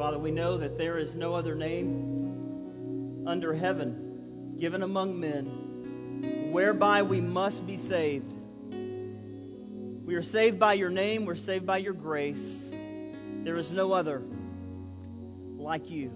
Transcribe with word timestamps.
Father, 0.00 0.18
we 0.18 0.30
know 0.30 0.56
that 0.56 0.78
there 0.78 0.96
is 0.96 1.14
no 1.14 1.34
other 1.34 1.54
name 1.54 3.26
under 3.26 3.52
heaven 3.52 4.56
given 4.58 4.82
among 4.82 5.20
men 5.20 6.48
whereby 6.50 7.02
we 7.02 7.20
must 7.20 7.66
be 7.66 7.76
saved. 7.76 8.32
We 10.06 10.14
are 10.14 10.22
saved 10.22 10.58
by 10.58 10.72
your 10.72 10.88
name, 10.88 11.26
we're 11.26 11.34
saved 11.34 11.66
by 11.66 11.76
your 11.76 11.92
grace. 11.92 12.70
There 13.44 13.58
is 13.58 13.74
no 13.74 13.92
other 13.92 14.22
like 15.58 15.90
you. 15.90 16.10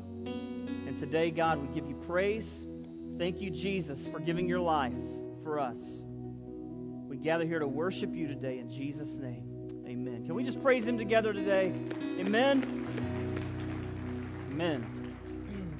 And 0.87 0.99
today, 0.99 1.31
God, 1.31 1.59
we 1.59 1.69
give 1.75 1.87
you 1.87 1.97
praise. 2.07 2.65
Thank 3.19 3.43
you, 3.43 3.51
Jesus, 3.51 4.09
for 4.09 4.19
giving 4.19 4.49
your 4.49 4.61
life 4.61 4.95
for 5.43 5.61
us. 5.61 6.03
We 7.07 7.19
gather 7.19 7.45
here 7.45 7.59
to 7.59 7.69
worship 7.69 8.15
you 8.15 8.29
today 8.29 8.61
in 8.61 8.71
Jesus' 8.71 9.19
name. 9.19 9.45
Amen. 9.87 10.25
Can 10.25 10.35
we 10.35 10.43
just 10.43 10.63
praise 10.63 10.87
him 10.87 10.97
together 10.97 11.35
today? 11.35 11.75
Amen. 12.19 13.04
Amen. 14.55 15.17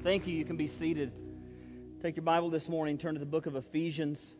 Thank 0.03 0.27
you. 0.27 0.35
You 0.35 0.43
can 0.43 0.57
be 0.57 0.67
seated. 0.67 1.13
Take 2.01 2.17
your 2.17 2.25
Bible 2.25 2.49
this 2.49 2.67
morning, 2.67 2.97
turn 2.97 3.13
to 3.13 3.21
the 3.21 3.25
book 3.25 3.45
of 3.45 3.55
Ephesians. 3.55 4.35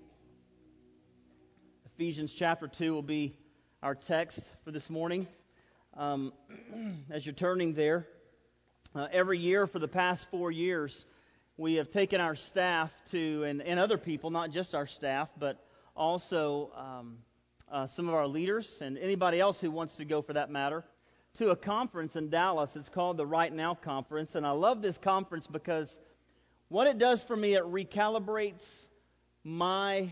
Ephesians 1.85 2.33
chapter 2.33 2.67
2 2.67 2.93
will 2.93 3.01
be 3.01 3.33
our 3.81 3.95
text 3.95 4.45
for 4.65 4.71
this 4.71 4.89
morning. 4.89 5.25
Um, 5.95 6.33
as 7.09 7.25
you're 7.25 7.31
turning 7.33 7.75
there, 7.75 8.05
uh, 8.93 9.07
every 9.09 9.39
year 9.39 9.67
for 9.67 9.79
the 9.79 9.87
past 9.87 10.29
four 10.29 10.51
years, 10.51 11.05
we 11.55 11.75
have 11.75 11.89
taken 11.89 12.19
our 12.19 12.35
staff 12.35 12.93
to, 13.11 13.45
and, 13.45 13.61
and 13.61 13.79
other 13.79 13.97
people, 13.97 14.31
not 14.31 14.51
just 14.51 14.75
our 14.75 14.85
staff, 14.85 15.31
but 15.39 15.65
also 15.95 16.73
um, 16.75 17.19
uh, 17.71 17.87
some 17.87 18.09
of 18.09 18.13
our 18.15 18.27
leaders 18.27 18.81
and 18.81 18.97
anybody 18.97 19.39
else 19.39 19.61
who 19.61 19.71
wants 19.71 19.95
to 19.95 20.03
go 20.03 20.21
for 20.21 20.33
that 20.33 20.51
matter, 20.51 20.83
to 21.35 21.49
a 21.49 21.55
conference 21.55 22.15
in 22.15 22.29
Dallas. 22.29 22.75
It's 22.75 22.89
called 22.89 23.17
the 23.17 23.25
Right 23.25 23.53
Now 23.53 23.75
Conference. 23.75 24.35
And 24.35 24.47
I 24.47 24.51
love 24.51 24.81
this 24.81 24.97
conference 24.97 25.47
because 25.47 25.97
what 26.69 26.87
it 26.87 26.97
does 26.97 27.23
for 27.23 27.35
me, 27.35 27.55
it 27.55 27.63
recalibrates 27.63 28.87
my 29.43 30.11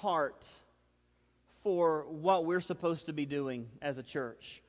heart 0.00 0.44
for 1.62 2.06
what 2.08 2.44
we're 2.44 2.60
supposed 2.60 3.06
to 3.06 3.12
be 3.12 3.24
doing 3.24 3.68
as 3.80 3.98
a 3.98 4.02
church. 4.02 4.60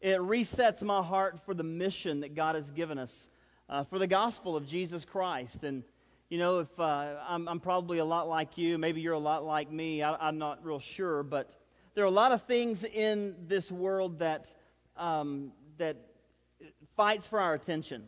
It 0.00 0.18
resets 0.18 0.82
my 0.82 1.02
heart 1.02 1.40
for 1.44 1.54
the 1.54 1.64
mission 1.64 2.20
that 2.20 2.34
God 2.34 2.54
has 2.54 2.70
given 2.70 2.98
us, 2.98 3.28
uh, 3.68 3.84
for 3.84 3.98
the 3.98 4.06
gospel 4.06 4.56
of 4.56 4.66
Jesus 4.66 5.04
Christ. 5.04 5.64
And, 5.64 5.82
you 6.28 6.38
know, 6.38 6.60
if 6.60 6.80
uh, 6.80 7.14
I'm, 7.28 7.48
I'm, 7.48 7.60
probably 7.60 7.98
a 7.98 8.04
lot 8.04 8.28
like 8.28 8.58
you, 8.58 8.78
maybe 8.78 9.00
you're 9.00 9.14
a 9.14 9.18
lot 9.18 9.44
like 9.44 9.70
me, 9.70 10.02
I, 10.02 10.28
am 10.28 10.38
not 10.38 10.64
real 10.64 10.80
sure, 10.80 11.22
but 11.22 11.54
there 11.94 12.04
are 12.04 12.08
a 12.08 12.10
lot 12.10 12.32
of 12.32 12.42
things 12.42 12.84
in 12.84 13.36
this 13.46 13.72
world 13.72 14.18
that, 14.18 14.52
um, 14.96 15.52
that 15.78 15.96
fights 16.96 17.26
for 17.26 17.40
our 17.40 17.54
attention. 17.54 18.04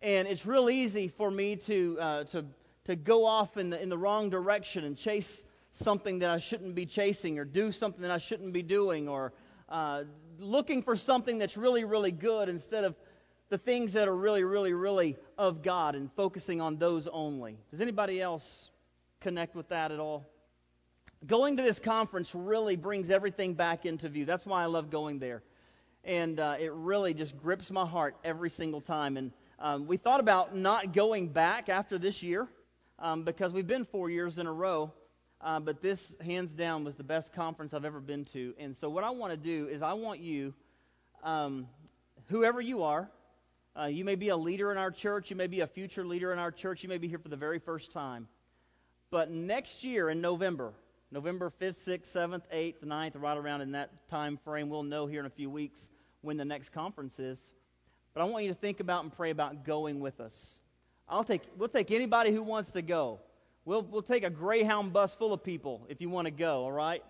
And 0.00 0.28
it's 0.28 0.46
real 0.46 0.70
easy 0.70 1.08
for 1.08 1.30
me 1.30 1.56
to, 1.56 1.98
uh, 2.00 2.24
to, 2.24 2.44
to 2.84 2.96
go 2.96 3.26
off 3.26 3.56
in 3.56 3.70
the, 3.70 3.82
in 3.82 3.88
the 3.88 3.98
wrong 3.98 4.30
direction 4.30 4.84
and 4.84 4.96
chase 4.96 5.44
something 5.72 6.20
that 6.20 6.30
I 6.30 6.38
shouldn't 6.38 6.74
be 6.74 6.86
chasing 6.86 7.38
or 7.38 7.44
do 7.44 7.72
something 7.72 8.02
that 8.02 8.10
I 8.10 8.18
shouldn't 8.18 8.52
be 8.52 8.62
doing 8.62 9.08
or 9.08 9.32
uh, 9.68 10.04
looking 10.38 10.82
for 10.82 10.96
something 10.96 11.38
that's 11.38 11.56
really, 11.56 11.84
really 11.84 12.12
good 12.12 12.48
instead 12.48 12.84
of 12.84 12.94
the 13.48 13.58
things 13.58 13.94
that 13.94 14.08
are 14.08 14.16
really, 14.16 14.44
really, 14.44 14.72
really 14.72 15.16
of 15.36 15.62
God 15.62 15.94
and 15.94 16.12
focusing 16.12 16.60
on 16.60 16.76
those 16.76 17.08
only. 17.08 17.58
Does 17.70 17.80
anybody 17.80 18.20
else 18.20 18.70
connect 19.20 19.54
with 19.54 19.68
that 19.70 19.90
at 19.90 19.98
all? 19.98 20.26
Going 21.26 21.56
to 21.56 21.62
this 21.62 21.78
conference 21.78 22.34
really 22.34 22.76
brings 22.76 23.10
everything 23.10 23.54
back 23.54 23.86
into 23.86 24.08
view. 24.08 24.24
That's 24.24 24.46
why 24.46 24.62
I 24.62 24.66
love 24.66 24.90
going 24.90 25.18
there. 25.18 25.42
And 26.08 26.40
uh, 26.40 26.56
it 26.58 26.72
really 26.72 27.12
just 27.12 27.36
grips 27.36 27.70
my 27.70 27.84
heart 27.84 28.16
every 28.24 28.48
single 28.48 28.80
time. 28.80 29.18
And 29.18 29.30
um, 29.58 29.86
we 29.86 29.98
thought 29.98 30.20
about 30.20 30.56
not 30.56 30.94
going 30.94 31.28
back 31.28 31.68
after 31.68 31.98
this 31.98 32.22
year 32.22 32.48
um, 32.98 33.24
because 33.24 33.52
we've 33.52 33.66
been 33.66 33.84
four 33.84 34.08
years 34.08 34.38
in 34.38 34.46
a 34.46 34.52
row. 34.52 34.90
Uh, 35.42 35.60
but 35.60 35.82
this, 35.82 36.16
hands 36.24 36.52
down, 36.52 36.82
was 36.82 36.94
the 36.94 37.04
best 37.04 37.34
conference 37.34 37.74
I've 37.74 37.84
ever 37.84 38.00
been 38.00 38.24
to. 38.24 38.54
And 38.58 38.74
so, 38.74 38.88
what 38.88 39.04
I 39.04 39.10
want 39.10 39.32
to 39.32 39.36
do 39.36 39.68
is, 39.68 39.82
I 39.82 39.92
want 39.92 40.20
you, 40.20 40.54
um, 41.22 41.68
whoever 42.28 42.60
you 42.60 42.84
are, 42.84 43.10
uh, 43.78 43.84
you 43.84 44.04
may 44.06 44.14
be 44.14 44.30
a 44.30 44.36
leader 44.36 44.72
in 44.72 44.78
our 44.78 44.90
church, 44.90 45.28
you 45.28 45.36
may 45.36 45.46
be 45.46 45.60
a 45.60 45.66
future 45.66 46.06
leader 46.06 46.32
in 46.32 46.38
our 46.38 46.50
church, 46.50 46.82
you 46.82 46.88
may 46.88 46.98
be 46.98 47.06
here 47.06 47.18
for 47.18 47.28
the 47.28 47.36
very 47.36 47.58
first 47.58 47.92
time. 47.92 48.28
But 49.10 49.30
next 49.30 49.84
year 49.84 50.08
in 50.08 50.22
November, 50.22 50.72
November 51.12 51.52
5th, 51.60 51.86
6th, 51.86 52.12
7th, 52.12 52.42
8th, 52.52 52.84
9th, 52.84 53.12
right 53.14 53.36
around 53.36 53.60
in 53.60 53.72
that 53.72 53.90
time 54.08 54.38
frame, 54.38 54.70
we'll 54.70 54.82
know 54.82 55.06
here 55.06 55.20
in 55.20 55.26
a 55.26 55.30
few 55.30 55.50
weeks 55.50 55.90
when 56.22 56.36
the 56.36 56.44
next 56.44 56.70
conference 56.70 57.18
is. 57.18 57.52
But 58.14 58.22
I 58.22 58.24
want 58.24 58.44
you 58.44 58.50
to 58.50 58.56
think 58.56 58.80
about 58.80 59.04
and 59.04 59.12
pray 59.12 59.30
about 59.30 59.64
going 59.64 60.00
with 60.00 60.20
us. 60.20 60.58
I'll 61.08 61.24
take, 61.24 61.42
we'll 61.56 61.68
take 61.68 61.90
anybody 61.90 62.32
who 62.32 62.42
wants 62.42 62.72
to 62.72 62.82
go. 62.82 63.20
We'll, 63.64 63.82
we'll 63.82 64.02
take 64.02 64.24
a 64.24 64.30
Greyhound 64.30 64.92
bus 64.92 65.14
full 65.14 65.32
of 65.32 65.42
people 65.42 65.86
if 65.88 66.00
you 66.00 66.08
want 66.08 66.26
to 66.26 66.30
go, 66.30 66.64
all 66.64 66.72
right? 66.72 67.02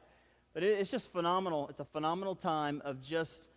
But 0.55 0.63
it, 0.63 0.79
it's 0.79 0.91
just 0.91 1.13
phenomenal. 1.13 1.69
It's 1.69 1.81
a 1.81 1.85
phenomenal 1.85 2.35
time 2.35 2.83
of 2.85 3.03
just 3.03 3.49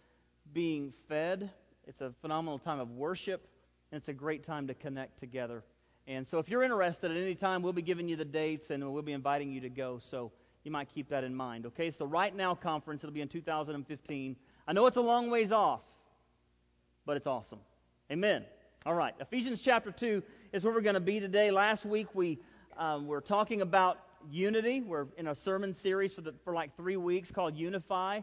being 0.54 0.94
fed. 1.08 1.50
It's 1.88 2.02
a 2.02 2.14
phenomenal 2.22 2.60
time 2.60 2.80
of 2.80 2.92
worship. 2.92 3.48
And 3.92 3.98
it's 3.98 4.08
a 4.08 4.14
great 4.14 4.44
time 4.44 4.68
to 4.68 4.74
connect 4.74 5.20
together. 5.20 5.64
And 6.08 6.28
so 6.28 6.40
if 6.40 6.50
you're 6.50 6.64
interested 6.64 7.12
at 7.12 7.18
any 7.18 7.36
time, 7.36 7.62
we'll 7.62 7.74
be 7.74 7.82
giving 7.82 8.08
you 8.08 8.16
the 8.16 8.26
dates 8.26 8.70
and 8.70 8.92
we'll 8.92 9.02
be 9.02 9.14
inviting 9.14 9.52
you 9.52 9.62
to 9.62 9.70
go. 9.70 10.00
So 10.00 10.32
you 10.64 10.72
might 10.72 10.90
keep 10.94 11.10
that 11.10 11.24
in 11.24 11.36
mind. 11.36 11.66
Okay, 11.68 11.88
it's 11.88 11.98
the 11.98 12.08
Right 12.08 12.36
Now 12.36 12.56
conference. 12.56 13.04
It'll 13.04 13.14
be 13.14 13.22
in 13.22 13.28
2015. 13.28 14.36
I 14.68 14.74
know 14.74 14.86
it's 14.86 14.98
a 14.98 15.02
long 15.02 15.30
ways 15.30 15.52
off, 15.52 15.82
but 17.06 17.18
it's 17.18 17.28
awesome. 17.28 17.60
Amen. 18.12 18.46
All 18.86 18.94
right, 18.94 19.14
Ephesians 19.20 19.62
chapter 19.62 19.92
2 19.92 20.22
is 20.54 20.64
where 20.64 20.74
we're 20.74 20.82
going 20.82 20.96
to 20.96 21.00
be 21.00 21.20
today. 21.20 21.52
Last 21.52 21.86
week 21.86 22.14
we 22.14 22.40
um, 22.78 23.08
we're 23.08 23.22
talking 23.22 23.62
about 23.62 24.00
unity. 24.30 24.82
We're 24.82 25.08
in 25.18 25.28
a 25.28 25.36
sermon 25.36 25.74
series 25.74 26.14
for, 26.14 26.22
the, 26.22 26.34
for 26.44 26.54
like 26.54 26.76
three 26.78 26.98
weeks 26.98 27.32
called 27.32 27.56
Unify. 27.56 28.22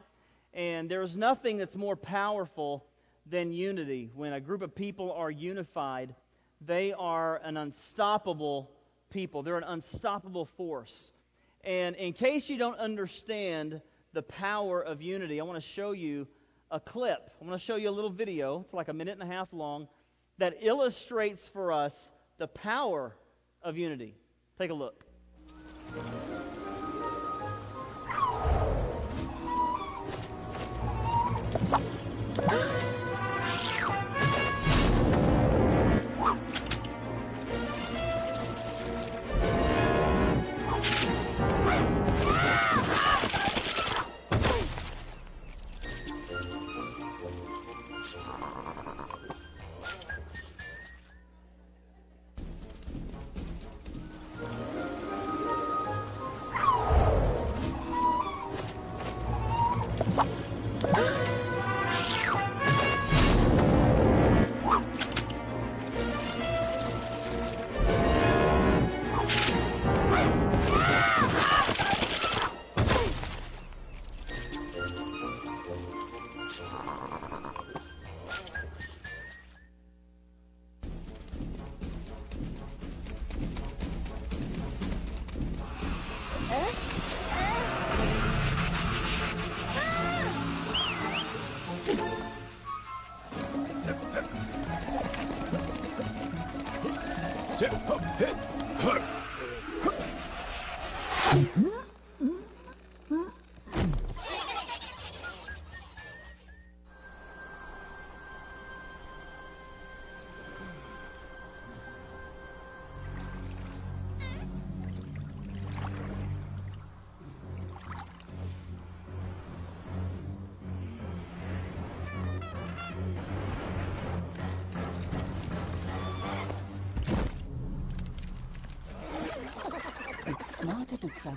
And 0.54 0.88
there's 0.88 1.16
nothing 1.16 1.58
that's 1.58 1.76
more 1.76 1.96
powerful 1.96 2.86
than 3.26 3.52
unity. 3.52 4.10
When 4.14 4.32
a 4.32 4.40
group 4.40 4.62
of 4.62 4.74
people 4.74 5.12
are 5.12 5.30
unified, 5.30 6.14
they 6.60 6.92
are 6.92 7.40
an 7.44 7.56
unstoppable 7.56 8.70
people, 9.10 9.42
they're 9.42 9.58
an 9.58 9.64
unstoppable 9.64 10.46
force. 10.46 11.12
And 11.64 11.96
in 11.96 12.12
case 12.12 12.48
you 12.48 12.56
don't 12.56 12.78
understand 12.78 13.80
the 14.12 14.22
power 14.22 14.82
of 14.82 15.02
unity, 15.02 15.40
I 15.40 15.44
want 15.44 15.60
to 15.60 15.66
show 15.66 15.92
you 15.92 16.26
a 16.70 16.80
clip. 16.80 17.30
I 17.40 17.44
want 17.44 17.58
to 17.58 17.64
show 17.64 17.76
you 17.76 17.88
a 17.88 17.92
little 17.92 18.10
video. 18.10 18.60
It's 18.60 18.74
like 18.74 18.88
a 18.88 18.92
minute 18.92 19.18
and 19.18 19.22
a 19.22 19.32
half 19.32 19.52
long 19.52 19.88
that 20.38 20.56
illustrates 20.60 21.46
for 21.46 21.72
us 21.72 22.10
the 22.38 22.46
power 22.46 23.16
of 23.62 23.76
unity. 23.76 24.14
Take 24.58 24.70
a 24.70 24.74
look. 24.74 25.04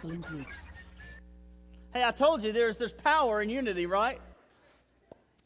Groups. 0.02 0.70
Hey, 1.94 2.04
I 2.04 2.12
told 2.12 2.44
you 2.44 2.52
there's 2.52 2.78
there's 2.78 2.94
power 2.94 3.42
in 3.42 3.50
unity, 3.50 3.86
right? 3.86 4.20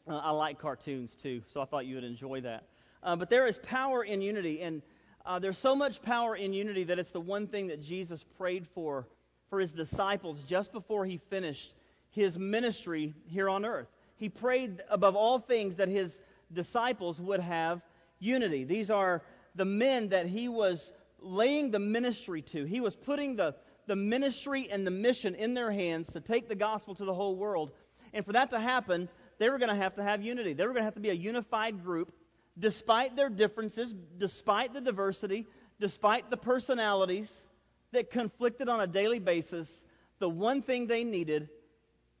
Uh, 0.08 0.16
I 0.16 0.30
like 0.30 0.58
cartoons 0.58 1.14
too, 1.14 1.42
so 1.52 1.60
I 1.60 1.64
thought 1.64 1.86
you 1.86 1.96
would 1.96 2.04
enjoy 2.04 2.40
that. 2.42 2.64
Uh, 3.02 3.16
but 3.16 3.28
there 3.28 3.46
is 3.46 3.58
power 3.58 4.02
in 4.02 4.22
unity, 4.22 4.62
and 4.62 4.80
uh, 5.26 5.38
there's 5.38 5.58
so 5.58 5.76
much 5.76 6.00
power 6.00 6.34
in 6.36 6.52
unity 6.52 6.84
that 6.84 6.98
it's 6.98 7.10
the 7.10 7.20
one 7.20 7.46
thing 7.48 7.66
that 7.66 7.82
Jesus 7.82 8.24
prayed 8.38 8.66
for 8.68 9.06
for 9.50 9.60
his 9.60 9.72
disciples 9.72 10.42
just 10.42 10.72
before 10.72 11.04
he 11.04 11.18
finished 11.18 11.74
his 12.10 12.38
ministry 12.38 13.14
here 13.26 13.50
on 13.50 13.64
earth. 13.64 13.88
He 14.16 14.28
prayed 14.28 14.82
above 14.88 15.16
all 15.16 15.38
things 15.38 15.76
that 15.76 15.88
his 15.88 16.18
disciples 16.52 17.20
would 17.20 17.40
have 17.40 17.82
unity. 18.18 18.64
These 18.64 18.90
are 18.90 19.22
the 19.54 19.66
men 19.66 20.08
that 20.08 20.26
he 20.26 20.48
was 20.48 20.92
laying 21.20 21.70
the 21.70 21.78
ministry 21.78 22.40
to. 22.42 22.64
He 22.64 22.80
was 22.80 22.94
putting 22.94 23.36
the, 23.36 23.54
the 23.86 23.96
ministry 23.96 24.68
and 24.70 24.86
the 24.86 24.90
mission 24.90 25.34
in 25.34 25.54
their 25.54 25.70
hands 25.70 26.12
to 26.12 26.20
take 26.20 26.48
the 26.48 26.54
gospel 26.56 26.94
to 26.94 27.04
the 27.04 27.14
whole 27.14 27.36
world. 27.36 27.70
And 28.12 28.24
for 28.24 28.32
that 28.32 28.50
to 28.50 28.60
happen, 28.60 29.08
they 29.38 29.48
were 29.50 29.58
going 29.58 29.68
to 29.68 29.76
have 29.76 29.94
to 29.94 30.02
have 30.02 30.22
unity. 30.22 30.52
They 30.52 30.66
were 30.66 30.72
going 30.72 30.82
to 30.82 30.86
have 30.86 30.94
to 30.94 31.00
be 31.00 31.10
a 31.10 31.14
unified 31.14 31.84
group, 31.84 32.12
despite 32.58 33.16
their 33.16 33.28
differences, 33.28 33.94
despite 34.18 34.74
the 34.74 34.80
diversity, 34.80 35.46
despite 35.78 36.30
the 36.30 36.36
personalities 36.36 37.46
that 37.92 38.10
conflicted 38.10 38.68
on 38.68 38.80
a 38.80 38.86
daily 38.86 39.18
basis. 39.18 39.84
The 40.18 40.28
one 40.28 40.62
thing 40.62 40.86
they 40.86 41.04
needed 41.04 41.48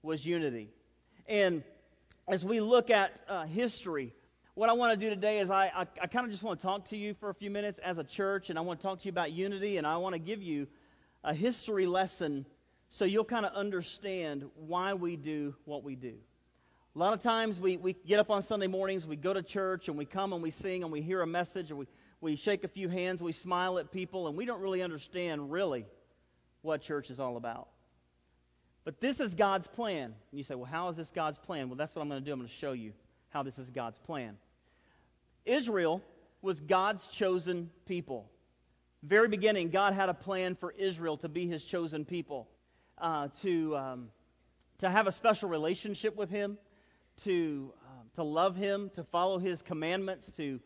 was 0.02 0.24
unity. 0.24 0.68
And 1.26 1.62
as 2.28 2.44
we 2.44 2.60
look 2.60 2.90
at 2.90 3.18
uh, 3.28 3.44
history, 3.46 4.12
what 4.54 4.68
I 4.68 4.74
want 4.74 4.98
to 4.98 5.06
do 5.06 5.10
today 5.14 5.38
is 5.40 5.50
I, 5.50 5.66
I, 5.66 5.86
I 6.02 6.06
kind 6.06 6.24
of 6.24 6.30
just 6.30 6.42
want 6.42 6.60
to 6.60 6.66
talk 6.66 6.86
to 6.86 6.96
you 6.96 7.14
for 7.14 7.30
a 7.30 7.34
few 7.34 7.50
minutes 7.50 7.78
as 7.78 7.98
a 7.98 8.04
church, 8.04 8.50
and 8.50 8.58
I 8.58 8.62
want 8.62 8.80
to 8.80 8.86
talk 8.86 9.00
to 9.00 9.04
you 9.04 9.10
about 9.10 9.32
unity, 9.32 9.76
and 9.76 9.86
I 9.86 9.96
want 9.96 10.14
to 10.14 10.18
give 10.18 10.42
you 10.42 10.66
a 11.26 11.34
history 11.34 11.86
lesson 11.86 12.46
so 12.88 13.04
you'll 13.04 13.24
kind 13.24 13.44
of 13.44 13.52
understand 13.52 14.44
why 14.54 14.94
we 14.94 15.16
do 15.16 15.54
what 15.64 15.82
we 15.82 15.96
do. 15.96 16.14
A 16.94 16.98
lot 16.98 17.12
of 17.12 17.20
times 17.20 17.58
we, 17.60 17.76
we 17.76 17.94
get 18.06 18.20
up 18.20 18.30
on 18.30 18.42
Sunday 18.42 18.68
mornings, 18.68 19.04
we 19.04 19.16
go 19.16 19.34
to 19.34 19.42
church, 19.42 19.88
and 19.88 19.98
we 19.98 20.06
come 20.06 20.32
and 20.32 20.42
we 20.42 20.52
sing, 20.52 20.84
and 20.84 20.92
we 20.92 21.02
hear 21.02 21.20
a 21.20 21.26
message, 21.26 21.70
or 21.70 21.76
we, 21.76 21.86
we 22.20 22.36
shake 22.36 22.62
a 22.62 22.68
few 22.68 22.88
hands, 22.88 23.20
we 23.20 23.32
smile 23.32 23.78
at 23.78 23.90
people, 23.90 24.28
and 24.28 24.36
we 24.36 24.46
don't 24.46 24.62
really 24.62 24.82
understand 24.82 25.50
really 25.50 25.84
what 26.62 26.80
church 26.80 27.10
is 27.10 27.18
all 27.20 27.36
about. 27.36 27.68
But 28.84 29.00
this 29.00 29.18
is 29.18 29.34
God's 29.34 29.66
plan. 29.66 30.04
And 30.04 30.38
you 30.38 30.44
say, 30.44 30.54
well, 30.54 30.64
how 30.64 30.88
is 30.88 30.96
this 30.96 31.10
God's 31.10 31.38
plan? 31.38 31.68
Well, 31.68 31.76
that's 31.76 31.94
what 31.94 32.02
I'm 32.02 32.08
going 32.08 32.22
to 32.22 32.24
do. 32.24 32.32
I'm 32.32 32.38
going 32.38 32.48
to 32.48 32.54
show 32.54 32.72
you 32.72 32.92
how 33.30 33.42
this 33.42 33.58
is 33.58 33.68
God's 33.70 33.98
plan. 33.98 34.36
Israel 35.44 36.00
was 36.40 36.60
God's 36.60 37.08
chosen 37.08 37.68
people. 37.84 38.30
Very 39.06 39.28
beginning, 39.28 39.70
God 39.70 39.94
had 39.94 40.08
a 40.08 40.14
plan 40.14 40.56
for 40.56 40.72
Israel 40.76 41.16
to 41.18 41.28
be 41.28 41.46
his 41.46 41.62
chosen 41.62 42.04
people, 42.04 42.48
uh, 42.98 43.28
to, 43.42 43.76
um, 43.76 44.08
to 44.78 44.90
have 44.90 45.06
a 45.06 45.12
special 45.12 45.48
relationship 45.48 46.16
with 46.16 46.28
him, 46.28 46.58
to, 47.18 47.72
uh, 47.84 48.16
to 48.16 48.24
love 48.24 48.56
him, 48.56 48.90
to 48.94 49.04
follow 49.04 49.38
his 49.38 49.62
commandments, 49.62 50.32
to, 50.32 50.58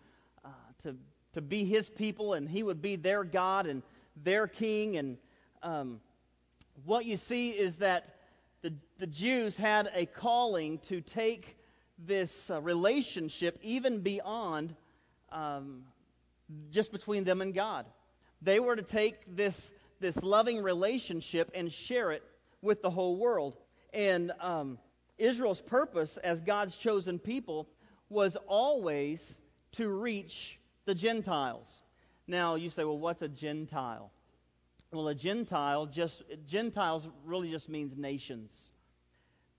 uh, 0.43 0.49
to, 0.85 0.97
to 1.35 1.43
be 1.43 1.67
his 1.67 1.91
people, 1.91 2.33
and 2.33 2.49
he 2.49 2.63
would 2.63 2.81
be 2.81 2.97
their 2.97 3.25
God 3.25 3.67
and 3.67 3.83
their 4.17 4.47
king. 4.47 4.97
And 4.97 5.19
um, 5.63 6.01
what 6.87 7.05
you 7.05 7.19
see 7.19 7.51
is 7.51 7.77
that 7.79 8.07
the, 8.63 8.73
the 8.99 9.07
Jews 9.07 9.55
had 9.55 9.91
a 9.95 10.07
calling 10.07 10.79
to 10.85 11.03
take 11.03 11.59
this 11.99 12.51
uh, 12.51 12.59
relationship 12.63 13.59
even 13.63 14.01
beyond 14.01 14.75
um, 15.31 15.83
just 16.71 16.91
between 16.91 17.25
them 17.25 17.43
and 17.43 17.53
God. 17.53 17.85
They 18.43 18.61
were 18.61 18.77
to 18.77 18.83
take 18.83 19.37
this, 19.37 19.73
this 20.01 20.23
loving 20.23 20.63
relationship 20.63 21.51
and 21.55 21.73
share 21.73 22.13
it 22.13 22.23
with 22.63 22.83
the 22.83 22.91
whole 22.91 23.17
world. 23.17 23.57
And 23.93 24.33
um, 24.41 24.79
Israel's 25.19 25.61
purpose 25.61 26.17
as 26.17 26.41
God's 26.41 26.77
chosen 26.77 27.19
people 27.19 27.69
was 28.09 28.37
always 28.47 29.39
to 29.73 29.89
reach 29.89 30.59
the 30.85 30.95
Gentiles. 30.95 31.83
Now, 32.27 32.55
you 32.55 32.71
say, 32.71 32.85
well, 32.85 32.99
what's 32.99 33.23
a 33.23 33.29
Gentile? 33.29 34.11
Well, 34.93 35.09
a 35.09 35.15
Gentile 35.15 35.87
just 35.87 36.25
Gentiles 36.47 37.09
really 37.25 37.51
just 37.51 37.69
means 37.69 37.97
nations. 37.97 38.73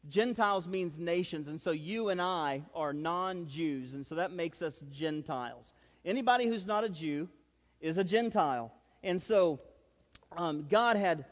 Gentiles 0.10 0.68
means 0.68 0.98
nations, 0.98 1.48
and 1.48 1.62
so 1.62 1.72
you 1.72 2.10
and 2.10 2.22
I 2.22 2.64
are 2.74 2.92
non 2.92 3.48
Jews, 3.48 3.94
and 3.94 4.06
so 4.06 4.16
that 4.16 4.32
makes 4.32 4.62
us 4.62 4.84
Gentiles. 4.92 5.72
Anybody 6.04 6.48
who's 6.48 6.66
not 6.66 6.84
a 6.84 6.90
Jew 6.90 7.30
is 7.82 7.98
a 7.98 8.04
Gentile. 8.04 8.72
And 9.04 9.22
so 9.22 9.60
um, 10.38 10.68
God 10.70 10.98
had 10.98 11.26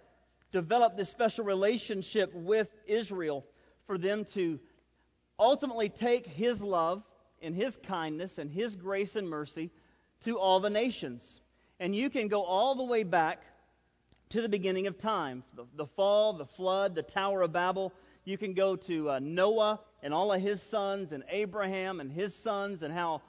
developed 0.51 0.97
this 0.97 1.09
special 1.09 1.45
relationship 1.45 2.33
with 2.33 2.67
Israel 2.87 3.45
for 3.87 3.97
them 3.97 4.25
to 4.33 4.59
ultimately 5.37 5.89
take 5.89 6.25
His 6.25 6.61
love 6.61 7.03
and 7.41 7.55
His 7.55 7.77
kindness 7.77 8.37
and 8.37 8.51
His 8.51 8.75
grace 8.75 9.15
and 9.15 9.29
mercy 9.29 9.71
to 10.21 10.37
all 10.39 10.59
the 10.59 10.69
nations. 10.69 11.39
And 11.79 11.95
you 11.95 12.09
can 12.09 12.27
go 12.27 12.43
all 12.43 12.75
the 12.75 12.83
way 12.83 13.03
back 13.03 13.41
to 14.29 14.41
the 14.41 14.49
beginning 14.49 14.87
of 14.87 14.97
time 14.97 15.43
the, 15.55 15.65
the 15.75 15.87
fall, 15.87 16.33
the 16.33 16.45
flood, 16.45 16.95
the 16.95 17.03
Tower 17.03 17.41
of 17.43 17.53
Babel 17.53 17.93
you 18.29 18.37
can 18.37 18.53
go 18.53 18.75
to 18.75 19.09
uh, 19.09 19.19
Noah 19.19 19.79
and 20.03 20.13
all 20.13 20.31
of 20.31 20.39
his 20.39 20.61
sons, 20.61 21.11
and 21.11 21.23
Abraham 21.29 21.99
and 21.99 22.11
his 22.11 22.35
sons, 22.35 22.83
and 22.83 22.93
how 22.93 23.21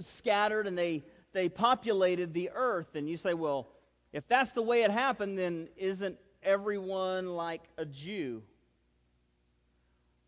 scattered 0.00 0.66
and 0.66 0.76
they, 0.76 1.04
they 1.32 1.48
populated 1.48 2.34
the 2.34 2.50
earth. 2.54 2.94
And 2.94 3.08
you 3.08 3.16
say, 3.16 3.34
well, 3.34 3.68
if 4.12 4.26
that's 4.28 4.52
the 4.52 4.62
way 4.62 4.82
it 4.82 4.90
happened, 4.90 5.38
then 5.38 5.68
isn't 5.76 6.16
everyone 6.42 7.26
like 7.26 7.62
a 7.78 7.84
Jew? 7.84 8.42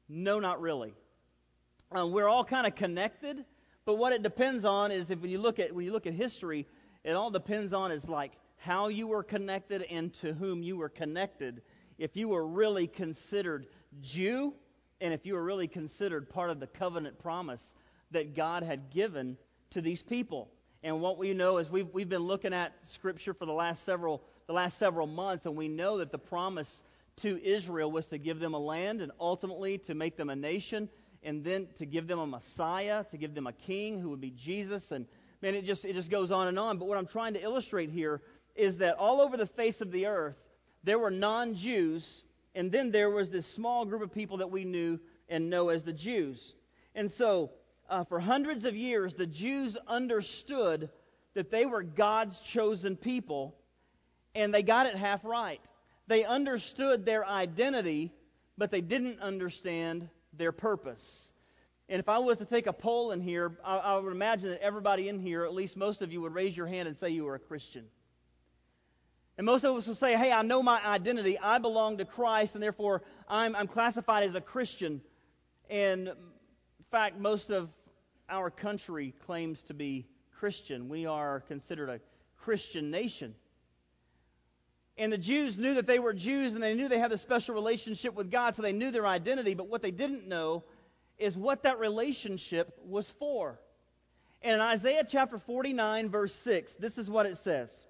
No, 0.09 0.41
not 0.41 0.61
really. 0.61 0.95
Um, 1.93 2.13
we're 2.13 2.29
all 2.29 2.45
kind 2.45 2.67
of 2.67 2.75
connected, 2.75 3.45
but 3.85 3.95
what 3.95 4.13
it 4.13 4.23
depends 4.23 4.65
on 4.65 4.91
is 4.91 5.11
if 5.11 5.21
when 5.21 5.31
you 5.31 5.39
look 5.39 5.59
at 5.59 5.73
when 5.75 5.85
you 5.85 5.93
look 5.93 6.07
at 6.07 6.15
history, 6.15 6.67
it 7.05 7.13
all 7.13 7.31
depends 7.31 7.73
on 7.73 7.93
is 7.93 8.09
like 8.09 8.33
how 8.57 8.89
you 8.89 9.07
were 9.07 9.23
connected 9.23 9.83
and 9.83 10.13
to 10.15 10.33
whom 10.33 10.63
you 10.63 10.77
were 10.77 10.89
connected. 10.89 11.63
If 11.99 12.17
you 12.17 12.29
were 12.29 12.47
really 12.47 12.87
considered 12.87 13.67
Jew, 14.03 14.55
and 15.01 15.13
if 15.13 15.27
you 15.27 15.35
were 15.35 15.45
really 15.45 15.69
considered 15.69 16.29
part 16.29 16.51
of 16.51 16.61
the 16.61 16.67
covenant 16.67 17.19
promise 17.19 17.75
that 18.11 18.35
God 18.35 18.63
had 18.63 18.91
given 18.91 19.37
to 19.71 19.81
these 19.81 20.03
people. 20.03 20.49
And 20.85 21.01
what 21.01 21.17
we 21.17 21.33
know 21.33 21.57
is 21.57 21.71
we've, 21.71 21.89
we've 21.95 22.11
been 22.11 22.23
looking 22.23 22.53
at 22.53 22.75
Scripture 22.83 23.33
for 23.33 23.47
the 23.47 23.53
last 23.53 23.85
several 23.85 24.23
the 24.47 24.53
last 24.53 24.77
several 24.77 25.07
months, 25.07 25.47
and 25.47 25.57
we 25.57 25.67
know 25.67 25.99
that 25.99 26.13
the 26.13 26.19
promise 26.19 26.83
to 27.17 27.43
Israel 27.43 27.91
was 27.91 28.09
to 28.09 28.19
give 28.19 28.39
them 28.39 28.53
a 28.53 28.59
land 28.59 29.01
and 29.01 29.11
ultimately 29.19 29.79
to 29.79 29.95
make 29.95 30.19
them 30.19 30.29
a 30.29 30.37
nation, 30.37 30.91
and 31.23 31.43
then 31.43 31.67
to 31.77 31.87
give 31.87 32.07
them 32.07 32.19
a 32.19 32.27
Messiah, 32.27 33.05
to 33.05 33.17
give 33.17 33.35
them 33.35 33.47
a 33.47 33.55
king 33.55 33.99
who 33.99 34.11
would 34.11 34.21
be 34.21 34.31
Jesus. 34.31 34.93
And 34.93 35.07
man, 35.41 35.55
it 35.55 35.65
just 35.65 35.87
it 35.87 35.95
just 35.95 36.11
goes 36.11 36.31
on 36.31 36.49
and 36.49 36.59
on. 36.59 36.77
But 36.77 36.87
what 36.87 36.99
I'm 36.99 37.07
trying 37.07 37.33
to 37.33 37.43
illustrate 37.43 37.89
here 37.89 38.21
is 38.55 38.77
that 38.79 38.99
all 38.99 39.23
over 39.23 39.39
the 39.39 39.47
face 39.47 39.81
of 39.81 39.91
the 39.91 40.07
earth, 40.07 40.37
there 40.83 40.99
were 40.99 41.11
non-Jews 41.11 42.23
and 42.55 42.71
then 42.71 42.91
there 42.91 43.11
was 43.11 43.31
this 43.31 43.47
small 43.47 43.85
group 43.85 44.03
of 44.03 44.13
people 44.13 44.37
that 44.37 44.51
we 44.51 44.65
knew 44.65 45.01
and 45.29 45.51
know 45.51 45.71
as 45.71 45.85
the 45.85 45.93
Jews. 45.93 46.55
And 46.95 47.11
so, 47.11 47.51
uh, 47.89 48.05
for 48.05 48.21
hundreds 48.21 48.65
of 48.65 48.75
years, 48.75 49.15
the 49.15 49.27
Jews 49.27 49.77
understood 49.87 50.91
that 51.35 51.51
they 51.51 51.67
were 51.67 51.83
God's 51.83 52.41
chosen 52.41 52.97
people, 52.97 53.57
and 54.35 54.55
they 54.55 54.63
got 54.63 54.87
it 54.87 54.95
half 54.95 55.25
right. 55.25 55.61
They 56.07 56.25
understood 56.25 57.05
their 57.05 57.27
identity, 57.27 58.13
but 58.57 58.71
they 58.71 58.81
didn't 58.81 59.21
understand 59.21 60.09
their 60.33 60.53
purpose. 60.53 61.33
And 61.89 62.01
if 62.01 62.09
I 62.09 62.19
was 62.19 62.39
to 62.39 62.47
take 62.47 62.67
a 62.67 62.73
poll 62.73 63.11
in 63.11 63.21
here, 63.21 63.59
I, 63.65 63.77
I 63.77 63.99
would 63.99 64.13
imagine 64.13 64.51
that 64.51 64.63
everybody 64.63 65.09
in 65.09 65.19
here, 65.19 65.45
at 65.45 65.53
least 65.53 65.77
most 65.77 66.03
of 66.03 66.13
you, 66.13 66.23
would 66.23 66.35
raise 66.35 66.57
your 66.57 66.67
hand 66.67 66.89
and 66.89 66.97
say 66.97 67.11
you 67.11 67.25
were 67.25 67.35
a 67.35 67.41
Christian. 67.41 67.85
And 69.37 69.45
most 69.45 69.65
of 69.65 69.77
us 69.77 69.87
will 69.87 69.95
say, 69.95 70.17
hey, 70.17 70.31
I 70.31 70.43
know 70.43 70.63
my 70.63 70.85
identity. 70.85 71.39
I 71.39 71.59
belong 71.59 71.99
to 71.99 72.05
Christ, 72.05 72.55
and 72.55 72.63
therefore 72.63 73.03
I'm, 73.29 73.57
I'm 73.57 73.67
classified 73.67 74.23
as 74.25 74.35
a 74.35 74.41
Christian. 74.41 75.01
And 75.69 76.13
fact, 76.95 77.19
most 77.19 77.51
of 77.51 77.71
our 78.29 78.51
country 78.51 79.13
claims 79.27 79.65
to 79.65 79.75
be 79.75 80.07
Christian. 80.39 80.89
We 80.89 81.07
are 81.07 81.41
considered 81.41 81.89
a 81.89 81.99
Christian 82.37 82.93
nation. 82.93 83.35
And 84.97 85.13
the 85.13 85.19
Jews 85.19 85.59
knew 85.59 85.75
that 85.75 85.89
they 85.89 85.99
were 85.99 86.13
Jews, 86.13 86.55
and 86.55 86.63
they 86.63 86.73
knew 86.75 86.87
they 86.87 87.01
had 87.01 87.11
a 87.11 87.19
special 87.19 87.57
relationship 87.57 88.15
with 88.15 88.31
God, 88.31 88.55
so 88.55 88.63
they 88.63 88.73
knew 88.73 88.93
their 88.93 89.09
identity. 89.09 89.55
But 89.55 89.67
what 89.67 89.83
they 89.83 89.91
didn't 89.91 90.29
know 90.29 90.63
is 91.19 91.37
what 91.37 91.65
that 91.65 91.81
relationship 91.81 92.79
was 92.87 93.11
for. 93.11 93.59
And 94.41 94.55
in 94.55 94.61
Isaiah 94.61 95.03
chapter 95.03 95.41
49, 95.41 96.11
verse 96.11 96.33
6, 96.33 96.77
this 96.77 96.97
is 96.97 97.11
what 97.11 97.27
it 97.27 97.39
says. 97.39 97.87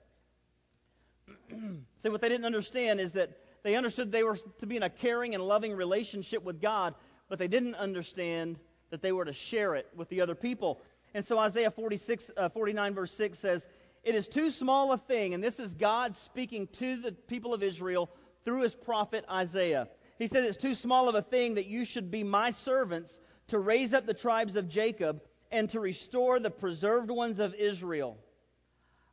See, 1.99 2.09
what 2.09 2.23
they 2.23 2.31
didn't 2.31 2.47
understand 2.47 3.01
is 3.01 3.13
that 3.13 3.37
they 3.65 3.77
understood 3.77 4.11
they 4.11 4.23
were 4.23 4.39
to 4.61 4.67
be 4.67 4.77
in 4.77 4.83
a 4.83 4.89
caring 4.89 5.35
and 5.35 5.45
loving 5.45 5.75
relationship 5.75 6.43
with 6.43 6.63
God, 6.63 6.95
but 7.29 7.39
they 7.39 7.49
didn't 7.49 7.75
understand 7.75 8.59
that 8.91 9.03
they 9.03 9.13
were 9.13 9.25
to 9.25 9.33
share 9.33 9.75
it 9.75 9.89
with 9.95 10.09
the 10.09 10.21
other 10.21 10.35
people. 10.35 10.81
And 11.15 11.25
so 11.25 11.39
Isaiah 11.39 11.71
46, 11.71 12.31
uh, 12.37 12.49
49, 12.49 12.95
verse 12.95 13.13
6 13.13 13.39
says, 13.39 13.67
It 14.03 14.15
is 14.15 14.29
too 14.29 14.51
small 14.51 14.93
a 14.93 14.99
thing, 14.99 15.35
and 15.35 15.43
this 15.43 15.59
is 15.59 15.75
God 15.75 16.17
speaking 16.17 16.67
to 16.79 16.97
the 16.97 17.13
people 17.13 17.55
of 17.55 17.63
Israel 17.63 18.11
through 18.45 18.63
his 18.63 18.75
prophet 18.75 19.25
Isaiah. 19.31 19.89
He 20.19 20.27
said, 20.27 20.45
It's 20.45 20.57
too 20.57 20.75
small 20.75 21.09
of 21.09 21.15
a 21.15 21.23
thing 21.23 21.55
that 21.55 21.67
you 21.67 21.85
should 21.85 22.11
be 22.11 22.25
my 22.25 22.51
servants 22.51 23.19
to 23.49 23.59
raise 23.59 23.93
up 23.93 24.07
the 24.07 24.15
tribes 24.15 24.57
of 24.57 24.69
Jacob 24.69 25.23
and 25.51 25.71
to 25.71 25.81
restore 25.81 26.41
the 26.41 26.51
preserved 26.51 27.11
ones 27.11 27.39
of 27.39 27.55
Israel. 27.55 28.19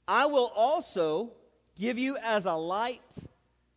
I 0.08 0.26
will 0.26 0.52
also 0.56 1.34
give 1.78 1.98
you 1.98 2.18
as 2.18 2.46
a 2.46 2.54
light 2.54 3.02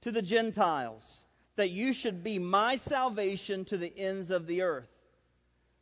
to 0.03 0.11
the 0.11 0.23
Gentiles, 0.23 1.25
that 1.57 1.71
you 1.71 1.93
should 1.93 2.23
be 2.23 2.39
my 2.39 2.77
salvation 2.77 3.65
to 3.67 3.79
the 3.79 3.93
ends 3.97 4.31
of 4.31 4.47
the 4.47 4.63
earth. 4.63 4.89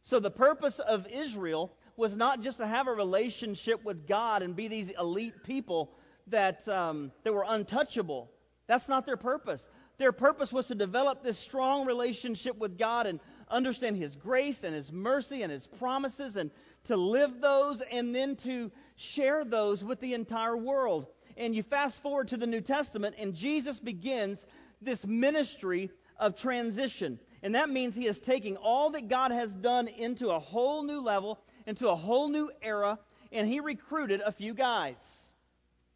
So 0.02 0.18
the 0.18 0.30
purpose 0.30 0.78
of 0.78 1.06
Israel 1.06 1.72
was 1.96 2.16
not 2.16 2.40
just 2.40 2.58
to 2.58 2.66
have 2.66 2.88
a 2.88 2.92
relationship 2.92 3.84
with 3.84 4.06
God 4.06 4.42
and 4.42 4.56
be 4.56 4.68
these 4.68 4.90
elite 4.90 5.44
people 5.44 5.92
that, 6.28 6.66
um, 6.68 7.12
that 7.22 7.32
were 7.32 7.44
untouchable. 7.46 8.30
That's 8.66 8.88
not 8.88 9.06
their 9.06 9.16
purpose. 9.16 9.68
Their 9.98 10.12
purpose 10.12 10.52
was 10.52 10.66
to 10.68 10.74
develop 10.74 11.22
this 11.22 11.38
strong 11.38 11.86
relationship 11.86 12.58
with 12.58 12.78
God 12.78 13.06
and 13.06 13.20
understand 13.48 13.96
His 13.96 14.16
grace 14.16 14.64
and 14.64 14.74
His 14.74 14.90
mercy 14.90 15.42
and 15.42 15.52
His 15.52 15.66
promises 15.66 16.36
and 16.36 16.50
to 16.84 16.96
live 16.96 17.40
those 17.40 17.80
and 17.80 18.14
then 18.14 18.36
to 18.36 18.72
share 18.96 19.44
those 19.44 19.84
with 19.84 20.00
the 20.00 20.14
entire 20.14 20.56
world. 20.56 21.06
And 21.36 21.54
you 21.54 21.62
fast 21.62 22.02
forward 22.02 22.28
to 22.28 22.36
the 22.36 22.46
New 22.46 22.60
Testament, 22.60 23.16
and 23.18 23.34
Jesus 23.34 23.78
begins 23.78 24.46
this 24.80 25.06
ministry 25.06 25.90
of 26.18 26.36
transition. 26.36 27.18
And 27.42 27.54
that 27.56 27.68
means 27.68 27.94
he 27.94 28.06
is 28.06 28.20
taking 28.20 28.56
all 28.56 28.90
that 28.90 29.08
God 29.08 29.32
has 29.32 29.52
done 29.52 29.88
into 29.88 30.30
a 30.30 30.38
whole 30.38 30.84
new 30.84 31.00
level, 31.00 31.40
into 31.66 31.88
a 31.88 31.96
whole 31.96 32.28
new 32.28 32.50
era, 32.62 32.98
and 33.32 33.48
he 33.48 33.60
recruited 33.60 34.20
a 34.20 34.30
few 34.30 34.54
guys. 34.54 35.28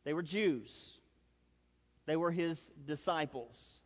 They 0.04 0.12
were 0.12 0.22
Jews, 0.22 0.98
they 2.06 2.16
were 2.16 2.30
his 2.30 2.70
disciples. 2.86 3.80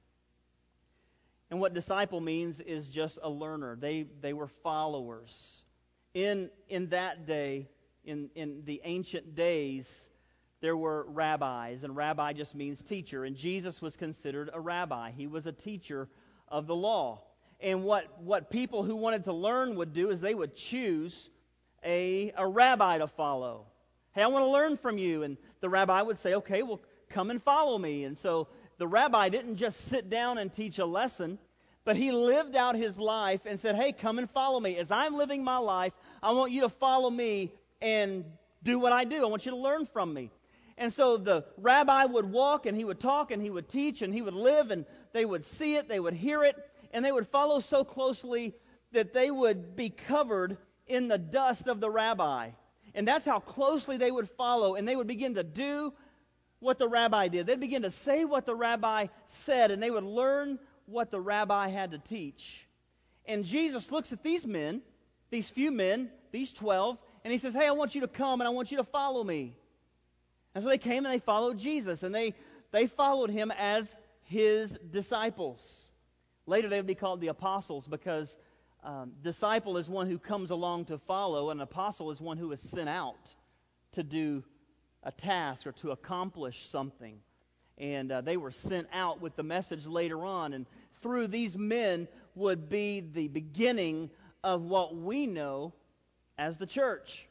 And 1.50 1.58
what 1.58 1.74
disciple 1.74 2.20
means 2.20 2.60
is 2.60 2.86
just 2.86 3.18
a 3.20 3.28
learner. 3.28 3.74
They, 3.74 4.06
they 4.20 4.32
were 4.32 4.46
followers. 4.46 5.64
In, 6.14 6.48
in 6.68 6.90
that 6.90 7.26
day, 7.26 7.68
in, 8.04 8.30
in 8.36 8.62
the 8.64 8.80
ancient 8.84 9.34
days, 9.34 10.08
there 10.60 10.76
were 10.76 11.04
rabbis, 11.08 11.82
and 11.82 11.96
rabbi 11.96 12.34
just 12.34 12.54
means 12.54 12.82
teacher. 12.82 13.24
And 13.24 13.34
Jesus 13.34 13.82
was 13.82 13.96
considered 13.96 14.50
a 14.52 14.60
rabbi. 14.60 15.10
He 15.10 15.26
was 15.26 15.46
a 15.46 15.52
teacher 15.52 16.08
of 16.46 16.68
the 16.68 16.76
law. 16.76 17.24
And 17.62 17.84
what, 17.84 18.20
what 18.22 18.50
people 18.50 18.82
who 18.82 18.96
wanted 18.96 19.24
to 19.24 19.32
learn 19.32 19.76
would 19.76 19.92
do 19.92 20.10
is 20.10 20.20
they 20.20 20.34
would 20.34 20.54
choose 20.54 21.28
a, 21.84 22.32
a 22.36 22.46
rabbi 22.46 22.98
to 22.98 23.06
follow. 23.06 23.66
Hey, 24.12 24.22
I 24.22 24.26
want 24.28 24.44
to 24.44 24.50
learn 24.50 24.76
from 24.76 24.98
you. 24.98 25.22
And 25.22 25.36
the 25.60 25.68
rabbi 25.68 26.00
would 26.00 26.18
say, 26.18 26.34
okay, 26.34 26.62
well, 26.62 26.80
come 27.10 27.30
and 27.30 27.42
follow 27.42 27.76
me. 27.76 28.04
And 28.04 28.16
so 28.16 28.48
the 28.78 28.86
rabbi 28.86 29.28
didn't 29.28 29.56
just 29.56 29.80
sit 29.80 30.08
down 30.08 30.38
and 30.38 30.52
teach 30.52 30.78
a 30.78 30.86
lesson, 30.86 31.38
but 31.84 31.96
he 31.96 32.12
lived 32.12 32.56
out 32.56 32.76
his 32.76 32.98
life 32.98 33.42
and 33.44 33.60
said, 33.60 33.76
hey, 33.76 33.92
come 33.92 34.18
and 34.18 34.30
follow 34.30 34.58
me. 34.58 34.76
As 34.78 34.90
I'm 34.90 35.16
living 35.16 35.44
my 35.44 35.58
life, 35.58 35.92
I 36.22 36.32
want 36.32 36.52
you 36.52 36.62
to 36.62 36.68
follow 36.68 37.10
me 37.10 37.52
and 37.82 38.24
do 38.62 38.78
what 38.78 38.92
I 38.92 39.04
do. 39.04 39.22
I 39.22 39.26
want 39.26 39.44
you 39.44 39.52
to 39.52 39.58
learn 39.58 39.86
from 39.86 40.12
me. 40.14 40.30
And 40.78 40.90
so 40.90 41.18
the 41.18 41.44
rabbi 41.58 42.06
would 42.06 42.24
walk 42.24 42.64
and 42.64 42.74
he 42.74 42.84
would 42.84 43.00
talk 43.00 43.30
and 43.30 43.42
he 43.42 43.50
would 43.50 43.68
teach 43.68 44.00
and 44.00 44.14
he 44.14 44.22
would 44.22 44.34
live 44.34 44.70
and 44.70 44.86
they 45.12 45.26
would 45.26 45.44
see 45.44 45.76
it, 45.76 45.88
they 45.88 46.00
would 46.00 46.14
hear 46.14 46.42
it, 46.42 46.56
and 46.92 47.04
they 47.04 47.12
would 47.12 47.28
follow 47.28 47.60
so 47.60 47.84
closely 47.84 48.54
that 48.92 49.12
they 49.12 49.30
would 49.30 49.76
be 49.76 49.90
covered 49.90 50.56
in 50.86 51.08
the 51.08 51.18
dust 51.18 51.68
of 51.68 51.80
the 51.80 51.90
rabbi. 51.90 52.50
And 52.94 53.06
that's 53.06 53.24
how 53.24 53.38
closely 53.38 53.96
they 53.96 54.10
would 54.10 54.28
follow, 54.30 54.74
and 54.74 54.86
they 54.86 54.96
would 54.96 55.06
begin 55.06 55.34
to 55.34 55.44
do 55.44 55.92
what 56.58 56.78
the 56.78 56.88
rabbi 56.88 57.28
did. 57.28 57.46
They'd 57.46 57.60
begin 57.60 57.82
to 57.82 57.90
say 57.90 58.24
what 58.24 58.46
the 58.46 58.54
rabbi 58.54 59.06
said, 59.26 59.70
and 59.70 59.82
they 59.82 59.90
would 59.90 60.04
learn 60.04 60.58
what 60.86 61.10
the 61.10 61.20
rabbi 61.20 61.68
had 61.68 61.92
to 61.92 61.98
teach. 61.98 62.66
And 63.26 63.44
Jesus 63.44 63.92
looks 63.92 64.12
at 64.12 64.22
these 64.22 64.44
men, 64.44 64.82
these 65.30 65.48
few 65.48 65.70
men, 65.70 66.10
these 66.32 66.52
12, 66.52 66.98
and 67.24 67.32
he 67.32 67.38
says, 67.38 67.54
Hey, 67.54 67.66
I 67.66 67.72
want 67.72 67.94
you 67.94 68.00
to 68.02 68.08
come 68.08 68.40
and 68.40 68.48
I 68.48 68.50
want 68.50 68.72
you 68.72 68.78
to 68.78 68.84
follow 68.84 69.22
me. 69.22 69.56
And 70.54 70.64
so 70.64 70.68
they 70.68 70.78
came 70.78 71.04
and 71.06 71.14
they 71.14 71.18
followed 71.18 71.58
Jesus, 71.58 72.02
and 72.02 72.14
they, 72.14 72.34
they 72.72 72.86
followed 72.86 73.30
him 73.30 73.52
as 73.56 73.94
his 74.24 74.76
disciples. 74.90 75.89
Later, 76.50 76.68
they 76.68 76.78
would 76.78 76.86
be 76.88 76.96
called 76.96 77.20
the 77.20 77.28
apostles 77.28 77.86
because 77.86 78.36
um, 78.82 79.12
disciple 79.22 79.76
is 79.76 79.88
one 79.88 80.08
who 80.08 80.18
comes 80.18 80.50
along 80.50 80.86
to 80.86 80.98
follow, 80.98 81.50
and 81.50 81.60
an 81.60 81.62
apostle 81.62 82.10
is 82.10 82.20
one 82.20 82.38
who 82.38 82.50
is 82.50 82.60
sent 82.60 82.88
out 82.88 83.36
to 83.92 84.02
do 84.02 84.42
a 85.04 85.12
task 85.12 85.68
or 85.68 85.72
to 85.72 85.92
accomplish 85.92 86.66
something. 86.66 87.20
And 87.78 88.10
uh, 88.10 88.22
they 88.22 88.36
were 88.36 88.50
sent 88.50 88.88
out 88.92 89.20
with 89.20 89.36
the 89.36 89.44
message 89.44 89.86
later 89.86 90.24
on, 90.24 90.52
and 90.52 90.66
through 91.02 91.28
these 91.28 91.56
men 91.56 92.08
would 92.34 92.68
be 92.68 92.98
the 92.98 93.28
beginning 93.28 94.10
of 94.42 94.60
what 94.60 94.96
we 94.96 95.28
know 95.28 95.72
as 96.36 96.58
the 96.58 96.66
church. 96.66 97.28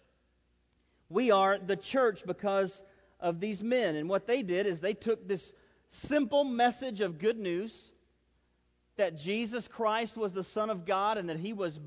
We 1.10 1.32
are 1.32 1.58
the 1.58 1.76
church 1.76 2.24
because 2.26 2.82
of 3.20 3.42
these 3.42 3.62
men. 3.62 3.98
And 3.98 4.08
what 4.08 4.28
they 4.28 4.44
did 4.44 4.66
is 4.66 4.80
they 4.80 4.94
took 4.94 5.28
this 5.28 5.52
simple 5.90 6.46
message 6.46 7.02
of 7.02 7.20
good 7.20 7.38
news 7.38 7.92
that 9.00 9.18
Jesus 9.18 9.66
Christ 9.66 10.18
was 10.18 10.34
the 10.34 10.44
Son 10.44 10.70
of 10.70 10.86
God 10.86 11.18
and 11.18 11.30
that 11.30 11.38
he 11.38 11.54
was 11.54 11.80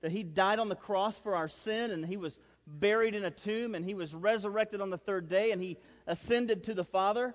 that 0.00 0.10
he 0.10 0.22
died 0.22 0.58
on 0.58 0.70
the 0.70 0.74
cross 0.74 1.16
for 1.18 1.36
our 1.36 1.48
sin 1.48 1.90
and 1.90 2.04
he 2.04 2.16
was 2.16 2.38
buried 2.66 3.14
in 3.14 3.22
a 3.24 3.30
tomb 3.30 3.74
and 3.74 3.84
he 3.84 3.94
was 3.94 4.14
resurrected 4.14 4.80
on 4.80 4.88
the 4.88 4.96
third 4.96 5.28
day 5.28 5.52
and 5.52 5.60
he 5.62 5.76
ascended 6.06 6.64
to 6.64 6.74
the 6.74 6.84
Father. 6.84 7.34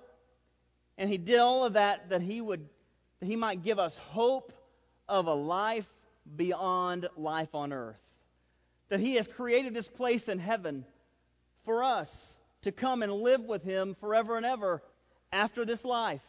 And 0.98 1.08
he 1.08 1.16
did 1.16 1.38
all 1.38 1.64
of 1.64 1.74
that 1.74 2.10
that 2.10 2.22
he 2.22 2.40
would 2.40 2.68
that 3.20 3.26
he 3.26 3.36
might 3.36 3.62
give 3.62 3.78
us 3.78 3.96
hope 3.98 4.52
of 5.08 5.26
a 5.26 5.34
life 5.34 5.88
beyond 6.36 7.08
life 7.16 7.54
on 7.54 7.72
earth. 7.72 8.02
That 8.88 8.98
he 8.98 9.14
has 9.14 9.28
created 9.28 9.74
this 9.74 9.88
place 9.88 10.28
in 10.28 10.40
heaven 10.40 10.84
for 11.64 11.84
us 11.84 12.36
to 12.62 12.72
come 12.72 13.04
and 13.04 13.12
live 13.12 13.42
with 13.42 13.62
him 13.62 13.94
forever 14.00 14.36
and 14.36 14.44
ever 14.44 14.82
after 15.30 15.64
this 15.64 15.84
life. 15.84 16.22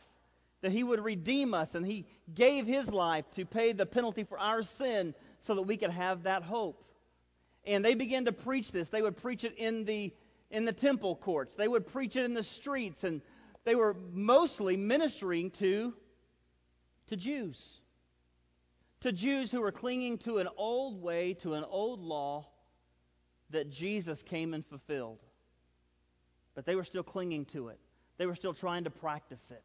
That 0.61 0.71
he 0.71 0.83
would 0.83 1.03
redeem 1.03 1.53
us, 1.53 1.75
and 1.75 1.85
he 1.85 2.05
gave 2.33 2.67
his 2.67 2.91
life 2.91 3.29
to 3.31 3.45
pay 3.45 3.71
the 3.71 3.85
penalty 3.85 4.23
for 4.23 4.37
our 4.37 4.63
sin 4.63 5.15
so 5.39 5.55
that 5.55 5.63
we 5.63 5.77
could 5.77 5.89
have 5.89 6.23
that 6.23 6.43
hope. 6.43 6.83
And 7.65 7.83
they 7.83 7.95
began 7.95 8.25
to 8.25 8.31
preach 8.31 8.71
this. 8.71 8.89
They 8.89 9.01
would 9.01 9.17
preach 9.17 9.43
it 9.43 9.55
in 9.57 9.85
the 9.85 10.13
in 10.49 10.65
the 10.65 10.73
temple 10.73 11.15
courts. 11.15 11.55
They 11.55 11.67
would 11.67 11.87
preach 11.87 12.15
it 12.15 12.25
in 12.25 12.33
the 12.33 12.43
streets, 12.43 13.03
and 13.03 13.21
they 13.63 13.75
were 13.75 13.95
mostly 14.11 14.77
ministering 14.77 15.51
to 15.51 15.93
to 17.07 17.15
Jews. 17.15 17.79
To 19.01 19.11
Jews 19.11 19.51
who 19.51 19.61
were 19.61 19.71
clinging 19.71 20.19
to 20.19 20.37
an 20.37 20.47
old 20.57 21.01
way, 21.01 21.33
to 21.35 21.55
an 21.55 21.63
old 21.63 22.01
law 22.01 22.47
that 23.49 23.69
Jesus 23.69 24.21
came 24.21 24.53
and 24.53 24.65
fulfilled. 24.65 25.19
But 26.53 26.65
they 26.65 26.75
were 26.75 26.83
still 26.83 27.03
clinging 27.03 27.45
to 27.45 27.69
it. 27.69 27.79
They 28.17 28.25
were 28.25 28.35
still 28.35 28.53
trying 28.53 28.83
to 28.83 28.91
practice 28.91 29.51
it. 29.51 29.63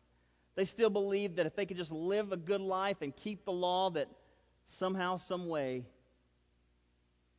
They 0.56 0.64
still 0.64 0.90
believed 0.90 1.36
that 1.36 1.46
if 1.46 1.54
they 1.54 1.66
could 1.66 1.76
just 1.76 1.92
live 1.92 2.32
a 2.32 2.36
good 2.36 2.62
life 2.62 3.02
and 3.02 3.14
keep 3.14 3.44
the 3.44 3.52
law, 3.52 3.90
that 3.90 4.08
somehow, 4.64 5.16
some 5.16 5.48
way, 5.48 5.84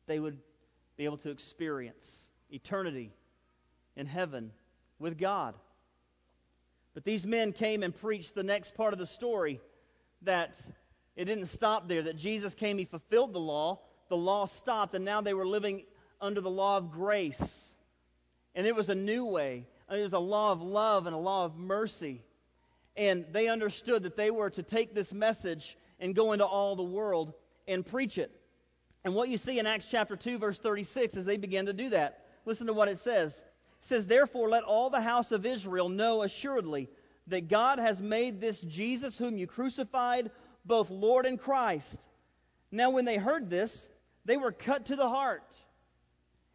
they 0.06 0.18
would 0.18 0.38
be 0.96 1.04
able 1.04 1.18
to 1.18 1.30
experience 1.30 2.28
eternity 2.50 3.12
in 3.96 4.06
heaven 4.06 4.52
with 4.98 5.18
God. 5.18 5.54
But 6.94 7.04
these 7.04 7.26
men 7.26 7.52
came 7.52 7.82
and 7.82 7.94
preached 7.94 8.34
the 8.34 8.42
next 8.42 8.74
part 8.74 8.92
of 8.92 8.98
the 8.98 9.06
story 9.06 9.60
that 10.22 10.60
it 11.16 11.24
didn't 11.26 11.46
stop 11.46 11.88
there, 11.88 12.02
that 12.02 12.16
Jesus 12.16 12.54
came, 12.54 12.78
he 12.78 12.84
fulfilled 12.84 13.32
the 13.32 13.40
law, 13.40 13.80
the 14.08 14.16
law 14.16 14.46
stopped, 14.46 14.94
and 14.94 15.04
now 15.04 15.20
they 15.20 15.34
were 15.34 15.46
living 15.46 15.84
under 16.20 16.40
the 16.40 16.50
law 16.50 16.76
of 16.76 16.92
grace. 16.92 17.76
And 18.54 18.66
it 18.66 18.74
was 18.74 18.88
a 18.88 18.94
new 18.94 19.26
way. 19.26 19.66
It 19.90 20.02
was 20.02 20.12
a 20.12 20.18
law 20.18 20.52
of 20.52 20.62
love 20.62 21.06
and 21.06 21.14
a 21.14 21.18
law 21.18 21.44
of 21.44 21.56
mercy. 21.56 22.22
And 22.98 23.24
they 23.30 23.46
understood 23.46 24.02
that 24.02 24.16
they 24.16 24.32
were 24.32 24.50
to 24.50 24.62
take 24.64 24.92
this 24.92 25.12
message 25.12 25.78
and 26.00 26.16
go 26.16 26.32
into 26.32 26.44
all 26.44 26.74
the 26.74 26.82
world 26.82 27.32
and 27.68 27.86
preach 27.86 28.18
it. 28.18 28.32
And 29.04 29.14
what 29.14 29.28
you 29.28 29.36
see 29.36 29.60
in 29.60 29.66
Acts 29.66 29.86
chapter 29.88 30.16
2, 30.16 30.38
verse 30.38 30.58
36, 30.58 31.16
is 31.16 31.24
they 31.24 31.36
began 31.36 31.66
to 31.66 31.72
do 31.72 31.90
that. 31.90 32.26
Listen 32.44 32.66
to 32.66 32.72
what 32.72 32.88
it 32.88 32.98
says. 32.98 33.38
It 33.82 33.86
says, 33.86 34.06
Therefore, 34.06 34.48
let 34.48 34.64
all 34.64 34.90
the 34.90 35.00
house 35.00 35.30
of 35.30 35.46
Israel 35.46 35.88
know 35.88 36.22
assuredly 36.22 36.88
that 37.28 37.48
God 37.48 37.78
has 37.78 38.02
made 38.02 38.40
this 38.40 38.60
Jesus, 38.62 39.16
whom 39.16 39.38
you 39.38 39.46
crucified, 39.46 40.32
both 40.64 40.90
Lord 40.90 41.24
and 41.24 41.38
Christ. 41.38 42.00
Now, 42.72 42.90
when 42.90 43.04
they 43.04 43.16
heard 43.16 43.48
this, 43.48 43.88
they 44.24 44.36
were 44.36 44.50
cut 44.50 44.86
to 44.86 44.96
the 44.96 45.08
heart 45.08 45.54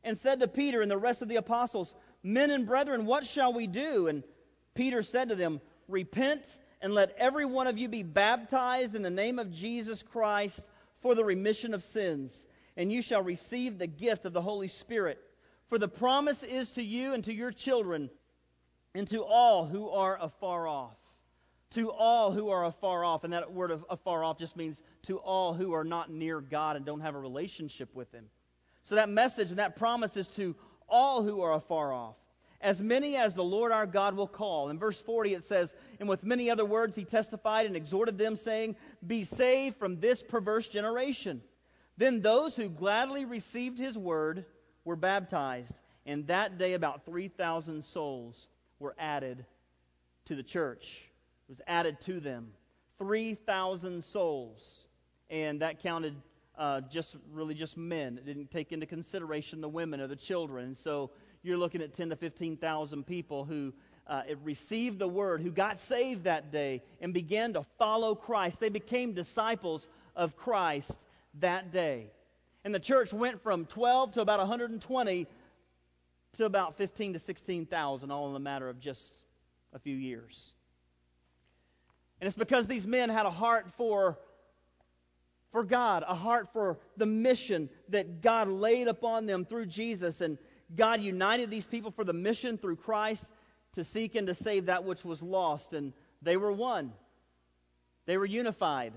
and 0.04 0.18
said 0.18 0.42
to 0.42 0.50
Peter 0.50 0.82
and 0.82 0.92
the 0.92 0.98
rest 0.98 1.22
of 1.22 1.30
the 1.30 1.38
apostles, 1.38 1.96
Men 2.22 2.52
and 2.52 2.66
brethren, 2.66 3.06
what 3.06 3.26
shall 3.26 3.54
we 3.54 3.66
do? 3.66 4.08
And 4.08 4.24
Peter 4.76 5.04
said 5.04 5.30
to 5.30 5.36
them, 5.36 5.62
Repent 5.88 6.44
and 6.82 6.94
let 6.94 7.16
every 7.18 7.46
one 7.46 7.68
of 7.68 7.78
you 7.78 7.88
be 7.88 8.04
baptized 8.04 8.96
in 8.96 9.02
the 9.02 9.10
name 9.10 9.40
of 9.40 9.52
Jesus 9.52 10.04
Christ 10.04 10.66
for 11.02 11.16
the 11.16 11.24
remission 11.24 11.74
of 11.74 11.84
sins, 11.84 12.46
and 12.76 12.92
you 12.92 13.02
shall 13.02 13.22
receive 13.22 13.78
the 13.78 13.88
gift 13.88 14.26
of 14.26 14.34
the 14.34 14.42
Holy 14.42 14.68
Spirit. 14.68 15.20
For 15.68 15.78
the 15.78 15.88
promise 15.88 16.44
is 16.44 16.72
to 16.74 16.84
you 16.84 17.14
and 17.14 17.24
to 17.26 17.34
your 17.34 17.52
children, 17.52 18.10
and 18.94 19.08
to 19.08 19.24
all 19.24 19.66
who 19.66 19.90
are 19.90 20.18
afar 20.22 20.68
off. 20.68 20.96
To 21.72 21.92
all 21.92 22.32
who 22.32 22.50
are 22.50 22.66
afar 22.66 23.04
off. 23.04 23.24
And 23.24 23.34
that 23.34 23.52
word 23.52 23.72
of 23.72 23.84
afar 23.90 24.24
off 24.24 24.38
just 24.38 24.56
means 24.56 24.82
to 25.04 25.18
all 25.18 25.54
who 25.54 25.74
are 25.74 25.84
not 25.84 26.12
near 26.12 26.40
God 26.40 26.76
and 26.76 26.86
don't 26.86 27.02
have 27.02 27.16
a 27.16 27.20
relationship 27.20 27.90
with 27.96 28.12
Him. 28.12 28.26
So 28.84 28.96
that 28.96 29.10
message 29.10 29.50
and 29.50 29.60
that 29.60 29.78
promise 29.78 30.16
is 30.16 30.28
to 30.30 30.56
all 30.88 31.24
who 31.24 31.42
are 31.42 31.54
afar 31.54 31.92
off. 31.92 32.16
As 32.64 32.82
many 32.82 33.18
as 33.18 33.36
the 33.36 33.44
Lord 33.44 33.74
our 33.74 33.86
God 33.86 34.16
will 34.16 34.28
call. 34.28 34.70
In 34.70 34.80
verse 34.80 35.00
40 35.02 35.34
it 35.34 35.44
says, 35.44 35.76
And 36.00 36.08
with 36.08 36.24
many 36.24 36.50
other 36.50 36.66
words 36.66 36.96
he 36.96 37.04
testified 37.04 37.66
and 37.66 37.76
exhorted 37.76 38.18
them, 38.18 38.38
saying, 38.38 38.78
Be 39.06 39.26
saved 39.26 39.78
from 39.78 40.00
this 40.00 40.24
perverse 40.24 40.70
generation. 40.70 41.42
Then 41.98 42.22
those 42.22 42.56
who 42.56 42.70
gladly 42.70 43.26
received 43.26 43.78
his 43.78 43.98
word 43.98 44.46
were 44.86 44.96
baptized, 44.96 45.80
and 46.06 46.26
that 46.28 46.58
day 46.58 46.74
about 46.74 47.06
3,000 47.06 47.84
souls 47.84 48.48
were 48.80 48.96
added 48.98 49.46
to 50.26 50.36
the 50.36 50.44
church. 50.44 51.04
It 51.48 51.52
was 51.52 51.62
added 51.68 52.00
to 52.02 52.22
them. 52.22 52.52
3,000 52.98 54.02
souls. 54.02 54.88
And 55.30 55.62
that 55.62 55.84
counted 55.84 56.16
uh, 56.58 56.82
just 56.82 57.16
really 57.32 57.54
just 57.54 57.78
men. 57.78 58.18
It 58.18 58.26
didn't 58.26 58.52
take 58.52 58.72
into 58.72 58.86
consideration 58.86 59.62
the 59.62 59.70
women 59.70 60.00
or 60.00 60.08
the 60.08 60.16
children. 60.16 60.66
And 60.66 60.78
so 60.78 61.12
you're 61.44 61.58
looking 61.58 61.82
at 61.82 61.94
10 61.94 62.10
to 62.10 62.16
15,000 62.16 63.06
people 63.06 63.44
who 63.46 63.74
uh, 64.08 64.24
received 64.44 65.00
the 65.00 65.08
word, 65.08 65.42
who 65.42 65.52
got 65.52 65.80
saved 65.80 66.24
that 66.24 66.52
day 66.52 66.82
and 67.02 67.14
began 67.14 67.54
to 67.54 67.64
follow 67.78 68.16
Christ. 68.16 68.60
They 68.60 68.70
became 68.70 69.14
disciples 69.14 69.88
of 70.16 70.36
Christ 70.36 71.00
that 71.40 71.72
day. 71.72 72.08
And 72.64 72.74
the 72.74 72.80
church 72.80 73.14
went 73.14 73.42
from 73.42 73.66
12 73.66 74.14
to 74.14 74.22
about 74.22 74.40
120 74.40 75.28
to 76.38 76.46
about 76.46 76.78
15 76.78 77.14
to 77.14 77.20
16,000, 77.20 78.12
all 78.12 78.30
in 78.30 78.36
a 78.36 78.40
matter 78.40 78.70
of 78.70 78.80
just 78.80 79.14
a 79.74 79.80
few 79.80 79.96
years. 79.96 80.54
And 82.20 82.28
it's 82.28 82.38
because 82.38 82.68
these 82.68 82.88
men 82.88 83.10
had 83.10 83.26
a 83.26 83.32
heart 83.32 83.70
for, 83.76 84.18
for 85.52 85.64
God, 85.64 86.04
a 86.08 86.16
heart 86.16 86.48
for 86.54 86.80
the 86.96 87.06
mission 87.06 87.70
that 87.90 88.22
God 88.22 88.48
laid 88.48 88.88
upon 88.88 89.26
them 89.26 89.46
through 89.46 89.66
Jesus. 89.66 90.22
And 90.22 90.38
God 90.76 91.02
united 91.02 91.50
these 91.50 91.68
people 91.68 91.92
for 91.92 92.04
the 92.04 92.14
mission 92.14 92.58
through 92.58 92.78
Christ 92.78 93.28
to 93.74 93.84
seek 93.84 94.16
and 94.16 94.28
to 94.28 94.36
save 94.36 94.68
that 94.68 94.84
which 94.84 95.04
was 95.04 95.22
lost. 95.22 95.74
And 95.74 95.94
they 96.22 96.38
were 96.38 96.52
one, 96.52 96.94
they 98.06 98.18
were 98.18 98.26
unified, 98.26 98.94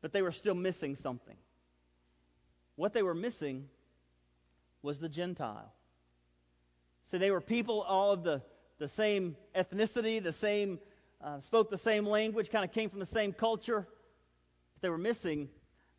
but 0.00 0.12
they 0.12 0.22
were 0.22 0.32
still 0.32 0.54
missing 0.54 0.96
something. 0.96 1.36
What 2.76 2.94
they 2.94 3.02
were 3.02 3.14
missing 3.14 3.68
was 4.82 4.98
the 4.98 5.08
Gentile. 5.08 5.72
So 7.10 7.18
they 7.18 7.30
were 7.30 7.40
people 7.40 7.82
all 7.82 8.12
of 8.12 8.22
the, 8.22 8.42
the 8.78 8.88
same 8.88 9.36
ethnicity, 9.54 10.22
the 10.22 10.32
same, 10.32 10.78
uh, 11.22 11.40
spoke 11.40 11.70
the 11.70 11.78
same 11.78 12.06
language, 12.06 12.50
kind 12.50 12.64
of 12.64 12.72
came 12.72 12.88
from 12.88 13.00
the 13.00 13.06
same 13.06 13.32
culture, 13.32 13.86
but 14.74 14.82
they 14.82 14.88
were 14.88 14.98
missing 14.98 15.48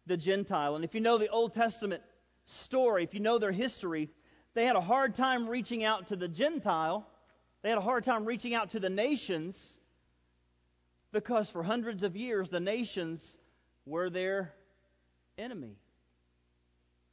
the 0.07 0.17
Gentile. 0.17 0.75
And 0.75 0.83
if 0.83 0.95
you 0.95 1.01
know 1.01 1.17
the 1.17 1.29
Old 1.29 1.53
Testament 1.53 2.01
story, 2.45 3.03
if 3.03 3.13
you 3.13 3.19
know 3.19 3.38
their 3.38 3.51
history, 3.51 4.10
they 4.53 4.65
had 4.65 4.75
a 4.75 4.81
hard 4.81 5.15
time 5.15 5.48
reaching 5.48 5.84
out 5.84 6.08
to 6.08 6.15
the 6.15 6.27
Gentile. 6.27 7.08
They 7.62 7.69
had 7.69 7.78
a 7.78 7.82
hard 7.82 8.04
time 8.04 8.26
reaching 8.26 8.54
out 8.54 8.71
to 8.71 8.80
the 8.80 8.89
nations 8.89 9.78
because 11.12 11.49
for 11.49 11.63
hundreds 11.63 12.04
of 12.04 12.15
years 12.15 12.49
the 12.49 12.60
nations 12.60 13.38
were 13.86 14.10
their 14.10 14.54
enemy. 15.38 15.76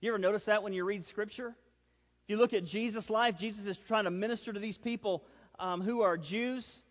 You 0.01 0.11
ever 0.11 0.19
notice 0.19 0.45
that 0.45 0.63
when 0.63 0.73
you 0.73 0.85
read 0.85 1.05
Scripture? 1.05 1.49
If 1.49 2.33
you 2.33 2.37
look 2.37 2.53
at 2.53 2.65
Jesus' 2.65 3.11
life, 3.11 3.39
Jesus 3.39 3.67
is 3.67 3.79
trying 3.79 4.05
to 4.05 4.11
minister 4.11 4.53
to 4.53 4.61
these 4.61 4.79
people 4.79 5.25
um, 5.59 5.81
who 5.81 6.03
are 6.03 6.17
Jews, 6.17 6.83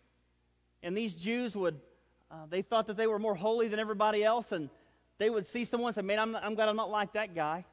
and 0.82 0.96
these 0.96 1.14
Jews 1.14 1.56
would, 1.56 1.80
uh, 2.30 2.46
they 2.50 2.62
thought 2.62 2.88
that 2.88 2.96
they 2.96 3.06
were 3.06 3.18
more 3.18 3.34
holy 3.34 3.68
than 3.68 3.80
everybody 3.80 4.22
else, 4.22 4.52
and 4.52 4.68
they 5.18 5.30
would 5.30 5.46
see 5.46 5.64
someone 5.64 5.88
and 5.88 5.94
say, 5.94 6.02
Man, 6.02 6.18
I'm, 6.18 6.36
I'm 6.36 6.54
glad 6.54 6.68
I'm 6.68 6.76
not 6.76 6.90
like 6.90 7.14
that 7.14 7.34
guy. 7.34 7.64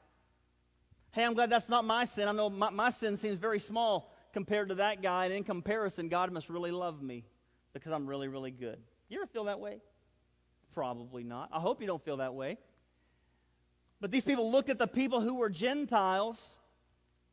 Hey, 1.15 1.23
I'm 1.23 1.33
glad 1.33 1.49
that's 1.49 1.69
not 1.69 1.85
my 1.85 2.03
sin. 2.03 2.27
I 2.27 2.33
know 2.33 2.49
my, 2.49 2.69
my 2.71 2.89
sin 2.89 3.15
seems 3.15 3.39
very 3.39 3.61
small 3.61 4.13
compared 4.33 4.67
to 4.67 4.75
that 4.75 5.01
guy, 5.01 5.23
and 5.23 5.33
in 5.33 5.45
comparison, 5.45 6.09
God 6.09 6.29
must 6.29 6.49
really 6.49 6.71
love 6.71 7.01
me 7.01 7.23
because 7.71 7.93
I'm 7.93 8.05
really, 8.05 8.27
really 8.27 8.51
good. 8.51 8.77
You 9.07 9.19
ever 9.19 9.27
feel 9.27 9.45
that 9.45 9.61
way? 9.61 9.79
Probably 10.73 11.23
not. 11.23 11.47
I 11.53 11.61
hope 11.61 11.79
you 11.79 11.87
don't 11.87 12.03
feel 12.03 12.17
that 12.17 12.33
way. 12.33 12.57
But 14.01 14.11
these 14.11 14.25
people 14.25 14.51
looked 14.51 14.67
at 14.67 14.77
the 14.77 14.87
people 14.87 15.21
who 15.21 15.35
were 15.35 15.49
Gentiles 15.49 16.59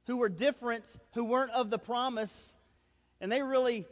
who 0.07 0.19
were 0.19 0.29
different, 0.29 0.85
who 1.15 1.25
weren't 1.25 1.51
of 1.51 1.69
the 1.69 1.79
promise, 1.79 2.57
and 3.21 3.31
they 3.31 3.43
really 3.43 3.85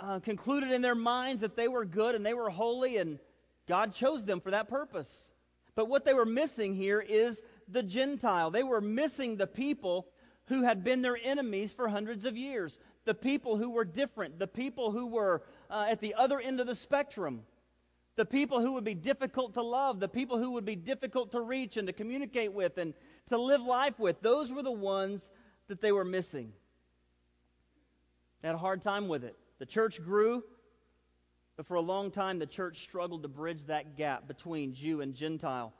uh, 0.00 0.20
concluded 0.20 0.70
in 0.70 0.82
their 0.82 0.94
minds 0.94 1.42
that 1.42 1.56
they 1.56 1.66
were 1.66 1.84
good 1.84 2.14
and 2.14 2.24
they 2.24 2.34
were 2.34 2.48
holy, 2.48 2.96
and 2.96 3.18
God 3.66 3.92
chose 3.94 4.24
them 4.24 4.40
for 4.40 4.52
that 4.52 4.68
purpose. 4.68 5.30
But 5.74 5.88
what 5.88 6.04
they 6.04 6.14
were 6.14 6.26
missing 6.26 6.74
here 6.74 7.00
is 7.00 7.42
the 7.68 7.82
Gentile. 7.82 8.50
They 8.50 8.62
were 8.62 8.80
missing 8.80 9.36
the 9.36 9.46
people 9.46 10.06
who 10.46 10.62
had 10.62 10.84
been 10.84 11.02
their 11.02 11.18
enemies 11.22 11.72
for 11.72 11.88
hundreds 11.88 12.24
of 12.24 12.36
years, 12.36 12.78
the 13.04 13.14
people 13.14 13.56
who 13.56 13.70
were 13.70 13.84
different, 13.84 14.38
the 14.38 14.46
people 14.46 14.90
who 14.90 15.06
were 15.06 15.42
uh, 15.70 15.86
at 15.88 16.00
the 16.00 16.14
other 16.14 16.40
end 16.40 16.60
of 16.60 16.66
the 16.66 16.74
spectrum, 16.74 17.42
the 18.16 18.24
people 18.24 18.60
who 18.60 18.74
would 18.74 18.84
be 18.84 18.94
difficult 18.94 19.54
to 19.54 19.62
love, 19.62 20.00
the 20.00 20.08
people 20.08 20.38
who 20.38 20.52
would 20.52 20.64
be 20.64 20.76
difficult 20.76 21.32
to 21.32 21.40
reach 21.40 21.76
and 21.76 21.86
to 21.86 21.92
communicate 21.92 22.52
with 22.52 22.76
and 22.78 22.94
to 23.28 23.38
live 23.38 23.62
life 23.62 23.98
with. 23.98 24.20
Those 24.20 24.52
were 24.52 24.62
the 24.62 24.72
ones 24.72 25.30
that 25.68 25.80
they 25.80 25.92
were 25.92 26.04
missing. 26.04 26.52
They 28.42 28.48
had 28.48 28.54
a 28.54 28.58
hard 28.58 28.82
time 28.82 29.08
with 29.08 29.24
it. 29.24 29.36
The 29.58 29.66
church 29.66 30.02
grew, 30.02 30.42
but 31.56 31.66
for 31.66 31.76
a 31.76 31.80
long 31.80 32.10
time 32.10 32.38
the 32.38 32.46
church 32.46 32.82
struggled 32.82 33.22
to 33.22 33.28
bridge 33.28 33.64
that 33.66 33.96
gap 33.96 34.26
between 34.26 34.74
Jew 34.74 35.00
and 35.00 35.14
Gentile. 35.14 35.72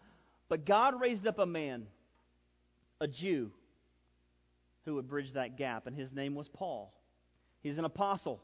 But 0.49 0.65
God 0.65 1.01
raised 1.01 1.27
up 1.27 1.39
a 1.39 1.47
man, 1.47 1.87
a 3.01 3.09
Jew, 3.09 3.53
who 4.85 4.97
would 4.97 5.09
bridge 5.09 5.33
that 5.33 5.57
gap, 5.57 5.87
and 5.87 5.97
his 5.97 6.13
name 6.13 6.35
was 6.35 6.49
Paul. 6.49 6.93
He's 7.63 7.79
an 7.79 7.85
apostle. 7.85 8.41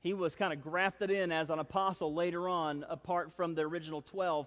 He 0.00 0.14
was 0.14 0.34
kind 0.34 0.52
of 0.52 0.62
grafted 0.62 1.10
in 1.10 1.32
as 1.32 1.50
an 1.50 1.58
apostle 1.58 2.14
later 2.14 2.48
on, 2.48 2.84
apart 2.88 3.32
from 3.36 3.54
the 3.54 3.62
original 3.62 4.02
12. 4.02 4.46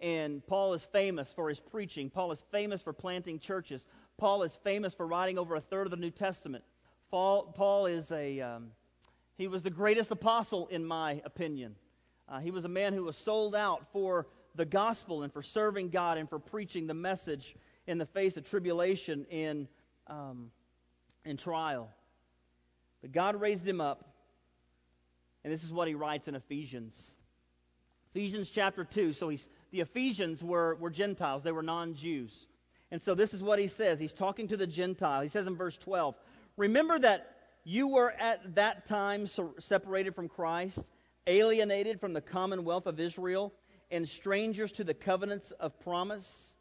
And 0.00 0.46
Paul 0.46 0.74
is 0.74 0.84
famous 0.84 1.32
for 1.32 1.48
his 1.48 1.58
preaching. 1.58 2.10
Paul 2.10 2.32
is 2.32 2.42
famous 2.50 2.82
for 2.82 2.92
planting 2.92 3.38
churches. 3.38 3.86
Paul 4.18 4.42
is 4.42 4.56
famous 4.56 4.94
for 4.94 5.06
writing 5.06 5.38
over 5.38 5.54
a 5.54 5.60
third 5.60 5.86
of 5.86 5.90
the 5.90 5.96
New 5.96 6.10
Testament. 6.10 6.64
Paul, 7.10 7.52
Paul 7.54 7.86
is 7.86 8.10
a, 8.12 8.40
um, 8.40 8.72
he 9.38 9.48
was 9.48 9.62
the 9.62 9.70
greatest 9.70 10.10
apostle, 10.10 10.66
in 10.68 10.84
my 10.84 11.20
opinion. 11.24 11.76
Uh, 12.28 12.40
he 12.40 12.50
was 12.50 12.64
a 12.64 12.68
man 12.68 12.92
who 12.92 13.04
was 13.04 13.16
sold 13.16 13.54
out 13.54 13.86
for 13.92 14.26
the 14.56 14.64
gospel 14.64 15.22
and 15.22 15.32
for 15.32 15.42
serving 15.42 15.90
God 15.90 16.18
and 16.18 16.28
for 16.28 16.38
preaching 16.38 16.86
the 16.86 16.94
message 16.94 17.54
in 17.86 17.98
the 17.98 18.06
face 18.06 18.36
of 18.36 18.48
tribulation 18.48 19.26
and, 19.30 19.68
um, 20.08 20.50
trial. 21.38 21.90
But 23.02 23.12
God 23.12 23.40
raised 23.40 23.66
him 23.66 23.80
up, 23.80 24.04
and 25.42 25.52
this 25.52 25.64
is 25.64 25.72
what 25.72 25.88
he 25.88 25.94
writes 25.94 26.28
in 26.28 26.36
Ephesians. 26.36 27.14
Ephesians 28.10 28.48
chapter 28.50 28.84
2. 28.84 29.12
So 29.12 29.28
he's, 29.28 29.48
the 29.72 29.80
Ephesians 29.80 30.42
were, 30.42 30.76
were 30.76 30.90
Gentiles, 30.90 31.42
they 31.42 31.52
were 31.52 31.62
non 31.62 31.94
Jews. 31.94 32.46
And 32.90 33.02
so 33.02 33.14
this 33.14 33.34
is 33.34 33.42
what 33.42 33.58
he 33.58 33.66
says. 33.66 33.98
He's 33.98 34.14
talking 34.14 34.48
to 34.48 34.56
the 34.56 34.66
Gentile. 34.66 35.20
He 35.20 35.28
says 35.28 35.46
in 35.46 35.56
verse 35.56 35.76
12, 35.76 36.14
Remember 36.56 36.98
that 36.98 37.34
you 37.64 37.88
were 37.88 38.10
at 38.12 38.54
that 38.54 38.86
time 38.86 39.26
separated 39.26 40.14
from 40.14 40.28
Christ, 40.28 40.78
alienated 41.26 42.00
from 42.00 42.12
the 42.12 42.20
commonwealth 42.20 42.86
of 42.86 43.00
Israel, 43.00 43.52
and 43.90 44.08
strangers 44.08 44.72
to 44.72 44.84
the 44.84 44.94
covenants 44.94 45.50
of 45.52 45.78
promise, 45.80 46.54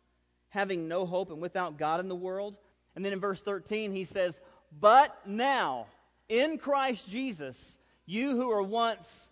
having 0.50 0.88
no 0.88 1.06
hope 1.06 1.32
and 1.32 1.42
without 1.42 1.78
God 1.78 2.00
in 2.00 2.08
the 2.08 2.16
world. 2.16 2.58
And 2.96 3.04
then 3.04 3.14
in 3.14 3.20
verse 3.20 3.42
13, 3.42 3.92
he 3.92 4.04
says, 4.04 4.40
But 4.80 5.16
now, 5.28 5.88
in 6.30 6.58
Christ 6.58 7.10
Jesus, 7.10 7.78
you 8.06 8.36
who 8.36 8.50
were 8.50 8.64
once 8.64 9.30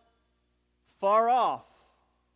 far 0.99 1.29
off, 1.29 1.63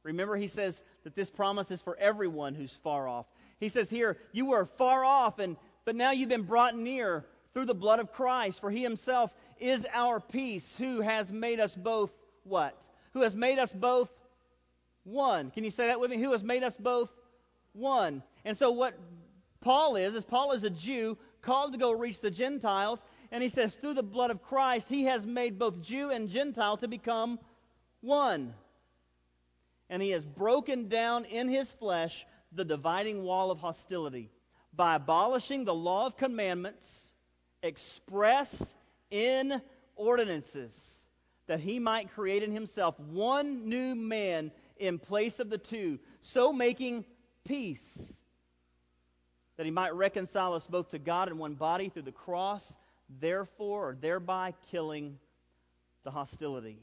remember 0.03 0.35
he 0.35 0.47
says 0.47 0.81
that 1.03 1.15
this 1.15 1.29
promise 1.29 1.71
is 1.71 1.81
for 1.81 1.97
everyone 1.97 2.55
who's 2.55 2.73
far 2.73 3.07
off. 3.07 3.25
He 3.59 3.69
says 3.69 3.89
here, 3.89 4.17
You 4.31 4.47
were 4.47 4.65
far 4.65 5.03
off, 5.03 5.39
and 5.39 5.57
but 5.85 5.95
now 5.95 6.11
you've 6.11 6.29
been 6.29 6.43
brought 6.43 6.77
near 6.77 7.25
through 7.53 7.65
the 7.65 7.73
blood 7.73 7.99
of 7.99 8.11
Christ, 8.11 8.59
for 8.59 8.69
he 8.69 8.83
himself 8.83 9.31
is 9.59 9.85
our 9.93 10.19
peace, 10.19 10.75
who 10.77 11.01
has 11.01 11.31
made 11.31 11.59
us 11.59 11.73
both 11.73 12.11
what? 12.43 12.75
Who 13.13 13.21
has 13.21 13.35
made 13.35 13.57
us 13.57 13.73
both 13.73 14.11
one. 15.07 15.51
Can 15.51 15.63
you 15.63 15.69
say 15.69 15.87
that 15.87 15.99
with 15.99 16.11
me? 16.11 16.17
Who 16.17 16.33
has 16.33 16.43
made 16.43 16.63
us 16.63 16.75
both 16.77 17.09
one. 17.73 18.23
And 18.43 18.57
so 18.57 18.71
what 18.71 18.93
Paul 19.61 19.95
is, 19.95 20.13
is 20.15 20.25
Paul 20.25 20.51
is 20.51 20.63
a 20.63 20.69
Jew 20.69 21.17
called 21.41 21.73
to 21.73 21.77
go 21.77 21.91
reach 21.91 22.19
the 22.19 22.31
Gentiles, 22.31 23.03
and 23.31 23.41
he 23.41 23.49
says, 23.49 23.75
through 23.75 23.93
the 23.93 24.03
blood 24.03 24.31
of 24.31 24.41
Christ, 24.41 24.89
he 24.89 25.05
has 25.05 25.25
made 25.25 25.57
both 25.57 25.81
Jew 25.81 26.11
and 26.11 26.29
Gentile 26.29 26.77
to 26.77 26.87
become 26.87 27.39
one. 28.01 28.53
And 29.89 30.01
he 30.01 30.11
has 30.11 30.25
broken 30.25 30.89
down 30.89 31.25
in 31.25 31.47
his 31.47 31.71
flesh 31.71 32.25
the 32.51 32.65
dividing 32.65 33.23
wall 33.23 33.51
of 33.51 33.59
hostility 33.59 34.29
by 34.73 34.95
abolishing 34.95 35.63
the 35.63 35.73
law 35.73 36.05
of 36.05 36.17
commandments 36.17 37.11
expressed 37.63 38.75
in 39.09 39.61
ordinances, 39.95 41.07
that 41.47 41.59
he 41.59 41.79
might 41.79 42.13
create 42.13 42.43
in 42.43 42.51
himself 42.51 42.99
one 42.99 43.69
new 43.69 43.95
man 43.95 44.51
in 44.79 44.99
place 44.99 45.39
of 45.39 45.49
the 45.49 45.57
two, 45.57 45.99
so 46.21 46.51
making 46.53 47.05
peace, 47.45 48.13
that 49.57 49.65
he 49.65 49.71
might 49.71 49.93
reconcile 49.95 50.53
us 50.53 50.67
both 50.67 50.89
to 50.89 50.99
God 50.99 51.29
in 51.29 51.37
one 51.37 51.55
body 51.55 51.89
through 51.89 52.03
the 52.03 52.11
cross, 52.11 52.75
therefore, 53.19 53.89
or 53.89 53.97
thereby 53.99 54.53
killing 54.71 55.17
the 56.03 56.11
hostility. 56.11 56.77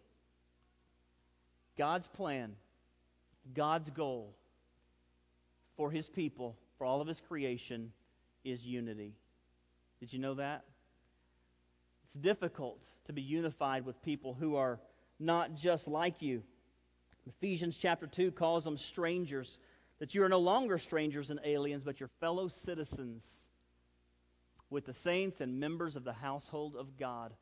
God's 1.76 2.06
plan, 2.08 2.54
God's 3.54 3.90
goal 3.90 4.34
for 5.76 5.90
his 5.90 6.08
people, 6.08 6.56
for 6.78 6.84
all 6.84 7.00
of 7.00 7.08
his 7.08 7.20
creation, 7.20 7.92
is 8.44 8.64
unity. 8.64 9.14
Did 10.00 10.12
you 10.12 10.18
know 10.18 10.34
that? 10.34 10.64
It's 12.06 12.14
difficult 12.14 12.78
to 13.06 13.12
be 13.12 13.22
unified 13.22 13.84
with 13.84 14.02
people 14.02 14.34
who 14.38 14.56
are 14.56 14.78
not 15.18 15.54
just 15.54 15.88
like 15.88 16.22
you. 16.22 16.42
Ephesians 17.26 17.76
chapter 17.78 18.06
2 18.06 18.32
calls 18.32 18.64
them 18.64 18.76
strangers, 18.76 19.58
that 19.98 20.14
you 20.14 20.22
are 20.22 20.28
no 20.28 20.40
longer 20.40 20.78
strangers 20.78 21.30
and 21.30 21.40
aliens, 21.44 21.84
but 21.84 22.00
your 22.00 22.10
fellow 22.20 22.48
citizens 22.48 23.48
with 24.70 24.86
the 24.86 24.94
saints 24.94 25.40
and 25.40 25.60
members 25.60 25.96
of 25.96 26.04
the 26.04 26.12
household 26.12 26.74
of 26.76 26.96
God, 26.98 27.32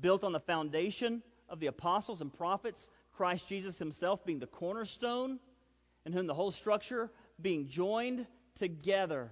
built 0.00 0.24
on 0.24 0.32
the 0.32 0.40
foundation 0.40 1.22
of 1.48 1.60
the 1.60 1.66
apostles 1.66 2.20
and 2.20 2.32
prophets, 2.32 2.88
Christ 3.12 3.48
Jesus 3.48 3.78
himself 3.78 4.24
being 4.24 4.38
the 4.38 4.46
cornerstone, 4.46 5.38
in 6.04 6.12
whom 6.12 6.26
the 6.26 6.34
whole 6.34 6.50
structure, 6.50 7.10
being 7.40 7.68
joined 7.68 8.26
together, 8.58 9.30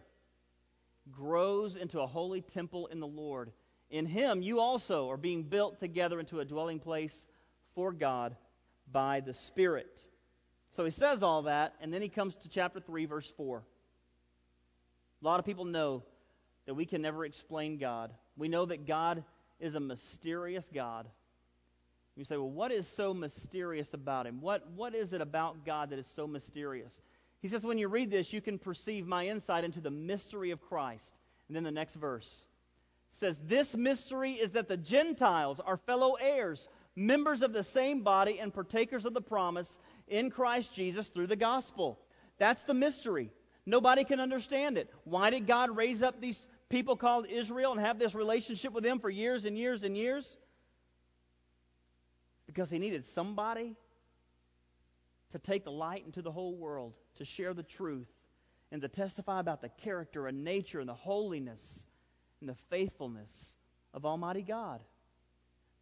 grows 1.10 1.76
into 1.76 2.00
a 2.00 2.06
holy 2.06 2.42
temple 2.42 2.88
in 2.88 3.00
the 3.00 3.06
Lord. 3.06 3.52
In 3.90 4.06
him 4.06 4.42
you 4.42 4.60
also 4.60 5.08
are 5.10 5.16
being 5.16 5.44
built 5.44 5.78
together 5.80 6.20
into 6.20 6.40
a 6.40 6.44
dwelling 6.44 6.80
place 6.80 7.26
for 7.74 7.92
God 7.92 8.36
by 8.90 9.20
the 9.20 9.34
Spirit. 9.34 10.04
So 10.70 10.84
he 10.84 10.90
says 10.90 11.22
all 11.22 11.42
that, 11.42 11.74
and 11.80 11.92
then 11.92 12.02
he 12.02 12.08
comes 12.08 12.34
to 12.36 12.48
chapter 12.48 12.80
3, 12.80 13.06
verse 13.06 13.30
4. 13.36 13.62
A 15.22 15.24
lot 15.24 15.38
of 15.38 15.46
people 15.46 15.64
know 15.64 16.02
that 16.66 16.74
we 16.74 16.84
can 16.84 17.02
never 17.02 17.24
explain 17.24 17.78
God. 17.78 18.12
We 18.36 18.48
know 18.48 18.66
that 18.66 18.86
God 18.86 19.24
is 19.60 19.74
a 19.74 19.80
mysterious 19.80 20.68
God. 20.72 21.06
You 22.16 22.24
say, 22.24 22.36
well, 22.36 22.50
what 22.50 22.72
is 22.72 22.86
so 22.88 23.12
mysterious 23.12 23.92
about 23.92 24.26
him? 24.26 24.40
What, 24.40 24.66
what 24.70 24.94
is 24.94 25.12
it 25.12 25.20
about 25.20 25.64
God 25.64 25.90
that 25.90 25.98
is 25.98 26.06
so 26.06 26.26
mysterious? 26.26 26.98
He 27.42 27.48
says, 27.48 27.64
when 27.64 27.78
you 27.78 27.88
read 27.88 28.10
this, 28.10 28.32
you 28.32 28.40
can 28.40 28.58
perceive 28.58 29.06
my 29.06 29.26
insight 29.26 29.64
into 29.64 29.80
the 29.80 29.90
mystery 29.90 30.50
of 30.50 30.60
Christ. 30.62 31.14
And 31.48 31.56
then 31.56 31.64
the 31.64 31.70
next 31.70 31.94
verse 31.94 32.46
says, 33.12 33.38
This 33.44 33.74
mystery 33.74 34.32
is 34.32 34.52
that 34.52 34.68
the 34.68 34.76
Gentiles 34.76 35.60
are 35.60 35.76
fellow 35.76 36.14
heirs, 36.14 36.68
members 36.96 37.42
of 37.42 37.52
the 37.52 37.62
same 37.62 38.02
body, 38.02 38.40
and 38.40 38.52
partakers 38.52 39.04
of 39.04 39.14
the 39.14 39.20
promise 39.20 39.78
in 40.08 40.30
Christ 40.30 40.74
Jesus 40.74 41.08
through 41.08 41.26
the 41.26 41.36
gospel. 41.36 41.98
That's 42.38 42.62
the 42.64 42.74
mystery. 42.74 43.30
Nobody 43.66 44.04
can 44.04 44.18
understand 44.18 44.78
it. 44.78 44.90
Why 45.04 45.30
did 45.30 45.46
God 45.46 45.76
raise 45.76 46.02
up 46.02 46.20
these 46.20 46.40
people 46.68 46.96
called 46.96 47.26
Israel 47.28 47.72
and 47.72 47.80
have 47.80 47.98
this 47.98 48.14
relationship 48.14 48.72
with 48.72 48.82
them 48.82 48.98
for 48.98 49.10
years 49.10 49.44
and 49.44 49.58
years 49.58 49.82
and 49.82 49.96
years? 49.96 50.36
Because 52.46 52.70
he 52.70 52.78
needed 52.78 53.04
somebody 53.04 53.74
to 55.32 55.38
take 55.38 55.64
the 55.64 55.72
light 55.72 56.04
into 56.06 56.22
the 56.22 56.32
whole 56.32 56.54
world, 56.54 56.94
to 57.16 57.24
share 57.24 57.52
the 57.52 57.62
truth, 57.62 58.08
and 58.72 58.82
to 58.82 58.88
testify 58.88 59.40
about 59.40 59.60
the 59.60 59.68
character 59.68 60.26
and 60.26 60.44
nature 60.44 60.80
and 60.80 60.88
the 60.88 60.94
holiness 60.94 61.84
and 62.40 62.48
the 62.48 62.56
faithfulness 62.70 63.56
of 63.92 64.06
Almighty 64.06 64.42
God. 64.42 64.80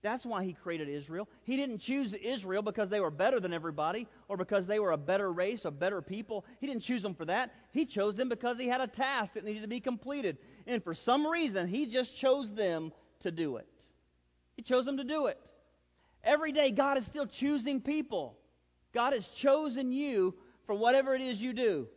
That's 0.05 0.27
why 0.27 0.45
he 0.45 0.53
created 0.53 0.91
Israel. 0.91 1.27
He 1.45 1.57
didn't 1.57 1.79
choose 1.79 2.13
Israel 2.13 2.61
because 2.61 2.91
they 2.91 3.01
were 3.01 3.11
better 3.11 3.41
than 3.41 3.55
everybody 3.55 4.07
or 4.29 4.37
because 4.37 4.67
they 4.67 4.79
were 4.79 4.93
a 4.93 4.99
better 4.99 5.33
race, 5.33 5.65
a 5.65 5.71
better 5.71 6.03
people. 6.03 6.45
He 6.61 6.67
didn't 6.67 6.83
choose 6.83 7.01
them 7.01 7.15
for 7.15 7.25
that. 7.25 7.55
He 7.73 7.87
chose 7.87 8.15
them 8.15 8.29
because 8.29 8.59
he 8.59 8.69
had 8.69 8.83
a 8.83 8.87
task 8.87 9.33
that 9.33 9.47
needed 9.47 9.63
to 9.63 9.69
be 9.69 9.81
completed. 9.81 10.37
And 10.67 10.85
for 10.85 10.93
some 10.93 11.27
reason, 11.27 11.69
he 11.69 11.87
just 11.87 12.15
chose 12.19 12.53
them 12.53 12.93
to 13.21 13.31
do 13.31 13.57
it. 13.57 13.67
He 14.57 14.63
chose 14.63 14.85
them 14.85 14.99
to 14.99 15.05
do 15.05 15.29
it. 15.29 15.41
Every 16.23 16.53
day, 16.53 16.71
God 16.71 16.99
is 16.99 17.07
still 17.07 17.27
choosing 17.27 17.81
people. 17.81 18.37
God 18.93 19.15
has 19.15 19.27
chosen 19.29 19.91
you 19.91 20.35
for 20.67 20.75
whatever 20.75 21.15
it 21.15 21.23
is 21.23 21.41
you 21.41 21.55
do. 21.55 21.89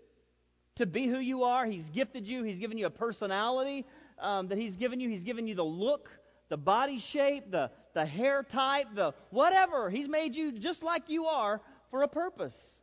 To 0.75 0.85
be 0.85 1.07
who 1.07 1.19
you 1.19 1.43
are, 1.43 1.65
He's 1.65 1.89
gifted 1.89 2.25
you. 2.25 2.43
He's 2.43 2.59
given 2.59 2.77
you 2.77 2.85
a 2.85 2.89
personality 2.89 3.85
um, 4.17 4.47
that 4.47 4.57
He's 4.57 4.77
given 4.77 5.01
you. 5.01 5.09
He's 5.09 5.25
given 5.25 5.45
you 5.45 5.55
the 5.55 5.65
look, 5.65 6.09
the 6.49 6.57
body 6.57 6.97
shape, 6.97 7.51
the, 7.51 7.71
the 7.93 8.05
hair 8.05 8.43
type, 8.43 8.87
the 8.95 9.13
whatever. 9.29 9.89
He's 9.89 10.07
made 10.07 10.35
you 10.35 10.51
just 10.53 10.83
like 10.83 11.09
you 11.09 11.25
are 11.25 11.61
for 11.91 12.03
a 12.03 12.07
purpose. 12.07 12.79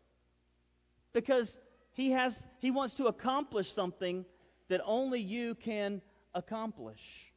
Because 1.13 1.57
he 1.93 2.11
has 2.11 2.43
he 2.59 2.71
wants 2.71 2.95
to 2.95 3.07
accomplish 3.07 3.73
something 3.73 4.25
that 4.69 4.81
only 4.85 5.21
you 5.21 5.55
can 5.55 6.03
accomplish. 6.35 7.33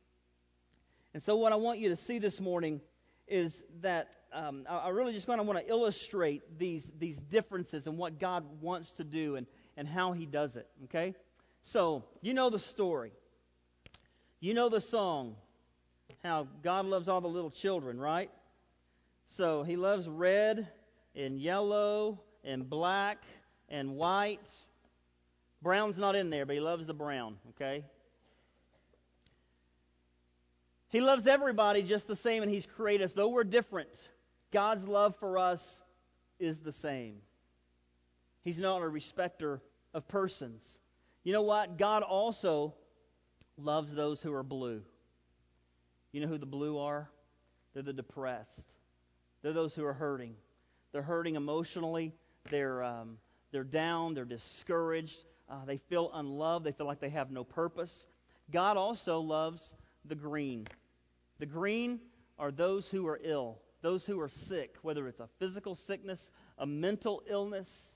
And 1.14 1.22
so 1.22 1.36
what 1.38 1.52
I 1.52 1.56
want 1.56 1.80
you 1.80 1.90
to 1.90 1.96
see 1.96 2.20
this 2.20 2.42
morning 2.42 2.82
is 3.28 3.64
that 3.82 4.08
um, 4.34 4.66
I, 4.70 4.78
I 4.78 4.90
really 4.90 5.14
just 5.14 5.28
want 5.28 5.40
to 5.40 5.44
want 5.44 5.60
to 5.60 5.70
illustrate 5.70 6.58
these 6.58 6.92
these 7.00 7.18
differences 7.18 7.88
and 7.88 7.98
what 7.98 8.20
God 8.20 8.44
wants 8.62 8.92
to 8.94 9.04
do 9.04 9.36
and, 9.36 9.48
and 9.78 9.88
how 9.88 10.14
he 10.14 10.26
does 10.26 10.58
it. 10.58 10.68
Okay? 10.86 11.14
So 11.62 12.04
you 12.22 12.34
know 12.34 12.50
the 12.50 12.60
story. 12.60 13.12
You 14.40 14.54
know 14.54 14.70
the 14.70 14.82
song 14.82 15.36
how 16.28 16.48
God 16.64 16.86
loves 16.86 17.08
all 17.10 17.22
the 17.22 17.28
little 17.28 17.50
children, 17.50 18.00
right? 18.00 18.30
So 19.28 19.64
he 19.64 19.76
loves 19.76 20.08
red 20.08 20.68
and 21.16 21.40
yellow 21.40 22.20
and 22.44 22.70
black 22.70 23.24
and 23.70 23.96
white. 23.96 24.50
Brown's 25.62 25.98
not 25.98 26.16
in 26.16 26.30
there, 26.30 26.46
but 26.46 26.56
he 26.56 26.62
loves 26.62 26.88
the 26.88 26.94
brown, 26.94 27.38
okay? 27.50 27.84
He 30.90 31.02
loves 31.02 31.28
everybody 31.28 31.82
just 31.82 32.08
the 32.08 32.16
same, 32.16 32.44
and 32.44 32.52
he's 32.52 32.66
created 32.66 33.04
us. 33.04 33.14
Though 33.14 33.30
we're 33.30 33.44
different, 33.44 34.10
God's 34.52 34.88
love 34.88 35.16
for 35.18 35.38
us 35.38 35.82
is 36.40 36.60
the 36.60 36.72
same. 36.72 37.16
He's 38.44 38.60
not 38.60 38.82
a 38.82 38.88
respecter 38.88 39.62
of 39.94 40.08
persons. 40.08 40.80
You 41.24 41.34
know 41.34 41.42
what? 41.42 41.78
God 41.78 42.04
also 42.04 42.74
loves 43.58 43.94
those 43.94 44.22
who 44.22 44.34
are 44.34 44.44
blue. 44.44 44.82
You 46.12 46.22
know 46.22 46.28
who 46.28 46.38
the 46.38 46.46
blue 46.46 46.80
are? 46.80 47.10
They're 47.74 47.84
the 47.84 47.94
depressed. 47.94 48.76
They're 49.42 49.54
those 49.54 49.76
who 49.76 49.86
are 49.86 49.94
hurting. 49.94 50.36
They're 50.92 51.02
hurting 51.02 51.36
emotionally. 51.36 52.14
They're, 52.50 52.84
um, 52.84 53.18
they're 53.52 53.64
down. 53.64 54.14
They're 54.14 54.26
discouraged. 54.26 55.24
Uh, 55.50 55.66
they 55.66 55.78
feel 55.78 56.10
unloved. 56.14 56.66
They 56.66 56.72
feel 56.72 56.88
like 56.88 57.00
they 57.00 57.10
have 57.10 57.32
no 57.32 57.44
purpose. 57.44 58.08
God 58.52 58.78
also 58.78 59.20
loves 59.20 59.74
the 60.06 60.16
green. 60.16 60.68
The 61.40 61.46
green 61.46 62.00
are 62.40 62.52
those 62.52 62.90
who 62.90 63.08
are 63.08 63.20
ill, 63.24 63.60
those 63.82 64.06
who 64.06 64.20
are 64.22 64.30
sick, 64.30 64.76
whether 64.82 65.08
it's 65.08 65.20
a 65.20 65.28
physical 65.40 65.76
sickness, 65.76 66.32
a 66.58 66.66
mental 66.66 67.22
illness. 67.28 67.96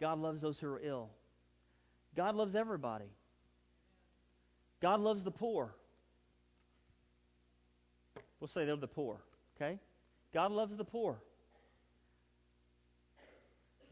God 0.00 0.18
loves 0.18 0.40
those 0.40 0.58
who 0.58 0.68
are 0.68 0.80
ill. 0.82 1.10
God 2.14 2.34
loves 2.34 2.54
everybody. 2.54 3.10
God 4.80 5.00
loves 5.00 5.24
the 5.24 5.30
poor. 5.30 5.74
We'll 8.40 8.48
say 8.48 8.64
they're 8.64 8.76
the 8.76 8.86
poor, 8.86 9.18
okay? 9.56 9.78
God 10.34 10.52
loves 10.52 10.76
the 10.76 10.84
poor. 10.84 11.18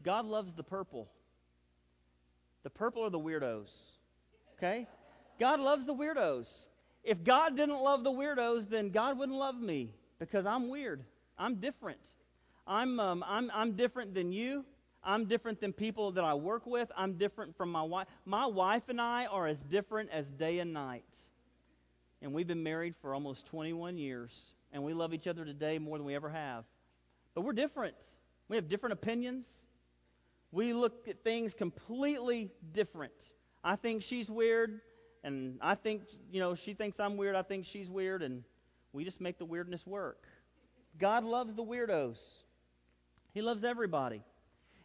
God 0.03 0.25
loves 0.25 0.53
the 0.53 0.63
purple. 0.63 1.09
The 2.63 2.69
purple 2.69 3.03
are 3.03 3.09
the 3.09 3.19
weirdos, 3.19 3.69
okay? 4.57 4.87
God 5.39 5.59
loves 5.59 5.85
the 5.85 5.93
weirdos. 5.93 6.65
If 7.03 7.23
God 7.23 7.55
didn't 7.55 7.81
love 7.81 8.03
the 8.03 8.11
weirdos, 8.11 8.69
then 8.69 8.89
God 8.89 9.17
wouldn't 9.17 9.37
love 9.37 9.59
me 9.59 9.93
because 10.19 10.45
I'm 10.45 10.69
weird. 10.69 11.03
I'm 11.37 11.55
different. 11.55 11.99
I'm, 12.67 12.99
um, 12.99 13.23
I'm, 13.27 13.51
I'm 13.53 13.73
different 13.73 14.13
than 14.13 14.31
you. 14.31 14.65
I'm 15.05 15.25
different 15.25 15.61
than 15.61 15.71
people 15.71 16.11
that 16.13 16.23
I 16.23 16.33
work 16.33 16.65
with. 16.65 16.91
I'm 16.97 17.13
different 17.13 17.55
from 17.55 17.71
my 17.71 17.83
wife. 17.83 18.07
My 18.25 18.47
wife 18.47 18.89
and 18.89 18.99
I 18.99 19.27
are 19.27 19.45
as 19.47 19.59
different 19.59 20.09
as 20.11 20.31
day 20.31 20.59
and 20.59 20.73
night. 20.73 21.05
And 22.21 22.33
we've 22.33 22.47
been 22.47 22.63
married 22.63 22.95
for 23.01 23.13
almost 23.13 23.45
21 23.45 23.97
years. 23.97 24.55
And 24.71 24.83
we 24.83 24.93
love 24.93 25.13
each 25.13 25.27
other 25.27 25.45
today 25.45 25.77
more 25.77 25.97
than 25.97 26.05
we 26.05 26.15
ever 26.15 26.29
have. 26.29 26.65
But 27.35 27.41
we're 27.41 27.53
different. 27.53 27.95
We 28.49 28.55
have 28.55 28.67
different 28.67 28.93
opinions. 28.93 29.47
We 30.51 30.73
look 30.73 31.07
at 31.07 31.23
things 31.23 31.53
completely 31.53 32.49
different. 32.71 33.31
I 33.63 33.75
think 33.75 34.01
she's 34.01 34.29
weird. 34.29 34.81
And 35.23 35.59
I 35.61 35.75
think, 35.75 36.03
you 36.31 36.39
know, 36.39 36.55
she 36.55 36.73
thinks 36.73 36.99
I'm 36.99 37.15
weird. 37.15 37.35
I 37.35 37.43
think 37.43 37.65
she's 37.65 37.89
weird. 37.89 38.23
And 38.23 38.43
we 38.91 39.03
just 39.03 39.21
make 39.21 39.37
the 39.37 39.45
weirdness 39.45 39.85
work. 39.85 40.27
God 40.97 41.23
loves 41.23 41.53
the 41.53 41.63
weirdos, 41.63 42.19
He 43.33 43.41
loves 43.41 43.63
everybody. 43.63 44.23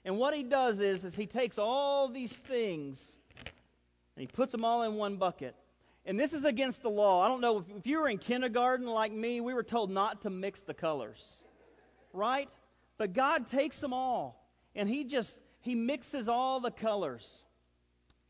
And 0.04 0.16
what 0.16 0.34
he 0.34 0.42
does 0.42 0.80
is, 0.80 1.04
is 1.04 1.14
he 1.14 1.26
takes 1.26 1.58
all 1.58 2.08
these 2.08 2.32
things 2.32 3.16
and 3.36 4.22
he 4.22 4.26
puts 4.26 4.52
them 4.52 4.64
all 4.64 4.82
in 4.82 4.94
one 4.94 5.16
bucket. 5.16 5.54
And 6.06 6.18
this 6.18 6.32
is 6.32 6.44
against 6.44 6.82
the 6.82 6.90
law. 6.90 7.22
I 7.22 7.28
don't 7.28 7.40
know 7.40 7.58
if, 7.58 7.64
if 7.78 7.86
you 7.86 8.00
were 8.00 8.08
in 8.08 8.18
kindergarten 8.18 8.86
like 8.86 9.12
me, 9.12 9.40
we 9.40 9.52
were 9.52 9.62
told 9.62 9.90
not 9.90 10.22
to 10.22 10.30
mix 10.30 10.62
the 10.62 10.74
colors. 10.74 11.44
Right? 12.12 12.48
But 12.98 13.12
God 13.12 13.46
takes 13.48 13.78
them 13.80 13.92
all 13.92 14.42
and 14.74 14.88
he 14.88 15.04
just 15.04 15.38
he 15.60 15.74
mixes 15.74 16.28
all 16.28 16.60
the 16.60 16.70
colors. 16.70 17.44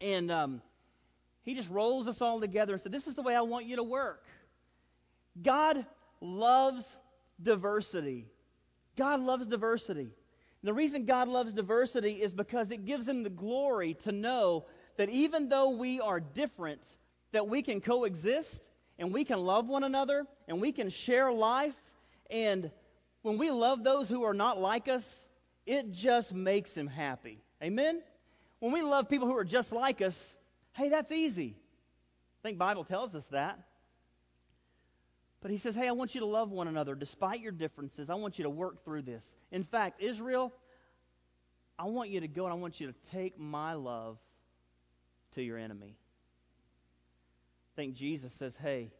And 0.00 0.30
um, 0.30 0.62
he 1.42 1.54
just 1.54 1.70
rolls 1.70 2.09
us 2.09 2.20
all 2.20 2.40
together 2.40 2.72
and 2.72 2.83
said, 2.83 2.92
This 2.92 3.06
is 3.06 3.14
the 3.14 3.22
way 3.22 3.35
I 3.35 3.42
want 3.42 3.66
you 3.66 3.76
to 3.76 3.83
work. 3.83 4.24
God 5.40 5.85
loves 6.20 6.96
diversity. 7.40 8.26
God 8.96 9.20
loves 9.20 9.46
diversity. 9.46 10.11
The 10.62 10.75
reason 10.75 11.07
God 11.07 11.29
loves 11.29 11.55
diversity 11.55 12.23
is 12.23 12.33
because 12.35 12.70
it 12.70 12.85
gives 12.85 13.09
him 13.09 13.23
the 13.23 13.31
glory 13.31 13.94
to 14.05 14.12
know 14.12 14.66
that 14.96 15.09
even 15.09 15.49
though 15.49 15.70
we 15.70 16.01
are 16.01 16.20
different, 16.20 16.83
that 17.33 17.49
we 17.49 17.62
can 17.62 17.81
coexist 17.81 18.68
and 18.99 19.12
we 19.12 19.25
can 19.25 19.38
love 19.38 19.68
one 19.68 19.85
another 19.85 20.27
and 20.49 20.61
we 20.61 20.73
can 20.73 20.90
share 20.90 21.33
life. 21.33 21.75
And 22.31 22.70
when 23.23 23.38
we 23.38 23.51
love 23.51 23.83
those 23.83 24.09
who 24.09 24.25
are 24.25 24.35
not 24.35 24.61
like 24.61 24.88
us, 24.88 25.27
it 25.64 25.92
just 25.92 26.35
makes 26.35 26.75
him 26.75 26.87
happy. 26.87 27.38
Amen? 27.62 28.03
When 28.59 28.73
we 28.73 28.83
love 28.83 29.09
people 29.09 29.29
who 29.29 29.37
are 29.37 29.44
just 29.44 29.73
like 29.73 30.03
us, 30.03 30.37
hey, 30.75 30.90
that's 30.90 31.12
easy. 31.12 31.57
I 32.40 32.49
think 32.49 32.59
Bible 32.59 32.85
tells 32.85 33.14
us 33.14 33.27
that. 33.27 33.59
But 35.42 35.50
he 35.50 35.59
says, 35.59 35.74
hey, 35.74 35.88
I 35.88 35.92
want 35.92 36.14
you 36.14 36.20
to 36.20 36.26
love 36.26 36.50
one 36.50 36.68
another 36.68 36.94
despite 36.94 37.40
your 37.40 37.53
differences. 37.53 38.11
I 38.11 38.14
want 38.14 38.38
you 38.38 38.42
to 38.44 38.50
work 38.50 38.85
through 38.85 39.03
this. 39.03 39.35
In 39.50 39.64
fact, 39.64 40.03
Israel, 40.03 40.53
I 41.79 41.85
want 41.85 42.11
you 42.11 42.20
to 42.20 42.29
go 42.29 42.44
and 42.44 42.53
I 42.53 42.57
want 42.57 42.79
you 42.79 42.88
to 42.88 42.94
take 43.11 43.38
my 43.38 43.72
love 43.72 44.18
to 45.35 45.42
your 45.42 45.57
enemy. 45.57 45.96
I 47.72 47.76
think 47.76 47.94
Jesus 47.94 48.33
says, 48.35 48.55
hey, 48.55 48.90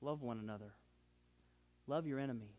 love 0.00 0.22
one 0.22 0.40
another, 0.40 0.72
love 1.86 2.06
your 2.06 2.18
enemy. 2.18 2.56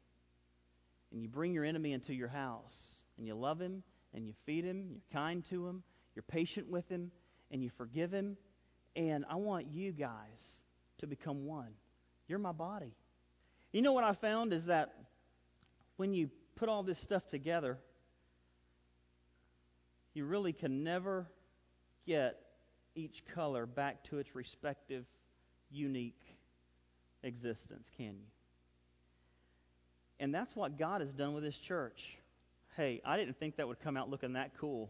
And 1.12 1.22
you 1.22 1.28
bring 1.28 1.54
your 1.54 1.66
enemy 1.66 1.92
into 1.92 2.14
your 2.14 2.30
house, 2.30 3.04
and 3.18 3.28
you 3.28 3.36
love 3.36 3.60
him, 3.60 3.84
and 4.16 4.26
you 4.26 4.34
feed 4.46 4.64
him, 4.64 4.88
you're 4.90 5.02
kind 5.12 5.44
to 5.46 5.68
him, 5.68 5.84
you're 6.16 6.24
patient 6.24 6.70
with 6.70 6.88
him, 6.90 7.12
and 7.52 7.62
you 7.62 7.70
forgive 7.70 8.12
him. 8.12 8.38
And 8.96 9.26
I 9.30 9.36
want 9.36 9.68
you 9.72 9.92
guys 9.92 10.62
to 11.04 11.08
become 11.08 11.46
one. 11.46 11.68
You're 12.30 12.40
my 12.40 12.54
body. 12.54 12.96
You 13.74 13.82
know 13.82 13.92
what 13.92 14.06
I 14.06 14.14
found 14.14 14.54
is 14.54 14.68
that 14.68 14.94
when 15.98 16.14
you 16.14 16.30
put 16.56 16.70
all 16.70 16.82
this 16.82 16.98
stuff 16.98 17.28
together, 17.28 17.78
you 20.14 20.24
really 20.24 20.54
can 20.54 20.82
never 20.82 21.28
get 22.08 22.40
each 22.96 23.26
color 23.36 23.66
back 23.66 24.02
to 24.06 24.18
its 24.18 24.34
respective 24.34 25.06
unique 25.70 26.22
existence, 27.22 27.92
can 27.98 28.16
you? 28.16 28.28
And 30.22 30.34
that's 30.34 30.56
what 30.56 30.78
God 30.78 31.02
has 31.02 31.14
done 31.14 31.34
with 31.34 31.44
His 31.44 31.58
church. 31.58 32.18
Hey, 32.78 33.02
I 33.04 33.18
didn't 33.18 33.38
think 33.38 33.58
that 33.58 33.68
would 33.68 33.82
come 33.82 33.98
out 33.98 34.10
looking 34.10 34.34
that 34.34 34.52
cool. 34.58 34.90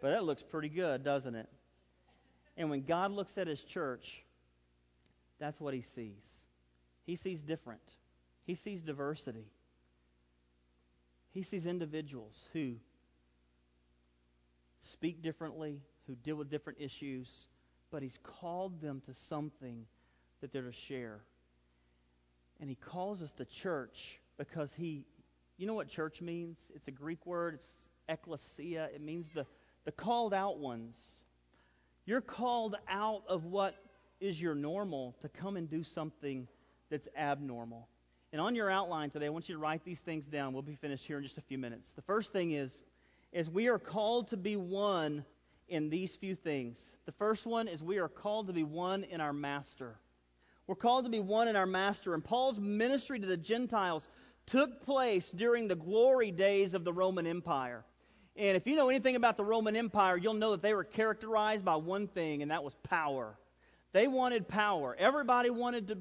But 0.00 0.12
that 0.12 0.24
looks 0.24 0.42
pretty 0.42 0.70
good, 0.70 1.04
doesn't 1.04 1.34
it? 1.34 1.48
And 2.56 2.70
when 2.70 2.84
God 2.84 3.10
looks 3.10 3.36
at 3.36 3.46
His 3.46 3.62
church, 3.64 4.23
that's 5.44 5.60
what 5.60 5.74
he 5.74 5.82
sees. 5.82 6.46
He 7.04 7.16
sees 7.16 7.40
different, 7.42 7.82
he 8.46 8.54
sees 8.54 8.82
diversity. 8.82 9.46
He 11.32 11.42
sees 11.42 11.66
individuals 11.66 12.46
who 12.52 12.74
speak 14.80 15.20
differently, 15.20 15.80
who 16.06 16.14
deal 16.14 16.36
with 16.36 16.48
different 16.48 16.78
issues, 16.80 17.48
but 17.90 18.02
he's 18.02 18.20
called 18.22 18.80
them 18.80 19.02
to 19.06 19.14
something 19.14 19.84
that 20.40 20.52
they're 20.52 20.62
to 20.62 20.72
share. 20.72 21.22
And 22.60 22.70
he 22.70 22.76
calls 22.76 23.20
us 23.20 23.32
the 23.32 23.46
church 23.46 24.20
because 24.38 24.72
he, 24.72 25.06
you 25.58 25.66
know 25.66 25.74
what 25.74 25.88
church 25.88 26.22
means? 26.22 26.70
It's 26.72 26.86
a 26.86 26.92
Greek 26.92 27.26
word, 27.26 27.54
it's 27.54 27.68
ecclesia. 28.08 28.90
It 28.94 29.02
means 29.02 29.28
the, 29.34 29.44
the 29.84 29.92
called 29.92 30.32
out 30.32 30.58
ones. 30.58 31.24
You're 32.06 32.20
called 32.20 32.76
out 32.88 33.24
of 33.28 33.44
what 33.44 33.74
is 34.24 34.40
your 34.40 34.54
normal 34.54 35.14
to 35.20 35.28
come 35.28 35.56
and 35.56 35.68
do 35.68 35.84
something 35.84 36.48
that's 36.90 37.08
abnormal. 37.16 37.86
And 38.32 38.40
on 38.40 38.54
your 38.54 38.70
outline 38.70 39.10
today, 39.10 39.26
I 39.26 39.28
want 39.28 39.48
you 39.48 39.54
to 39.54 39.60
write 39.60 39.84
these 39.84 40.00
things 40.00 40.26
down. 40.26 40.54
We'll 40.54 40.62
be 40.62 40.76
finished 40.76 41.06
here 41.06 41.18
in 41.18 41.22
just 41.22 41.38
a 41.38 41.42
few 41.42 41.58
minutes. 41.58 41.90
The 41.90 42.02
first 42.02 42.32
thing 42.32 42.52
is, 42.52 42.82
is 43.32 43.50
we 43.50 43.68
are 43.68 43.78
called 43.78 44.28
to 44.28 44.36
be 44.36 44.56
one 44.56 45.24
in 45.68 45.90
these 45.90 46.16
few 46.16 46.34
things. 46.34 46.96
The 47.04 47.12
first 47.12 47.46
one 47.46 47.68
is 47.68 47.82
we 47.82 47.98
are 47.98 48.08
called 48.08 48.46
to 48.46 48.52
be 48.52 48.64
one 48.64 49.04
in 49.04 49.20
our 49.20 49.32
master. 49.32 49.94
We're 50.66 50.74
called 50.74 51.04
to 51.04 51.10
be 51.10 51.20
one 51.20 51.48
in 51.48 51.56
our 51.56 51.66
master. 51.66 52.14
And 52.14 52.24
Paul's 52.24 52.58
ministry 52.58 53.20
to 53.20 53.26
the 53.26 53.36
Gentiles 53.36 54.08
took 54.46 54.84
place 54.84 55.30
during 55.30 55.68
the 55.68 55.76
glory 55.76 56.30
days 56.30 56.72
of 56.72 56.84
the 56.84 56.92
Roman 56.92 57.26
Empire. 57.26 57.84
And 58.36 58.56
if 58.56 58.66
you 58.66 58.74
know 58.74 58.88
anything 58.88 59.16
about 59.16 59.36
the 59.36 59.44
Roman 59.44 59.76
Empire, 59.76 60.16
you'll 60.16 60.34
know 60.34 60.52
that 60.52 60.62
they 60.62 60.74
were 60.74 60.84
characterized 60.84 61.64
by 61.64 61.76
one 61.76 62.08
thing, 62.08 62.42
and 62.42 62.50
that 62.50 62.64
was 62.64 62.74
power. 62.82 63.36
They 63.94 64.08
wanted 64.08 64.48
power. 64.48 64.94
Everybody 64.98 65.50
wanted 65.50 65.86
to 65.86 65.98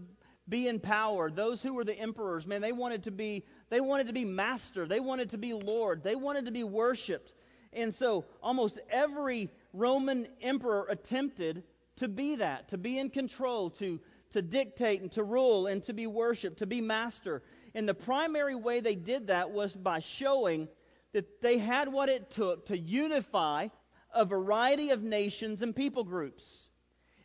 be 0.50 0.68
in 0.68 0.80
power. 0.80 1.30
Those 1.30 1.62
who 1.62 1.76
were 1.76 1.84
the 1.84 1.94
emperors, 1.94 2.48
man, 2.48 2.60
they 2.60 2.72
wanted 2.72 3.04
to 3.04 3.12
be 3.12 3.46
they 3.70 3.82
wanted 3.82 4.08
to 4.08 4.14
be 4.14 4.26
master. 4.26 4.88
They 4.88 5.00
wanted 5.00 5.30
to 5.30 5.38
be 5.38 5.54
lord. 5.54 6.04
They 6.04 6.16
wanted 6.16 6.46
to 6.46 6.52
be 6.52 6.64
worshipped. 6.64 7.32
And 7.72 7.94
so 7.94 8.26
almost 8.42 8.80
every 8.90 9.52
Roman 9.74 10.28
emperor 10.42 10.88
attempted 10.90 11.64
to 11.98 12.08
be 12.08 12.38
that, 12.38 12.70
to 12.70 12.80
be 12.80 12.98
in 12.98 13.12
control, 13.12 13.70
to 13.70 14.00
to 14.32 14.42
dictate 14.42 15.02
and 15.02 15.12
to 15.12 15.24
rule 15.24 15.68
and 15.68 15.84
to 15.84 15.94
be 15.94 16.08
worshiped, 16.08 16.58
to 16.58 16.66
be 16.66 16.82
master. 16.82 17.44
And 17.76 17.88
the 17.88 17.94
primary 17.94 18.56
way 18.56 18.80
they 18.80 18.96
did 18.96 19.28
that 19.28 19.52
was 19.52 19.76
by 19.76 20.00
showing 20.00 20.68
that 21.12 21.44
they 21.44 21.60
had 21.60 21.90
what 21.90 22.10
it 22.10 22.32
took 22.32 22.66
to 22.66 22.78
unify 22.78 23.68
a 24.12 24.26
variety 24.26 24.90
of 24.90 25.04
nations 25.04 25.62
and 25.62 25.76
people 25.76 26.04
groups 26.04 26.70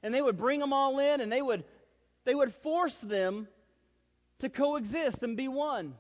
and 0.03 0.15
they 0.15 0.23
would 0.23 0.37
bring 0.37 0.61
them 0.61 0.73
all 0.73 0.99
in 0.99 1.21
and 1.21 1.31
they 1.31 1.43
would 1.43 1.65
they 2.25 2.35
would 2.35 2.53
force 2.53 2.97
them 2.99 3.49
to 4.41 4.49
coexist 4.49 5.23
and 5.23 5.37
be 5.37 5.49
one. 5.49 5.95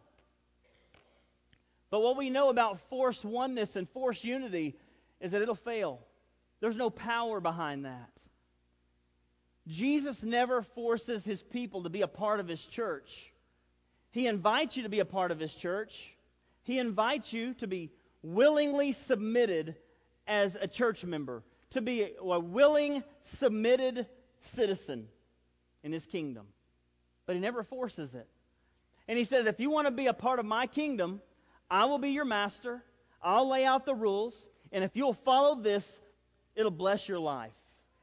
But 1.90 2.00
what 2.00 2.16
we 2.16 2.28
know 2.28 2.50
about 2.50 2.80
force 2.90 3.24
oneness 3.24 3.76
and 3.76 3.88
force 3.88 4.22
unity 4.22 4.76
is 5.20 5.32
that 5.32 5.42
it'll 5.42 5.54
fail. 5.54 6.00
There's 6.60 6.76
no 6.76 6.90
power 6.90 7.40
behind 7.40 7.86
that. 7.86 8.10
Jesus 9.66 10.22
never 10.22 10.62
forces 10.62 11.24
his 11.24 11.42
people 11.42 11.84
to 11.84 11.90
be 11.90 12.02
a 12.02 12.08
part 12.08 12.40
of 12.40 12.48
his 12.48 12.62
church. 12.62 13.32
He 14.10 14.26
invites 14.26 14.76
you 14.76 14.82
to 14.82 14.88
be 14.88 15.00
a 15.00 15.04
part 15.04 15.30
of 15.30 15.38
his 15.38 15.54
church. 15.54 16.14
He 16.64 16.78
invites 16.78 17.32
you 17.32 17.54
to 17.54 17.66
be 17.66 17.90
willingly 18.22 18.92
submitted 18.92 19.76
as 20.26 20.56
a 20.56 20.66
church 20.66 21.04
member 21.04 21.42
to 21.70 21.80
be 21.80 22.14
a 22.20 22.40
willing, 22.40 23.02
submitted 23.22 24.06
citizen 24.40 25.08
in 25.82 25.92
his 25.92 26.06
kingdom. 26.06 26.46
But 27.26 27.36
he 27.36 27.40
never 27.40 27.62
forces 27.62 28.14
it. 28.14 28.26
And 29.06 29.18
he 29.18 29.24
says, 29.24 29.46
if 29.46 29.60
you 29.60 29.70
want 29.70 29.86
to 29.86 29.90
be 29.90 30.06
a 30.06 30.12
part 30.12 30.38
of 30.38 30.46
my 30.46 30.66
kingdom, 30.66 31.20
I 31.70 31.86
will 31.86 31.98
be 31.98 32.10
your 32.10 32.24
master. 32.24 32.82
I'll 33.22 33.48
lay 33.48 33.64
out 33.64 33.86
the 33.86 33.94
rules. 33.94 34.46
And 34.72 34.84
if 34.84 34.96
you'll 34.96 35.14
follow 35.14 35.60
this, 35.60 36.00
it'll 36.54 36.70
bless 36.70 37.08
your 37.08 37.18
life. 37.18 37.52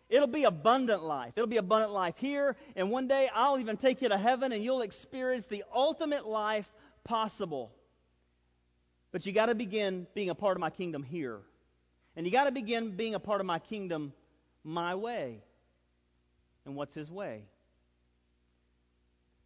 It'll 0.09 0.27
be 0.27 0.43
abundant 0.43 1.03
life. 1.03 1.33
It'll 1.35 1.47
be 1.47 1.57
abundant 1.57 1.91
life 1.91 2.17
here. 2.17 2.55
And 2.75 2.91
one 2.91 3.07
day 3.07 3.29
I'll 3.33 3.59
even 3.59 3.77
take 3.77 4.01
you 4.01 4.09
to 4.09 4.17
heaven 4.17 4.51
and 4.51 4.63
you'll 4.63 4.81
experience 4.81 5.47
the 5.47 5.63
ultimate 5.73 6.27
life 6.27 6.71
possible. 7.03 7.71
But 9.11 9.25
you 9.25 9.31
got 9.31 9.47
to 9.47 9.55
begin 9.55 10.05
being 10.13 10.29
a 10.29 10.35
part 10.35 10.57
of 10.57 10.61
my 10.61 10.69
kingdom 10.69 11.01
here. 11.01 11.39
And 12.15 12.25
you 12.25 12.31
got 12.31 12.45
to 12.45 12.51
begin 12.51 12.91
being 12.95 13.15
a 13.15 13.19
part 13.19 13.41
of 13.41 13.47
my 13.47 13.59
kingdom 13.59 14.13
my 14.63 14.95
way. 14.95 15.43
And 16.65 16.75
what's 16.75 16.93
his 16.93 17.11
way? 17.11 17.43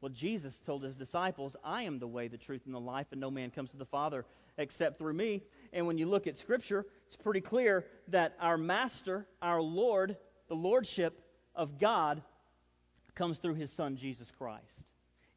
Well, 0.01 0.09
Jesus 0.09 0.57
told 0.65 0.83
his 0.83 0.95
disciples, 0.95 1.57
I 1.63 1.83
am 1.83 1.99
the 1.99 2.07
way, 2.07 2.29
the 2.29 2.37
truth, 2.37 2.61
and 2.65 2.73
the 2.73 2.79
life, 2.79 3.07
and 3.11 3.19
no 3.19 3.29
man 3.29 3.51
comes 3.51 3.71
to 3.71 3.77
the 3.77 3.85
Father 3.85 4.25
except 4.57 4.97
through 4.97 5.13
me. 5.13 5.41
And 5.73 5.87
when 5.87 5.97
you 5.97 6.05
look 6.05 6.27
at 6.27 6.37
Scripture, 6.37 6.85
it's 7.07 7.17
pretty 7.17 7.41
clear 7.41 7.85
that 8.09 8.35
our 8.39 8.57
Master, 8.57 9.25
our 9.41 9.61
Lord, 9.61 10.15
the 10.47 10.55
Lordship 10.55 11.19
of 11.55 11.79
God 11.79 12.21
comes 13.15 13.39
through 13.39 13.55
his 13.55 13.71
Son, 13.71 13.97
Jesus 13.97 14.31
Christ. 14.31 14.85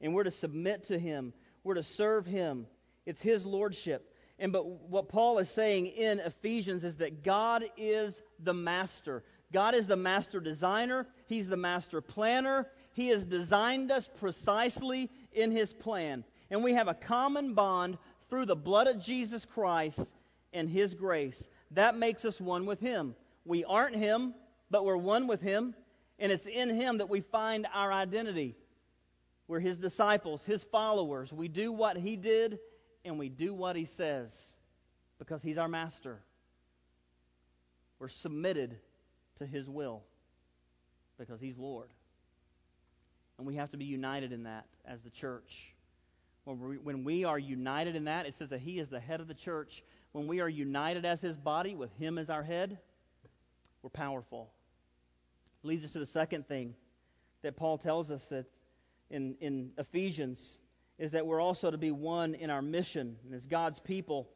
And 0.00 0.14
we're 0.14 0.24
to 0.24 0.30
submit 0.30 0.84
to 0.84 0.98
him, 0.98 1.32
we're 1.64 1.74
to 1.74 1.82
serve 1.82 2.26
him. 2.26 2.66
It's 3.04 3.22
his 3.22 3.44
Lordship. 3.44 4.08
And 4.42 4.52
but 4.52 4.66
what 4.66 5.08
Paul 5.08 5.38
is 5.38 5.48
saying 5.48 5.86
in 5.86 6.20
Ephesians 6.20 6.84
is 6.84 6.96
that 6.96 7.22
God 7.22 7.64
is 7.78 8.20
the 8.38 8.52
master. 8.52 9.22
God 9.52 9.74
is 9.74 9.86
the 9.86 9.96
master 9.96 10.40
designer, 10.40 11.06
he's 11.26 11.48
the 11.48 11.56
master 11.56 12.02
planner. 12.02 12.68
He 12.94 13.08
has 13.08 13.24
designed 13.24 13.90
us 13.90 14.06
precisely 14.20 15.08
in 15.32 15.50
his 15.50 15.72
plan. 15.72 16.24
And 16.50 16.62
we 16.62 16.74
have 16.74 16.88
a 16.88 16.94
common 16.94 17.54
bond 17.54 17.96
through 18.28 18.44
the 18.44 18.56
blood 18.56 18.86
of 18.86 19.02
Jesus 19.02 19.46
Christ 19.46 20.06
and 20.52 20.68
his 20.68 20.92
grace. 20.92 21.48
That 21.70 21.96
makes 21.96 22.26
us 22.26 22.38
one 22.38 22.66
with 22.66 22.80
him. 22.80 23.14
We 23.46 23.64
aren't 23.64 23.96
him, 23.96 24.34
but 24.72 24.86
we're 24.86 24.96
one 24.96 25.26
with 25.26 25.42
Him, 25.42 25.74
and 26.18 26.32
it's 26.32 26.46
in 26.46 26.70
Him 26.70 26.98
that 26.98 27.10
we 27.10 27.20
find 27.20 27.66
our 27.72 27.92
identity. 27.92 28.56
We're 29.46 29.60
His 29.60 29.78
disciples, 29.78 30.42
His 30.44 30.64
followers. 30.64 31.30
We 31.30 31.46
do 31.46 31.70
what 31.70 31.98
He 31.98 32.16
did, 32.16 32.58
and 33.04 33.18
we 33.18 33.28
do 33.28 33.54
what 33.54 33.76
He 33.76 33.84
says 33.84 34.56
because 35.18 35.42
He's 35.42 35.58
our 35.58 35.68
master. 35.68 36.18
We're 37.98 38.08
submitted 38.08 38.76
to 39.38 39.46
His 39.46 39.68
will 39.68 40.02
because 41.18 41.40
He's 41.40 41.58
Lord. 41.58 41.88
And 43.38 43.46
we 43.46 43.56
have 43.56 43.70
to 43.70 43.76
be 43.76 43.84
united 43.84 44.32
in 44.32 44.44
that 44.44 44.66
as 44.84 45.02
the 45.02 45.10
church. 45.10 45.74
When 46.44 46.58
we, 46.58 46.78
when 46.78 47.04
we 47.04 47.24
are 47.24 47.38
united 47.38 47.94
in 47.94 48.04
that, 48.04 48.26
it 48.26 48.34
says 48.34 48.48
that 48.50 48.60
He 48.60 48.78
is 48.78 48.88
the 48.88 49.00
head 49.00 49.20
of 49.20 49.28
the 49.28 49.34
church. 49.34 49.82
When 50.12 50.26
we 50.26 50.40
are 50.40 50.48
united 50.48 51.04
as 51.04 51.20
His 51.20 51.36
body, 51.36 51.74
with 51.74 51.92
Him 51.98 52.18
as 52.18 52.30
our 52.30 52.42
head, 52.42 52.78
we're 53.82 53.90
powerful. 53.90 54.50
Leads 55.62 55.84
us 55.84 55.92
to 55.92 55.98
the 55.98 56.06
second 56.06 56.48
thing 56.48 56.74
that 57.42 57.56
Paul 57.56 57.78
tells 57.78 58.10
us 58.10 58.26
that 58.28 58.46
in, 59.10 59.36
in 59.40 59.70
Ephesians 59.78 60.58
is 60.98 61.12
that 61.12 61.26
we're 61.26 61.40
also 61.40 61.70
to 61.70 61.78
be 61.78 61.90
one 61.90 62.34
in 62.34 62.50
our 62.50 62.62
mission. 62.62 63.16
And 63.24 63.34
as 63.34 63.46
God's 63.46 63.80
people, 63.80 64.28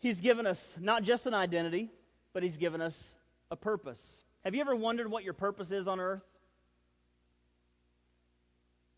He's 0.00 0.20
given 0.20 0.46
us 0.46 0.76
not 0.80 1.02
just 1.02 1.26
an 1.26 1.34
identity, 1.34 1.90
but 2.32 2.42
He's 2.42 2.56
given 2.56 2.80
us 2.80 3.14
a 3.50 3.56
purpose. 3.56 4.22
Have 4.44 4.54
you 4.54 4.60
ever 4.60 4.76
wondered 4.76 5.10
what 5.10 5.24
your 5.24 5.34
purpose 5.34 5.70
is 5.70 5.88
on 5.88 6.00
earth? 6.00 6.22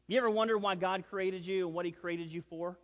You 0.06 0.18
ever 0.18 0.30
wondered 0.30 0.58
why 0.58 0.74
God 0.74 1.04
created 1.08 1.46
you 1.46 1.66
and 1.66 1.74
what 1.74 1.86
He 1.86 1.92
created 1.92 2.32
you 2.32 2.42
for? 2.50 2.76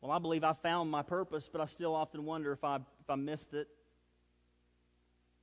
Well, 0.00 0.10
I 0.10 0.18
believe 0.18 0.42
I 0.42 0.54
found 0.54 0.90
my 0.90 1.02
purpose, 1.02 1.48
but 1.52 1.60
I 1.60 1.66
still 1.66 1.94
often 1.94 2.24
wonder 2.24 2.52
if 2.52 2.64
I 2.64 2.76
if 2.76 3.10
I 3.10 3.14
missed 3.14 3.54
it 3.54 3.68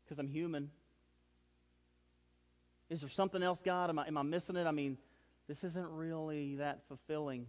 because 0.04 0.20
I'm 0.20 0.28
human. 0.28 0.70
Is 2.90 3.02
there 3.02 3.10
something 3.10 3.44
else, 3.44 3.62
God? 3.62 3.90
Am 3.90 4.00
I, 4.00 4.08
am 4.08 4.18
I 4.18 4.24
missing 4.24 4.56
it? 4.56 4.66
I 4.66 4.72
mean, 4.72 4.98
this 5.50 5.64
isn't 5.64 5.90
really 5.90 6.58
that 6.58 6.84
fulfilling. 6.88 7.48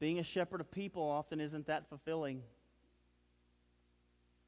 Being 0.00 0.18
a 0.18 0.22
shepherd 0.22 0.62
of 0.62 0.70
people 0.70 1.02
often 1.02 1.40
isn't 1.40 1.66
that 1.66 1.90
fulfilling. 1.90 2.40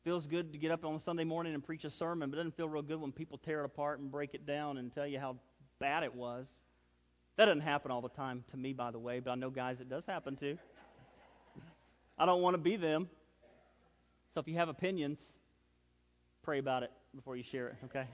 Feels 0.03 0.27
good 0.27 0.51
to 0.53 0.59
get 0.59 0.71
up 0.71 0.87
on 0.87 0.95
a 0.95 0.99
Sunday 0.99 1.25
morning 1.25 1.53
and 1.53 1.63
preach 1.63 1.85
a 1.85 1.91
sermon, 1.91 2.31
but 2.31 2.37
it 2.37 2.41
doesn't 2.41 2.57
feel 2.57 2.71
real 2.71 2.81
good 2.81 2.99
when 2.99 3.13
people 3.13 3.37
tear 3.37 3.61
it 3.61 3.67
apart 3.67 4.01
and 4.01 4.11
break 4.11 4.33
it 4.33 4.47
down 4.47 4.79
and 4.79 4.91
tell 4.91 5.07
you 5.07 5.21
how 5.21 5.37
bad 5.79 6.05
it 6.05 6.15
was. 6.15 6.49
That 7.37 7.45
doesn't 7.45 7.61
happen 7.61 7.91
all 7.91 8.01
the 8.01 8.09
time 8.09 8.45
to 8.51 8.57
me, 8.57 8.73
by 8.73 8.91
the 8.91 8.99
way, 8.99 9.21
but 9.21 9.33
I 9.33 9.35
know 9.35 9.51
guys 9.51 9.79
it 9.81 9.91
does 9.91 10.07
happen 10.07 10.37
to. 10.37 10.57
I 12.17 12.25
don't 12.25 12.41
want 12.41 12.55
to 12.55 12.59
be 12.59 12.77
them. 12.77 13.11
So 14.33 14.41
if 14.41 14.49
you 14.49 14.55
have 14.55 14.71
opinions, 14.71 15.21
pray 16.43 16.61
about 16.61 16.83
it 16.83 16.91
before 17.15 17.37
you 17.37 17.43
share 17.43 17.69
it, 17.69 17.77
okay? 17.85 18.07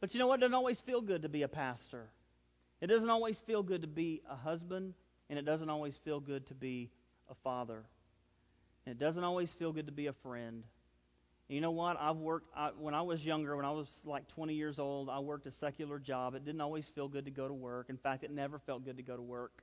But 0.00 0.14
you 0.14 0.20
know 0.20 0.26
what? 0.26 0.38
It 0.38 0.42
doesn't 0.42 0.54
always 0.54 0.80
feel 0.80 1.00
good 1.00 1.22
to 1.22 1.28
be 1.28 1.42
a 1.42 1.48
pastor. 1.48 2.08
It 2.80 2.86
doesn't 2.86 3.10
always 3.10 3.38
feel 3.40 3.62
good 3.62 3.82
to 3.82 3.88
be 3.88 4.22
a 4.30 4.36
husband, 4.36 4.94
and 5.28 5.38
it 5.38 5.44
doesn't 5.44 5.68
always 5.68 5.96
feel 5.96 6.20
good 6.20 6.46
to 6.46 6.54
be 6.54 6.90
a 7.28 7.34
father. 7.34 7.82
And 8.86 8.94
it 8.94 8.98
doesn't 8.98 9.24
always 9.24 9.52
feel 9.52 9.72
good 9.72 9.86
to 9.86 9.92
be 9.92 10.06
a 10.06 10.12
friend. 10.12 10.62
And 11.48 11.54
you 11.54 11.60
know 11.60 11.72
what? 11.72 11.98
I've 11.98 12.16
worked, 12.16 12.48
I, 12.56 12.70
when 12.78 12.94
I 12.94 13.02
was 13.02 13.24
younger, 13.24 13.56
when 13.56 13.64
I 13.64 13.70
was 13.70 14.00
like 14.04 14.28
20 14.28 14.54
years 14.54 14.78
old, 14.78 15.08
I 15.08 15.18
worked 15.18 15.46
a 15.46 15.50
secular 15.50 15.98
job. 15.98 16.34
It 16.34 16.44
didn't 16.44 16.60
always 16.60 16.86
feel 16.88 17.08
good 17.08 17.24
to 17.24 17.30
go 17.30 17.48
to 17.48 17.54
work. 17.54 17.86
In 17.88 17.96
fact, 17.96 18.22
it 18.22 18.30
never 18.30 18.58
felt 18.58 18.84
good 18.84 18.98
to 18.98 19.02
go 19.02 19.16
to 19.16 19.22
work. 19.22 19.62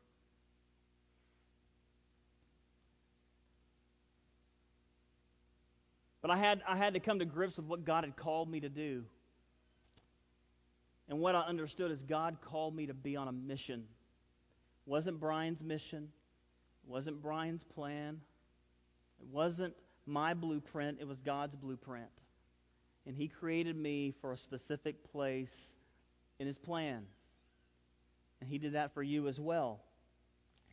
But 6.21 6.31
I 6.31 6.37
had, 6.37 6.61
I 6.67 6.75
had 6.75 6.95
to 6.95 6.99
come 6.99 7.19
to 7.19 7.25
grips 7.25 7.57
with 7.57 7.67
what 7.67 7.85
God 7.85 8.03
had 8.03 8.15
called 8.15 8.49
me 8.49 8.59
to 8.59 8.69
do. 8.69 9.05
And 11.07 11.19
what 11.19 11.35
I 11.35 11.41
understood 11.41 11.91
is 11.91 12.01
God 12.03 12.37
called 12.41 12.75
me 12.75 12.87
to 12.87 12.93
be 12.93 13.15
on 13.15 13.27
a 13.27 13.31
mission. 13.31 13.79
It 13.79 14.89
wasn't 14.89 15.19
Brian's 15.19 15.63
mission. 15.63 16.09
It 16.83 16.89
wasn't 16.89 17.21
Brian's 17.21 17.63
plan. 17.63 18.19
It 19.19 19.27
wasn't 19.31 19.73
my 20.05 20.33
blueprint, 20.33 20.99
it 21.01 21.07
was 21.07 21.19
God's 21.19 21.55
blueprint. 21.55 22.09
And 23.05 23.15
He 23.15 23.27
created 23.27 23.75
me 23.75 24.13
for 24.21 24.33
a 24.33 24.37
specific 24.37 25.11
place 25.11 25.75
in 26.39 26.47
His 26.47 26.57
plan. 26.57 27.05
And 28.41 28.49
He 28.49 28.57
did 28.57 28.73
that 28.73 28.93
for 28.93 29.03
you 29.03 29.27
as 29.27 29.39
well. 29.39 29.81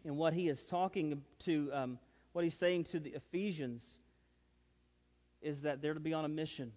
And 0.05 0.16
what 0.16 0.33
He 0.33 0.49
is 0.49 0.64
talking 0.64 1.23
to, 1.40 1.71
um, 1.73 1.99
what 2.33 2.45
He's 2.45 2.57
saying 2.57 2.85
to 2.85 3.01
the 3.01 3.11
Ephesians 3.11 3.99
is 5.40 5.62
that 5.62 5.83
they're 5.83 5.95
to 5.95 6.01
be 6.01 6.14
on 6.14 6.25
a 6.25 6.29
mission. 6.29 6.73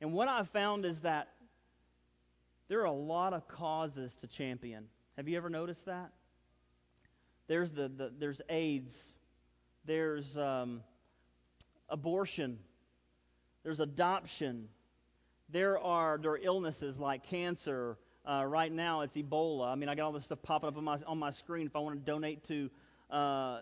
And 0.00 0.12
what 0.12 0.28
I've 0.28 0.48
found 0.48 0.84
is 0.84 1.00
that 1.00 1.28
there 2.68 2.80
are 2.80 2.86
a 2.86 2.92
lot 2.92 3.32
of 3.32 3.46
causes 3.48 4.14
to 4.16 4.26
champion. 4.26 4.84
Have 5.16 5.28
you 5.28 5.36
ever 5.36 5.50
noticed 5.50 5.86
that? 5.86 6.10
There's 7.48 7.70
the, 7.70 7.88
the 7.88 8.12
there's 8.18 8.40
AIDS 8.48 9.12
there's 9.86 10.36
um, 10.36 10.82
abortion, 11.88 12.58
there's 13.62 13.80
adoption, 13.80 14.68
there 15.48 15.78
are 15.78 16.18
there 16.18 16.32
are 16.32 16.40
illnesses 16.42 16.98
like 16.98 17.24
cancer. 17.28 17.96
Uh, 18.28 18.44
right 18.44 18.72
now, 18.72 19.02
it's 19.02 19.16
Ebola. 19.16 19.68
I 19.68 19.76
mean, 19.76 19.88
I 19.88 19.94
got 19.94 20.06
all 20.06 20.12
this 20.12 20.24
stuff 20.24 20.42
popping 20.42 20.68
up 20.68 20.76
on 20.76 20.82
my 20.82 20.98
on 21.06 21.18
my 21.18 21.30
screen. 21.30 21.66
If 21.66 21.76
I 21.76 21.78
want 21.78 22.04
to 22.04 22.04
donate 22.04 22.42
to 22.44 22.68
uh, 23.08 23.60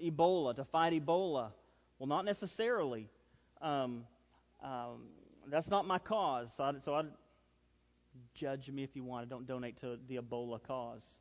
Ebola 0.00 0.54
to 0.54 0.64
fight 0.64 0.92
Ebola, 0.92 1.50
well, 1.98 2.06
not 2.06 2.24
necessarily. 2.24 3.08
Um, 3.60 4.04
um, 4.62 5.08
that's 5.48 5.68
not 5.68 5.86
my 5.86 5.98
cause. 5.98 6.52
So 6.54 6.62
I, 6.62 6.72
so 6.80 6.94
I 6.94 7.02
judge 8.34 8.70
me 8.70 8.82
if 8.82 8.94
you 8.96 9.04
want. 9.04 9.26
I 9.26 9.28
don't 9.28 9.46
donate 9.46 9.76
to 9.78 9.98
the 10.08 10.16
Ebola 10.16 10.62
cause. 10.62 11.20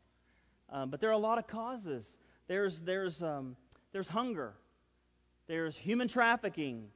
Um, 0.70 0.90
but 0.90 1.00
there 1.00 1.10
are 1.10 1.14
a 1.14 1.18
lot 1.18 1.38
of 1.38 1.48
causes. 1.48 2.18
There's 2.48 2.82
there's 2.82 3.22
um, 3.24 3.56
there's 3.92 4.08
hunger, 4.08 4.54
there's 5.48 5.78
human 5.78 6.08
trafficking, 6.08 6.88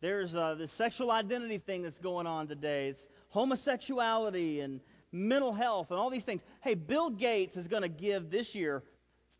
there's 0.00 0.36
uh, 0.36 0.54
this 0.54 0.72
sexual 0.72 1.10
identity 1.10 1.58
thing 1.58 1.82
that's 1.82 1.98
going 1.98 2.26
on 2.26 2.48
today. 2.48 2.88
It's 2.88 3.08
homosexuality 3.30 4.60
and 4.60 4.80
mental 5.12 5.52
health 5.52 5.90
and 5.90 5.98
all 5.98 6.10
these 6.10 6.24
things. 6.24 6.42
Hey, 6.62 6.74
Bill 6.74 7.10
Gates 7.10 7.56
is 7.56 7.68
going 7.68 7.82
to 7.82 7.88
give 7.88 8.30
this 8.30 8.54
year 8.54 8.82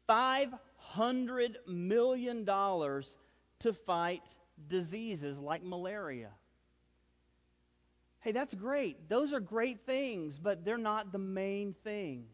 $500 0.09 1.57
million 1.67 2.45
to 2.45 3.73
fight 3.73 4.23
diseases 4.69 5.39
like 5.39 5.63
malaria. 5.63 6.31
Hey, 8.27 8.33
that's 8.33 8.55
great. 8.55 9.09
Those 9.09 9.33
are 9.33 9.41
great 9.41 9.87
things, 9.87 10.37
but 10.37 10.65
they're 10.65 10.77
not 10.77 11.13
the 11.13 11.19
main 11.19 11.75
thing. 11.85 12.25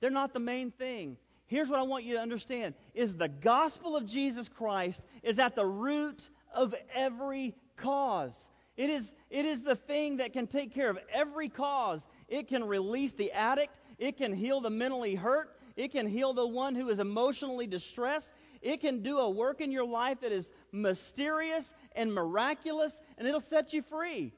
They're 0.00 0.10
not 0.10 0.32
the 0.32 0.40
main 0.40 0.70
thing 0.70 1.16
here's 1.50 1.68
what 1.68 1.80
I 1.80 1.82
want 1.82 2.04
you 2.04 2.14
to 2.14 2.20
understand 2.20 2.74
is 2.94 3.16
the 3.16 3.28
gospel 3.28 3.96
of 3.96 4.06
Jesus 4.06 4.48
Christ 4.48 5.02
is 5.22 5.38
at 5.38 5.56
the 5.56 5.66
root 5.66 6.30
of 6.54 6.74
every 6.94 7.54
cause. 7.76 8.48
It 8.76 8.88
is, 8.88 9.12
it 9.28 9.44
is 9.44 9.62
the 9.62 9.74
thing 9.74 10.18
that 10.18 10.32
can 10.32 10.46
take 10.46 10.72
care 10.72 10.88
of 10.88 10.98
every 11.12 11.48
cause. 11.48 12.06
It 12.28 12.48
can 12.48 12.64
release 12.64 13.12
the 13.12 13.32
addict. 13.32 13.78
It 13.98 14.16
can 14.16 14.32
heal 14.32 14.60
the 14.60 14.70
mentally 14.70 15.16
hurt. 15.16 15.56
It 15.76 15.90
can 15.92 16.06
heal 16.06 16.32
the 16.32 16.46
one 16.46 16.74
who 16.74 16.88
is 16.88 17.00
emotionally 17.00 17.66
distressed. 17.66 18.32
It 18.62 18.80
can 18.80 19.02
do 19.02 19.18
a 19.18 19.28
work 19.28 19.60
in 19.60 19.72
your 19.72 19.84
life 19.84 20.20
that 20.20 20.32
is 20.32 20.52
mysterious 20.72 21.74
and 21.96 22.14
miraculous, 22.14 23.00
and 23.18 23.26
it'll 23.26 23.40
set 23.40 23.72
you 23.72 23.82
free. 23.82 24.32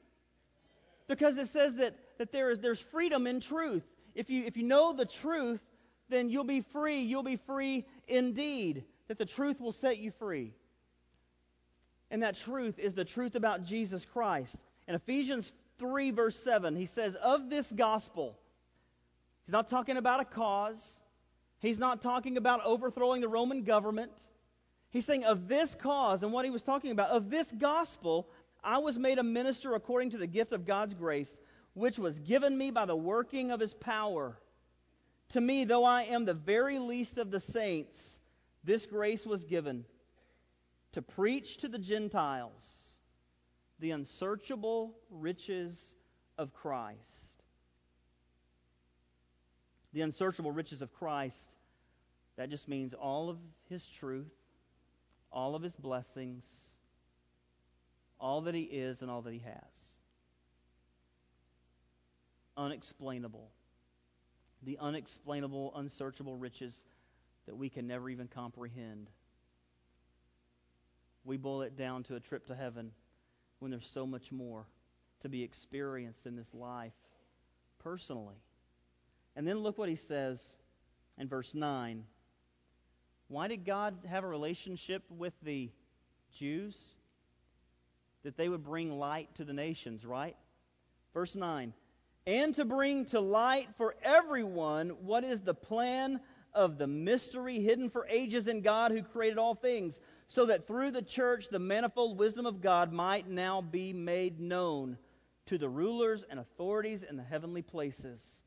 Because 1.07 1.37
it 1.37 1.47
says 1.47 1.75
that, 1.75 1.95
that 2.17 2.31
there 2.31 2.51
is, 2.51 2.59
there's 2.59 2.79
freedom 2.79 3.27
in 3.27 3.39
truth. 3.39 3.83
If 4.15 4.29
you, 4.29 4.45
if 4.45 4.57
you 4.57 4.63
know 4.63 4.93
the 4.93 5.05
truth, 5.05 5.61
then 6.09 6.29
you'll 6.29 6.43
be 6.43 6.61
free. 6.61 7.01
You'll 7.01 7.23
be 7.23 7.37
free 7.37 7.85
indeed. 8.07 8.83
That 9.07 9.17
the 9.17 9.25
truth 9.25 9.59
will 9.59 9.71
set 9.71 9.97
you 9.97 10.11
free. 10.11 10.53
And 12.09 12.23
that 12.23 12.35
truth 12.35 12.79
is 12.79 12.93
the 12.93 13.05
truth 13.05 13.35
about 13.35 13.63
Jesus 13.63 14.05
Christ. 14.05 14.59
In 14.87 14.95
Ephesians 14.95 15.51
3, 15.79 16.11
verse 16.11 16.35
7, 16.35 16.75
he 16.75 16.85
says, 16.85 17.15
Of 17.15 17.49
this 17.49 17.71
gospel, 17.71 18.37
he's 19.45 19.51
not 19.51 19.69
talking 19.69 19.97
about 19.97 20.19
a 20.19 20.25
cause, 20.25 20.99
he's 21.59 21.79
not 21.79 22.01
talking 22.01 22.37
about 22.37 22.63
overthrowing 22.65 23.21
the 23.21 23.27
Roman 23.27 23.63
government. 23.63 24.11
He's 24.91 25.05
saying, 25.05 25.23
Of 25.23 25.47
this 25.47 25.73
cause, 25.73 26.21
and 26.21 26.31
what 26.31 26.45
he 26.45 26.51
was 26.51 26.61
talking 26.61 26.91
about, 26.91 27.09
of 27.09 27.31
this 27.31 27.51
gospel, 27.51 28.27
I 28.63 28.77
was 28.77 28.97
made 28.97 29.19
a 29.19 29.23
minister 29.23 29.75
according 29.75 30.11
to 30.11 30.17
the 30.17 30.27
gift 30.27 30.53
of 30.53 30.65
God's 30.65 30.93
grace, 30.93 31.35
which 31.73 31.99
was 31.99 32.19
given 32.19 32.57
me 32.57 32.71
by 32.71 32.85
the 32.85 32.95
working 32.95 33.51
of 33.51 33.59
his 33.59 33.73
power. 33.73 34.37
To 35.29 35.41
me, 35.41 35.65
though 35.65 35.83
I 35.83 36.03
am 36.03 36.25
the 36.25 36.33
very 36.33 36.79
least 36.79 37.17
of 37.17 37.31
the 37.31 37.39
saints, 37.39 38.19
this 38.63 38.85
grace 38.85 39.25
was 39.25 39.43
given 39.45 39.85
to 40.93 41.01
preach 41.01 41.57
to 41.57 41.67
the 41.67 41.79
Gentiles 41.79 42.91
the 43.79 43.91
unsearchable 43.91 44.95
riches 45.09 45.93
of 46.37 46.53
Christ. 46.53 46.99
The 49.91 50.01
unsearchable 50.01 50.51
riches 50.51 50.81
of 50.81 50.93
Christ, 50.93 51.55
that 52.37 52.49
just 52.49 52.67
means 52.67 52.93
all 52.93 53.29
of 53.29 53.37
his 53.69 53.87
truth, 53.89 54.31
all 55.31 55.55
of 55.55 55.61
his 55.61 55.75
blessings, 55.75 56.72
all 58.19 58.41
that 58.41 58.55
he 58.55 58.61
is, 58.61 59.01
and 59.01 59.11
all 59.11 59.21
that 59.21 59.33
he 59.33 59.39
has. 59.39 59.97
Unexplainable. 62.55 63.49
The 64.63 64.77
unexplainable, 64.79 65.73
unsearchable 65.75 66.37
riches 66.37 66.85
that 67.45 67.55
we 67.55 67.69
can 67.69 67.87
never 67.87 68.09
even 68.09 68.27
comprehend. 68.27 69.09
We 71.25 71.37
boil 71.37 71.63
it 71.63 71.77
down 71.77 72.03
to 72.03 72.15
a 72.15 72.19
trip 72.19 72.47
to 72.47 72.55
heaven 72.55 72.91
when 73.59 73.71
there's 73.71 73.87
so 73.87 74.05
much 74.05 74.31
more 74.31 74.65
to 75.21 75.29
be 75.29 75.43
experienced 75.43 76.25
in 76.25 76.35
this 76.35 76.53
life 76.53 76.93
personally. 77.79 78.35
And 79.35 79.47
then 79.47 79.59
look 79.59 79.77
what 79.77 79.89
he 79.89 79.95
says 79.95 80.41
in 81.17 81.27
verse 81.27 81.53
9. 81.53 82.03
Why 83.27 83.47
did 83.47 83.65
God 83.65 83.95
have 84.07 84.23
a 84.23 84.27
relationship 84.27 85.03
with 85.09 85.33
the 85.41 85.69
Jews? 86.37 86.95
That 88.23 88.37
they 88.37 88.49
would 88.49 88.63
bring 88.63 88.97
light 88.97 89.33
to 89.35 89.43
the 89.43 89.53
nations, 89.53 90.05
right? 90.05 90.35
Verse 91.13 91.35
9. 91.35 91.73
And 92.25 92.55
to 92.55 92.65
bring 92.65 93.05
to 93.07 93.19
light 93.19 93.67
for 93.77 93.95
everyone 94.01 94.89
what 95.01 95.23
is 95.23 95.41
the 95.41 95.53
plan 95.53 96.21
of 96.53 96.77
the 96.77 96.87
mystery 96.87 97.59
hidden 97.59 97.89
for 97.89 98.07
ages 98.07 98.47
in 98.47 98.61
God 98.61 98.91
who 98.91 99.03
created 99.03 99.37
all 99.37 99.55
things, 99.55 99.99
so 100.27 100.45
that 100.45 100.67
through 100.67 100.91
the 100.91 101.01
church 101.01 101.49
the 101.49 101.59
manifold 101.59 102.17
wisdom 102.17 102.45
of 102.45 102.61
God 102.61 102.93
might 102.93 103.27
now 103.27 103.61
be 103.61 103.91
made 103.91 104.39
known 104.39 104.97
to 105.47 105.57
the 105.57 105.67
rulers 105.67 106.23
and 106.29 106.39
authorities 106.39 107.03
in 107.03 107.17
the 107.17 107.23
heavenly 107.23 107.61
places. 107.61 108.41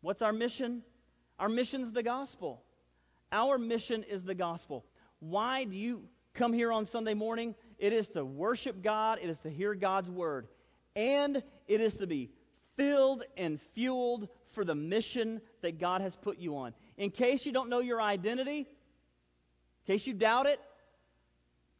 What's 0.00 0.22
our 0.22 0.32
mission? 0.32 0.82
Our 1.38 1.48
mission 1.48 1.82
is 1.82 1.92
the 1.92 2.02
gospel. 2.02 2.62
Our 3.32 3.58
mission 3.58 4.04
is 4.04 4.24
the 4.24 4.34
gospel. 4.34 4.86
Why 5.18 5.64
do 5.64 5.76
you 5.76 6.04
come 6.34 6.52
here 6.52 6.72
on 6.72 6.86
Sunday 6.86 7.14
morning? 7.14 7.54
It 7.80 7.94
is 7.94 8.10
to 8.10 8.24
worship 8.24 8.82
God, 8.82 9.18
it 9.22 9.30
is 9.30 9.40
to 9.40 9.48
hear 9.48 9.74
God's 9.74 10.10
word, 10.10 10.46
and 10.94 11.42
it 11.66 11.80
is 11.80 11.96
to 11.96 12.06
be 12.06 12.30
filled 12.76 13.24
and 13.38 13.58
fueled 13.58 14.28
for 14.50 14.66
the 14.66 14.74
mission 14.74 15.40
that 15.62 15.78
God 15.80 16.02
has 16.02 16.14
put 16.14 16.38
you 16.38 16.58
on. 16.58 16.74
In 16.98 17.10
case 17.10 17.46
you 17.46 17.52
don't 17.52 17.70
know 17.70 17.80
your 17.80 18.02
identity, 18.02 18.58
in 18.58 18.66
case 19.86 20.06
you 20.06 20.12
doubt 20.12 20.44
it, 20.44 20.60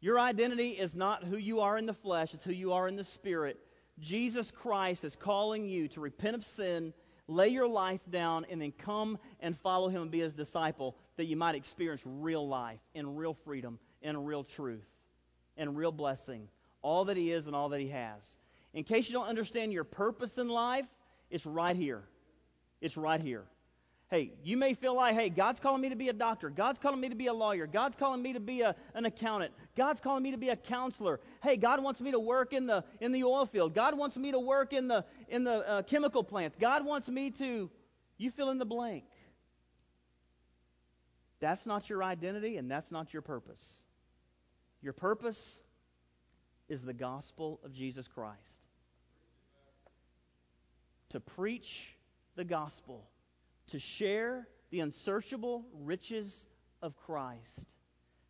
your 0.00 0.18
identity 0.18 0.70
is 0.70 0.96
not 0.96 1.22
who 1.22 1.36
you 1.36 1.60
are 1.60 1.76
in 1.76 1.84
the 1.84 1.92
flesh, 1.92 2.32
it's 2.32 2.44
who 2.44 2.52
you 2.52 2.72
are 2.72 2.88
in 2.88 2.96
the 2.96 3.04
spirit. 3.04 3.60
Jesus 3.98 4.50
Christ 4.50 5.04
is 5.04 5.14
calling 5.14 5.68
you 5.68 5.86
to 5.88 6.00
repent 6.00 6.34
of 6.34 6.46
sin, 6.46 6.94
lay 7.28 7.48
your 7.48 7.68
life 7.68 8.00
down, 8.08 8.46
and 8.48 8.62
then 8.62 8.72
come 8.72 9.18
and 9.40 9.54
follow 9.58 9.90
him 9.90 10.00
and 10.00 10.10
be 10.10 10.20
his 10.20 10.34
disciple 10.34 10.96
that 11.18 11.26
you 11.26 11.36
might 11.36 11.56
experience 11.56 12.02
real 12.06 12.48
life 12.48 12.80
and 12.94 13.18
real 13.18 13.34
freedom 13.34 13.78
and 14.02 14.26
real 14.26 14.44
truth 14.44 14.86
and 15.60 15.76
real 15.76 15.92
blessing. 15.92 16.48
All 16.82 17.04
that 17.04 17.16
he 17.16 17.30
is 17.30 17.46
and 17.46 17.54
all 17.54 17.68
that 17.68 17.80
he 17.80 17.88
has. 17.90 18.38
In 18.74 18.82
case 18.82 19.08
you 19.08 19.12
don't 19.12 19.28
understand 19.28 19.72
your 19.72 19.84
purpose 19.84 20.38
in 20.38 20.48
life, 20.48 20.86
it's 21.30 21.46
right 21.46 21.76
here. 21.76 22.02
It's 22.80 22.96
right 22.96 23.20
here. 23.20 23.44
Hey, 24.10 24.32
you 24.42 24.56
may 24.56 24.74
feel 24.74 24.96
like, 24.96 25.14
hey, 25.14 25.28
God's 25.28 25.60
calling 25.60 25.80
me 25.80 25.90
to 25.90 25.94
be 25.94 26.08
a 26.08 26.12
doctor. 26.12 26.50
God's 26.50 26.80
calling 26.80 27.00
me 27.00 27.10
to 27.10 27.14
be 27.14 27.28
a 27.28 27.32
lawyer. 27.32 27.68
God's 27.68 27.94
calling 27.94 28.20
me 28.20 28.32
to 28.32 28.40
be 28.40 28.62
a, 28.62 28.74
an 28.94 29.04
accountant. 29.04 29.52
God's 29.76 30.00
calling 30.00 30.24
me 30.24 30.32
to 30.32 30.36
be 30.36 30.48
a 30.48 30.56
counselor. 30.56 31.20
Hey, 31.44 31.56
God 31.56 31.80
wants 31.80 32.00
me 32.00 32.10
to 32.10 32.18
work 32.18 32.52
in 32.52 32.66
the 32.66 32.82
in 33.00 33.12
the 33.12 33.22
oil 33.22 33.46
field. 33.46 33.72
God 33.72 33.96
wants 33.96 34.16
me 34.16 34.32
to 34.32 34.40
work 34.40 34.72
in 34.72 34.88
the 34.88 35.04
in 35.28 35.44
the 35.44 35.68
uh, 35.68 35.82
chemical 35.82 36.24
plants. 36.24 36.56
God 36.60 36.84
wants 36.84 37.08
me 37.08 37.30
to. 37.32 37.70
You 38.18 38.30
fill 38.32 38.50
in 38.50 38.58
the 38.58 38.66
blank. 38.66 39.04
That's 41.38 41.64
not 41.64 41.88
your 41.88 42.02
identity, 42.02 42.56
and 42.56 42.68
that's 42.68 42.90
not 42.90 43.12
your 43.12 43.22
purpose. 43.22 43.82
Your 44.82 44.92
purpose 44.92 45.62
is 46.68 46.82
the 46.82 46.94
gospel 46.94 47.60
of 47.64 47.72
Jesus 47.72 48.08
Christ. 48.08 48.38
To 51.10 51.20
preach 51.20 51.94
the 52.36 52.44
gospel 52.44 53.08
to 53.70 53.78
share 53.78 54.48
the 54.70 54.80
unsearchable 54.80 55.64
riches 55.82 56.46
of 56.82 56.96
Christ, 56.96 57.68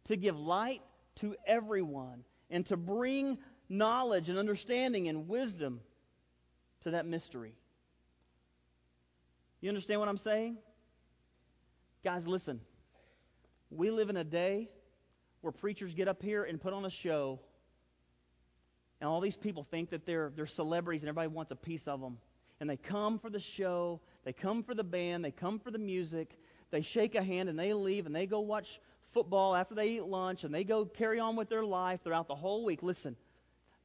to 0.05 0.17
give 0.17 0.39
light 0.39 0.83
to 1.17 1.35
everyone, 1.47 2.25
and 2.51 2.65
to 2.67 2.77
bring 2.77 3.39
knowledge 3.69 4.29
and 4.29 4.39
understanding 4.39 5.09
and 5.09 5.29
wisdom 5.29 5.81
to 6.83 6.93
that 6.93 7.07
mystery. 7.07 7.55
You 9.61 9.69
understand 9.69 10.01
what 10.01 10.09
I'm 10.09 10.19
saying? 10.19 10.57
Guys, 12.03 12.27
listen. 12.27 12.61
We 13.71 13.91
live 13.91 14.11
in 14.11 14.17
a 14.17 14.25
day 14.25 14.69
where 15.41 15.53
preachers 15.53 15.95
get 15.95 16.09
up 16.09 16.23
here 16.23 16.45
and 16.45 16.61
put 16.61 16.73
on 16.73 16.85
a 16.85 16.91
show, 16.91 17.39
and 19.01 19.09
all 19.09 19.21
these 19.21 19.37
people 19.37 19.65
think 19.65 19.91
that 19.91 20.05
they're, 20.05 20.33
they're 20.37 20.47
celebrities 20.47 21.03
and 21.03 21.09
everybody 21.09 21.29
wants 21.29 21.51
a 21.51 21.57
piece 21.57 21.89
of 21.89 22.01
them. 22.01 22.19
And 22.61 22.69
they 22.69 22.77
come 22.77 23.19
for 23.19 23.31
the 23.31 23.41
show, 23.41 24.01
they 24.25 24.35
come 24.35 24.63
for 24.63 24.75
the 24.75 24.85
band, 24.85 25.25
they 25.25 25.31
come 25.31 25.59
for 25.59 25.71
the 25.71 25.79
music, 25.79 26.39
they 26.71 26.83
shake 26.83 27.15
a 27.15 27.23
hand 27.23 27.49
and 27.49 27.59
they 27.59 27.73
leave 27.73 28.05
and 28.05 28.15
they 28.15 28.27
go 28.27 28.41
watch 28.41 28.79
football 29.13 29.57
after 29.57 29.75
they 29.75 29.89
eat 29.89 30.05
lunch 30.05 30.45
and 30.45 30.55
they 30.55 30.65
go 30.65 30.85
carry 30.85 31.19
on 31.19 31.37
with 31.37 31.49
their 31.49 31.65
life 31.65 32.01
throughout 32.05 32.29
the 32.29 32.35
whole 32.35 32.65
week. 32.65 32.83
Listen, 32.83 33.17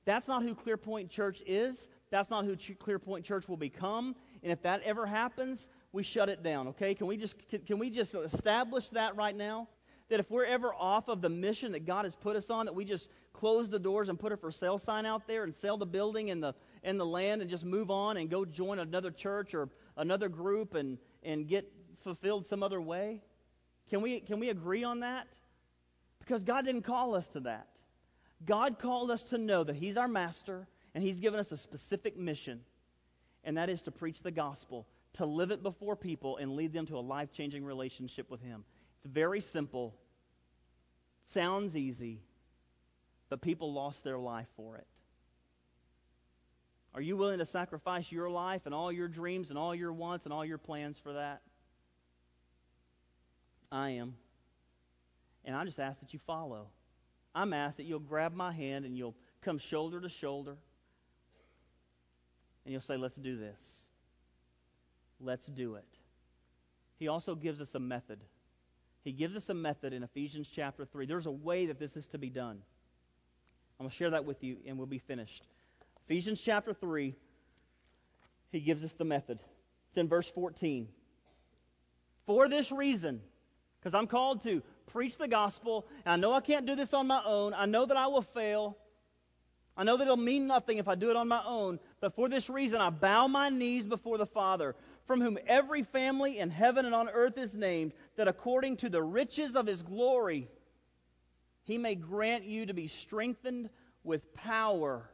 that's 0.03 0.27
not 0.27 0.43
who 0.43 0.53
Clearpoint 0.53 1.09
Church 1.09 1.41
is. 1.47 1.87
That's 2.11 2.29
not 2.29 2.45
who 2.45 2.55
Clearpoint 2.55 3.23
Church 3.23 3.47
will 3.47 3.57
become. 3.57 4.15
And 4.43 4.51
if 4.51 4.61
that 4.63 4.81
ever 4.83 5.05
happens, 5.05 5.69
we 5.91 6.03
shut 6.03 6.29
it 6.29 6.43
down, 6.43 6.67
okay? 6.69 6.93
Can 6.93 7.07
we 7.07 7.17
just 7.17 7.35
can, 7.49 7.61
can 7.61 7.79
we 7.79 7.89
just 7.89 8.13
establish 8.13 8.89
that 8.89 9.15
right 9.15 9.35
now? 9.35 9.67
That 10.09 10.19
if 10.19 10.29
we're 10.29 10.45
ever 10.45 10.73
off 10.73 11.07
of 11.07 11.21
the 11.21 11.29
mission 11.29 11.71
that 11.71 11.85
God 11.85 12.05
has 12.05 12.15
put 12.15 12.35
us 12.35 12.49
on, 12.49 12.67
that 12.67 12.73
we 12.73 12.85
just 12.85 13.09
close 13.33 13.69
the 13.69 13.79
doors 13.79 14.07
and 14.07 14.19
put 14.19 14.31
a 14.31 14.37
for 14.37 14.51
sale 14.51 14.77
sign 14.77 15.05
out 15.05 15.27
there 15.27 15.43
and 15.43 15.53
sell 15.53 15.77
the 15.77 15.85
building 15.85 16.29
and 16.29 16.41
the 16.41 16.53
and 16.83 16.99
the 16.99 17.05
land 17.05 17.41
and 17.41 17.49
just 17.49 17.65
move 17.65 17.89
on 17.89 18.17
and 18.17 18.29
go 18.29 18.45
join 18.45 18.79
another 18.79 19.09
church 19.09 19.55
or 19.55 19.69
another 19.97 20.29
group 20.29 20.75
and, 20.75 20.99
and 21.23 21.47
get 21.47 21.69
fulfilled 22.03 22.45
some 22.45 22.63
other 22.63 22.79
way? 22.79 23.21
Can 23.89 24.01
we, 24.01 24.19
can 24.19 24.39
we 24.39 24.49
agree 24.49 24.83
on 24.83 25.01
that? 25.01 25.27
Because 26.19 26.43
God 26.43 26.65
didn't 26.65 26.83
call 26.83 27.15
us 27.15 27.27
to 27.29 27.41
that. 27.41 27.67
God 28.45 28.79
called 28.79 29.11
us 29.11 29.23
to 29.23 29.37
know 29.37 29.63
that 29.63 29.75
He's 29.75 29.97
our 29.97 30.07
master 30.07 30.67
and 30.93 31.03
He's 31.03 31.19
given 31.19 31.39
us 31.39 31.51
a 31.51 31.57
specific 31.57 32.17
mission, 32.17 32.61
and 33.43 33.57
that 33.57 33.69
is 33.69 33.81
to 33.83 33.91
preach 33.91 34.21
the 34.21 34.31
gospel, 34.31 34.87
to 35.13 35.25
live 35.25 35.51
it 35.51 35.63
before 35.63 35.95
people 35.95 36.37
and 36.37 36.55
lead 36.55 36.73
them 36.73 36.85
to 36.87 36.97
a 36.97 36.99
life 36.99 37.31
changing 37.31 37.65
relationship 37.65 38.29
with 38.29 38.41
Him. 38.41 38.63
It's 39.05 39.13
very 39.13 39.39
simple, 39.39 39.93
sounds 41.27 41.77
easy, 41.77 42.23
but 43.29 43.39
people 43.39 43.71
lost 43.71 44.03
their 44.03 44.17
life 44.17 44.47
for 44.57 44.77
it. 44.77 44.87
Are 46.95 47.01
you 47.01 47.15
willing 47.15 47.37
to 47.37 47.45
sacrifice 47.45 48.11
your 48.11 48.31
life 48.31 48.63
and 48.65 48.73
all 48.73 48.91
your 48.91 49.07
dreams 49.07 49.51
and 49.51 49.59
all 49.59 49.75
your 49.75 49.93
wants 49.93 50.25
and 50.25 50.33
all 50.33 50.43
your 50.43 50.57
plans 50.57 50.97
for 50.97 51.13
that? 51.13 51.41
I 53.71 53.91
am. 53.91 54.15
And 55.43 55.55
I 55.55 55.63
just 55.65 55.79
ask 55.79 55.99
that 55.99 56.11
you 56.11 56.19
follow. 56.25 56.69
I'm 57.35 57.53
asked 57.53 57.77
that 57.77 57.83
you'll 57.83 57.99
grab 57.99 58.33
my 58.33 58.51
hand 58.51 58.85
and 58.85 58.97
you'll 58.97 59.15
come 59.43 59.59
shoulder 59.59 60.01
to 60.01 60.09
shoulder. 60.09 60.57
And 62.65 62.71
you'll 62.71 62.81
say, 62.81 62.97
let's 62.97 63.17
do 63.17 63.37
this. 63.37 63.85
Let's 65.19 65.45
do 65.45 65.75
it. 65.75 65.85
He 66.97 67.07
also 67.07 67.35
gives 67.35 67.61
us 67.61 67.75
a 67.75 67.79
method. 67.79 68.19
He 69.05 69.11
gives 69.11 69.35
us 69.35 69.49
a 69.49 69.53
method 69.53 69.93
in 69.93 70.01
Ephesians 70.01 70.49
chapter 70.51 70.83
3. 70.83 71.05
There's 71.05 71.27
a 71.27 71.31
way 71.31 71.67
that 71.67 71.79
this 71.79 71.95
is 71.95 72.07
to 72.07 72.17
be 72.17 72.29
done. 72.29 72.57
I'm 73.79 73.83
going 73.83 73.89
to 73.91 73.95
share 73.95 74.09
that 74.09 74.25
with 74.25 74.43
you 74.43 74.57
and 74.65 74.77
we'll 74.77 74.87
be 74.87 74.97
finished. 74.97 75.45
Ephesians 76.05 76.41
chapter 76.41 76.73
3, 76.73 77.15
he 78.51 78.59
gives 78.59 78.83
us 78.83 78.93
the 78.93 79.05
method. 79.05 79.39
It's 79.89 79.97
in 79.99 80.07
verse 80.07 80.27
14. 80.29 80.87
For 82.25 82.49
this 82.49 82.71
reason, 82.71 83.21
because 83.79 83.93
I'm 83.93 84.07
called 84.07 84.41
to 84.43 84.63
preach 84.87 85.19
the 85.19 85.27
gospel, 85.27 85.85
and 86.03 86.13
I 86.13 86.15
know 86.15 86.33
I 86.33 86.41
can't 86.41 86.65
do 86.65 86.75
this 86.75 86.91
on 86.95 87.05
my 87.05 87.21
own. 87.23 87.53
I 87.53 87.67
know 87.67 87.85
that 87.85 87.97
I 87.97 88.07
will 88.07 88.23
fail. 88.23 88.75
I 89.77 89.83
know 89.83 89.97
that 89.97 90.05
it'll 90.05 90.17
mean 90.17 90.47
nothing 90.47 90.79
if 90.79 90.87
I 90.87 90.95
do 90.95 91.11
it 91.11 91.15
on 91.15 91.27
my 91.27 91.43
own, 91.45 91.79
but 91.99 92.15
for 92.15 92.27
this 92.27 92.49
reason 92.49 92.81
I 92.81 92.89
bow 92.89 93.27
my 93.27 93.49
knees 93.49 93.85
before 93.85 94.17
the 94.17 94.25
Father, 94.25 94.75
from 95.05 95.21
whom 95.21 95.37
every 95.47 95.83
family 95.83 96.39
in 96.39 96.49
heaven 96.49 96.85
and 96.85 96.95
on 96.95 97.09
earth 97.09 97.37
is 97.37 97.55
named, 97.55 97.93
that 98.15 98.27
according 98.27 98.77
to 98.77 98.89
the 98.89 99.01
riches 99.01 99.55
of 99.55 99.67
his 99.67 99.83
glory, 99.83 100.49
he 101.63 101.77
may 101.77 101.95
grant 101.95 102.45
you 102.45 102.65
to 102.65 102.73
be 102.73 102.87
strengthened 102.87 103.69
with 104.03 104.33
power 104.33 105.09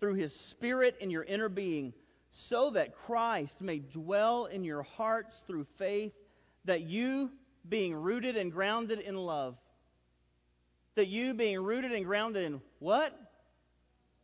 through 0.00 0.14
his 0.14 0.34
Spirit 0.34 0.96
in 1.00 1.10
your 1.10 1.24
inner 1.24 1.48
being, 1.48 1.92
so 2.30 2.70
that 2.70 2.94
Christ 2.94 3.60
may 3.60 3.78
dwell 3.78 4.46
in 4.46 4.64
your 4.64 4.82
hearts 4.82 5.44
through 5.46 5.66
faith, 5.76 6.12
that 6.64 6.82
you, 6.82 7.30
being 7.68 7.94
rooted 7.94 8.36
and 8.36 8.50
grounded 8.50 9.00
in 9.00 9.16
love, 9.16 9.56
that 10.94 11.08
you, 11.08 11.34
being 11.34 11.60
rooted 11.60 11.92
and 11.92 12.04
grounded 12.04 12.44
in 12.44 12.60
what? 12.78 13.18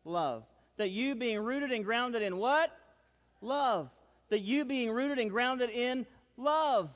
Love. 0.04 0.44
That 0.76 0.90
you, 0.90 1.14
being 1.14 1.40
rooted 1.40 1.72
and 1.72 1.84
grounded 1.84 2.22
in 2.22 2.36
what? 2.36 2.70
Love. 3.40 3.90
That 4.30 4.40
you, 4.40 4.64
being 4.64 4.90
rooted 4.90 5.18
and 5.18 5.30
grounded 5.30 5.70
in 5.70 6.06
love, 6.36 6.90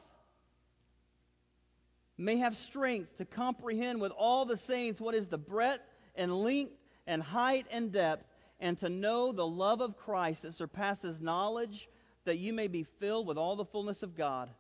may 2.19 2.37
have 2.37 2.57
strength 2.57 3.17
to 3.17 3.25
comprehend 3.25 4.01
with 4.01 4.13
all 4.13 4.45
the 4.45 4.57
saints 4.57 5.01
what 5.01 5.15
is 5.15 5.29
the 5.29 5.39
breadth 5.39 5.83
and 6.15 6.33
length 6.43 6.73
and 7.07 7.23
height 7.23 7.67
and 7.71 7.91
depth, 7.91 8.25
and 8.61 8.79
to 8.79 8.89
know 8.89 9.33
the 9.33 9.47
love 9.47 9.81
of 9.81 9.97
Christ 9.97 10.43
that 10.43 10.55
surpasses 10.55 11.21
knowledge, 11.21 11.89
that 12.25 12.39
you 12.39 12.53
may 12.53 12.69
be 12.69 12.85
filled 12.85 13.27
with 13.27 13.37
all 13.37 13.57
the 13.57 13.65
fullness 13.65 14.05
of 14.05 14.17
God. 14.17 14.51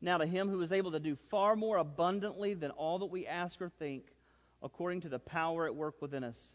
Now, 0.00 0.18
to 0.18 0.26
him 0.26 0.48
who 0.48 0.60
is 0.62 0.72
able 0.72 0.92
to 0.92 1.00
do 1.00 1.16
far 1.28 1.54
more 1.54 1.76
abundantly 1.76 2.54
than 2.54 2.70
all 2.70 3.00
that 3.00 3.06
we 3.06 3.26
ask 3.26 3.60
or 3.60 3.68
think, 3.68 4.06
according 4.62 5.02
to 5.02 5.08
the 5.08 5.18
power 5.18 5.66
at 5.66 5.76
work 5.76 6.00
within 6.00 6.24
us, 6.24 6.54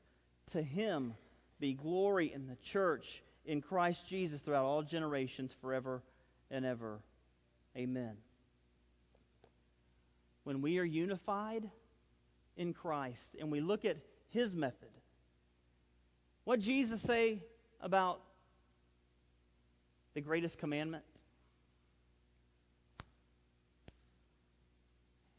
to 0.51 0.61
him 0.61 1.13
be 1.59 1.74
glory 1.74 2.34
in 2.34 2.47
the 2.47 2.55
church 2.57 3.22
in 3.48 3.62
Christ 3.62 4.08
Jesus 4.08 4.41
throughout 4.41 4.66
all 4.66 4.84
generations, 4.84 5.56
forever 5.62 6.04
and 6.52 6.66
ever. 6.66 7.00
Amen. 7.76 8.18
When 10.43 10.62
we 10.62 10.78
are 10.80 10.84
unified 10.84 11.70
in 12.58 12.74
Christ 12.74 13.36
and 13.39 13.52
we 13.52 13.62
look 13.62 13.86
at 13.86 13.98
his 14.30 14.54
method, 14.54 14.89
what 16.43 16.60
Jesus 16.60 17.02
say 17.02 17.41
about 17.82 18.22
the 20.14 20.22
greatest 20.22 20.58
commandment? 20.58 21.04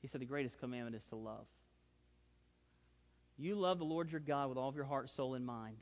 He 0.01 0.09
said 0.09 0.21
the 0.21 0.27
greatest 0.27 0.59
commandment 0.61 0.97
is 0.97 1.05
to 1.11 1.17
love. 1.17 1.47
You 3.39 3.55
love 3.55 3.79
the 3.79 3.85
Lord 3.85 4.11
your 4.11 4.21
God 4.21 4.49
with 4.49 4.59
all 4.59 4.69
of 4.69 4.77
your 4.77 4.85
heart, 4.85 5.11
soul, 5.11 5.35
and 5.35 5.45
mind. 5.45 5.77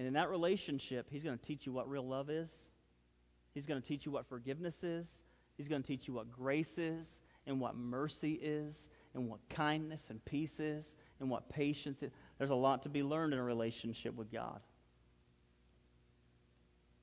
And 0.00 0.06
in 0.06 0.14
that 0.14 0.30
relationship, 0.30 1.08
He's 1.10 1.22
going 1.22 1.36
to 1.36 1.44
teach 1.44 1.66
you 1.66 1.72
what 1.72 1.86
real 1.86 2.08
love 2.08 2.30
is. 2.30 2.50
He's 3.52 3.66
going 3.66 3.82
to 3.82 3.86
teach 3.86 4.06
you 4.06 4.12
what 4.12 4.26
forgiveness 4.30 4.82
is. 4.82 5.06
He's 5.58 5.68
going 5.68 5.82
to 5.82 5.86
teach 5.86 6.08
you 6.08 6.14
what 6.14 6.32
grace 6.32 6.78
is, 6.78 7.20
and 7.46 7.60
what 7.60 7.76
mercy 7.76 8.32
is, 8.42 8.88
and 9.12 9.28
what 9.28 9.40
kindness 9.50 10.08
and 10.08 10.24
peace 10.24 10.58
is, 10.58 10.96
and 11.20 11.28
what 11.28 11.50
patience 11.50 12.02
is. 12.02 12.10
There's 12.38 12.48
a 12.48 12.54
lot 12.54 12.84
to 12.84 12.88
be 12.88 13.02
learned 13.02 13.34
in 13.34 13.38
a 13.38 13.42
relationship 13.42 14.14
with 14.14 14.32
God. 14.32 14.60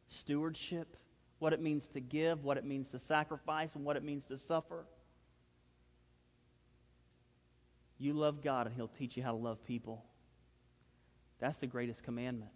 Stewardship, 0.08 0.98
what 1.38 1.54
it 1.54 1.62
means 1.62 1.90
to 1.90 2.00
give, 2.00 2.44
what 2.44 2.58
it 2.58 2.66
means 2.66 2.90
to 2.94 3.00
sacrifice, 3.00 3.76
and 3.76 3.86
what 3.86 3.96
it 3.96 4.04
means 4.04 4.26
to 4.26 4.40
suffer. 4.40 4.88
You 8.00 8.14
love 8.14 8.42
God, 8.42 8.66
and 8.66 8.76
He'll 8.76 8.88
teach 8.88 9.16
you 9.18 9.22
how 9.22 9.34
to 9.34 9.38
love 9.38 9.64
people. 9.66 10.04
That's 11.38 11.60
the 11.60 11.68
greatest 11.68 12.02
commandment. 12.02 12.50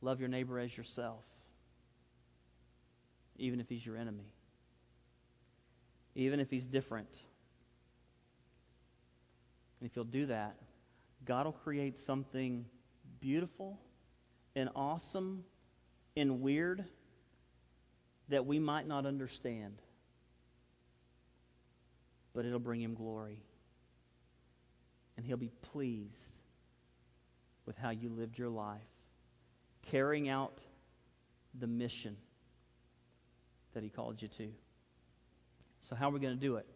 Love 0.00 0.20
your 0.20 0.28
neighbor 0.28 0.58
as 0.58 0.76
yourself, 0.76 1.24
even 3.36 3.60
if 3.60 3.68
he's 3.68 3.84
your 3.84 3.96
enemy, 3.96 4.32
even 6.14 6.40
if 6.40 6.50
he's 6.50 6.66
different. 6.66 7.10
And 9.80 9.88
if 9.88 9.96
you'll 9.96 10.04
do 10.04 10.26
that, 10.26 10.56
God 11.24 11.46
will 11.46 11.52
create 11.52 11.98
something 11.98 12.64
beautiful 13.20 13.78
and 14.54 14.68
awesome 14.74 15.44
and 16.16 16.40
weird 16.40 16.84
that 18.28 18.46
we 18.46 18.58
might 18.58 18.86
not 18.86 19.06
understand 19.06 19.80
but 22.38 22.44
it'll 22.46 22.60
bring 22.60 22.80
him 22.80 22.94
glory. 22.94 23.42
And 25.16 25.26
he'll 25.26 25.36
be 25.36 25.50
pleased 25.72 26.36
with 27.66 27.76
how 27.76 27.90
you 27.90 28.10
lived 28.10 28.38
your 28.38 28.48
life, 28.48 28.78
carrying 29.90 30.28
out 30.28 30.58
the 31.58 31.66
mission 31.66 32.16
that 33.74 33.82
he 33.82 33.88
called 33.88 34.20
you 34.20 34.28
to. 34.28 34.48
So, 35.80 35.96
how 35.96 36.08
are 36.08 36.12
we 36.12 36.20
going 36.20 36.34
to 36.34 36.40
do 36.40 36.56
it? 36.56 36.66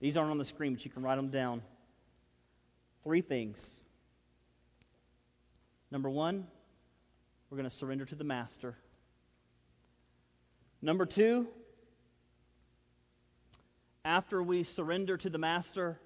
These 0.00 0.16
aren't 0.16 0.30
on 0.30 0.38
the 0.38 0.44
screen, 0.44 0.74
but 0.74 0.84
you 0.84 0.90
can 0.90 1.02
write 1.02 1.16
them 1.16 1.30
down. 1.30 1.62
Three 3.02 3.22
things. 3.22 3.80
Number 5.90 6.10
one, 6.10 6.46
we're 7.48 7.56
going 7.56 7.68
to 7.68 7.74
surrender 7.74 8.04
to 8.04 8.14
the 8.14 8.24
Master. 8.24 8.76
Number 10.82 11.06
two, 11.06 11.48
after 14.04 14.42
we 14.42 14.62
surrender 14.62 15.16
to 15.16 15.30
the 15.30 15.38
Master, 15.38 15.98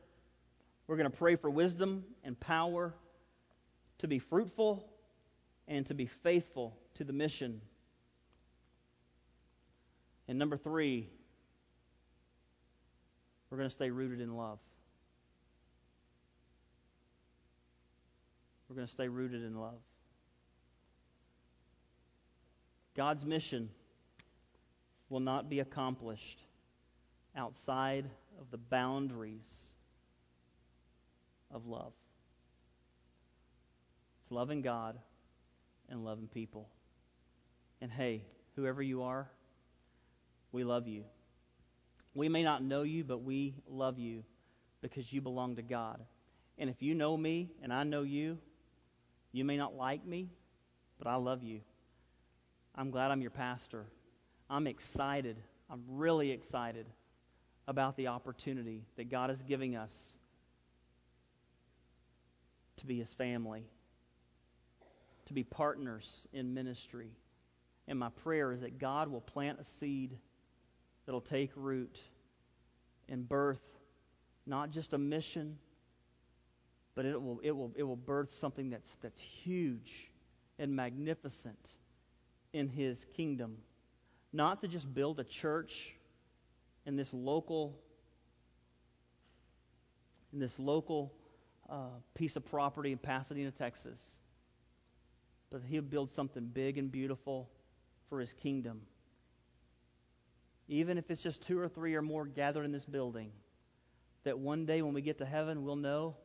we're 0.87 0.97
going 0.97 1.11
to 1.11 1.17
pray 1.17 1.37
for 1.37 1.51
wisdom 1.51 2.05
and 2.25 2.39
power 2.39 2.95
to 3.99 4.09
be 4.09 4.19
fruitful 4.19 4.90
and 5.71 5.87
to 5.87 5.95
be 5.95 6.05
faithful 6.05 6.77
to 6.95 7.05
the 7.05 7.13
mission. 7.13 7.61
And 10.27 10.37
number 10.37 10.57
three, 10.57 11.09
we're 13.49 13.57
going 13.57 13.69
to 13.69 13.75
stay 13.75 13.89
rooted 13.89 14.21
in 14.21 14.37
love. 14.37 14.59
We're 18.69 18.75
going 18.75 18.87
to 18.87 18.93
stay 18.93 19.07
rooted 19.07 19.45
in 19.45 19.59
love. 19.59 19.81
God's 22.97 23.25
mission 23.25 23.71
will 25.09 25.21
not 25.21 25.49
be 25.49 25.61
accomplished 25.61 26.43
outside 27.37 28.07
of 28.41 28.51
the 28.51 28.59
boundaries 28.59 29.71
of 31.53 31.67
love. 31.67 31.93
It's 34.21 34.33
loving 34.33 34.63
God 34.63 34.99
and 35.91 36.05
loving 36.05 36.29
people. 36.29 36.69
And 37.81 37.91
hey, 37.91 38.25
whoever 38.57 38.83
you 38.83 39.03
are, 39.03 39.29
we 40.53 40.65
love 40.65 40.87
you. 40.87 41.05
We 42.15 42.29
may 42.29 42.43
not 42.43 42.63
know 42.63 42.83
you, 42.83 43.05
but 43.05 43.23
we 43.23 43.55
love 43.69 43.99
you 43.99 44.25
because 44.83 45.13
you 45.13 45.21
belong 45.21 45.57
to 45.57 45.63
God. 45.63 46.01
And 46.59 46.69
if 46.69 46.83
you 46.83 46.95
know 46.95 47.17
me 47.17 47.51
and 47.63 47.73
I 47.73 47.85
know 47.85 48.03
you, 48.03 48.39
you 49.33 49.45
may 49.45 49.57
not 49.57 49.77
like 49.77 50.05
me, 50.05 50.29
but 50.99 51.09
I 51.09 51.17
love 51.17 51.43
you. 51.43 51.61
I'm 52.75 52.91
glad 52.91 53.11
I'm 53.11 53.21
your 53.21 53.31
pastor. 53.31 53.87
I'm 54.49 54.67
excited. 54.67 55.37
I'm 55.71 55.83
really 55.89 56.31
excited 56.33 56.87
about 57.69 57.97
the 57.97 58.09
opportunity 58.09 58.85
that 58.97 59.09
God 59.09 59.31
is 59.31 59.43
giving 59.43 59.77
us 59.77 60.19
to 62.79 62.87
be 62.87 62.99
His 62.99 63.13
family, 63.13 63.65
to 65.31 65.35
be 65.35 65.45
partners 65.45 66.27
in 66.33 66.53
ministry. 66.53 67.13
And 67.87 67.97
my 67.97 68.09
prayer 68.25 68.53
is 68.53 68.63
that 68.63 68.79
God 68.79 69.09
will 69.09 69.21
plant 69.21 69.61
a 69.61 69.65
seed 69.65 70.19
that'll 71.07 71.21
take 71.21 71.53
root 71.55 72.01
and 73.09 73.29
birth 73.29 73.63
not 74.45 74.71
just 74.71 74.93
a 74.93 74.99
mission, 74.99 75.57
but 76.97 77.05
it 77.05 77.21
will, 77.21 77.39
it 77.45 77.53
will, 77.53 77.71
it 77.77 77.85
will 77.85 77.95
birth 77.95 78.35
something 78.35 78.71
that's, 78.71 78.97
that's 78.97 79.21
huge 79.21 80.11
and 80.59 80.75
magnificent 80.75 81.71
in 82.53 82.69
His 82.69 83.07
kingdom. 83.15 83.57
Not 84.33 84.61
to 84.63 84.69
just 84.69 84.93
build 84.93 85.21
a 85.21 85.25
church 85.25 85.95
in 86.87 86.97
this 86.97 87.15
local 87.15 87.79
in 90.33 90.41
this 90.41 90.59
local 90.59 91.13
uh, 91.69 91.89
piece 92.15 92.37
of 92.37 92.45
property 92.45 92.93
in 92.93 92.99
Pasadena, 92.99 93.51
Texas. 93.51 94.20
But 95.51 95.63
he'll 95.67 95.83
build 95.83 96.11
something 96.11 96.47
big 96.47 96.79
and 96.79 96.91
beautiful 96.91 97.51
for 98.09 98.21
his 98.21 98.33
kingdom. 98.33 98.83
Even 100.69 100.99
if 100.99 101.11
it's 101.11 101.23
just 101.23 101.43
two 101.43 101.59
or 101.59 101.69
three 101.69 101.95
or 101.95 102.03
more 102.03 102.25
gathered 102.25 102.65
in 102.65 102.73
this 102.73 102.85
building, 102.85 103.33
that 104.25 104.39
one 104.39 104.67
day 104.67 104.83
when 104.83 104.95
we 104.95 105.03
get 105.03 105.19
to 105.19 105.27
heaven, 105.27 105.65
we'll 105.65 105.77
know 105.77 106.17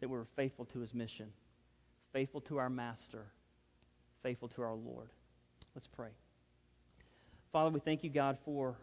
that 0.00 0.08
we 0.08 0.16
were 0.16 0.26
faithful 0.36 0.64
to 0.66 0.80
his 0.80 0.94
mission, 0.94 1.30
faithful 2.12 2.40
to 2.42 2.56
our 2.56 2.70
master, 2.70 3.26
faithful 4.22 4.48
to 4.48 4.62
our 4.62 4.74
Lord. 4.74 5.10
Let's 5.74 5.86
pray. 5.86 6.10
Father, 7.52 7.70
we 7.70 7.80
thank 7.80 8.02
you, 8.02 8.10
God, 8.10 8.38
for 8.44 8.76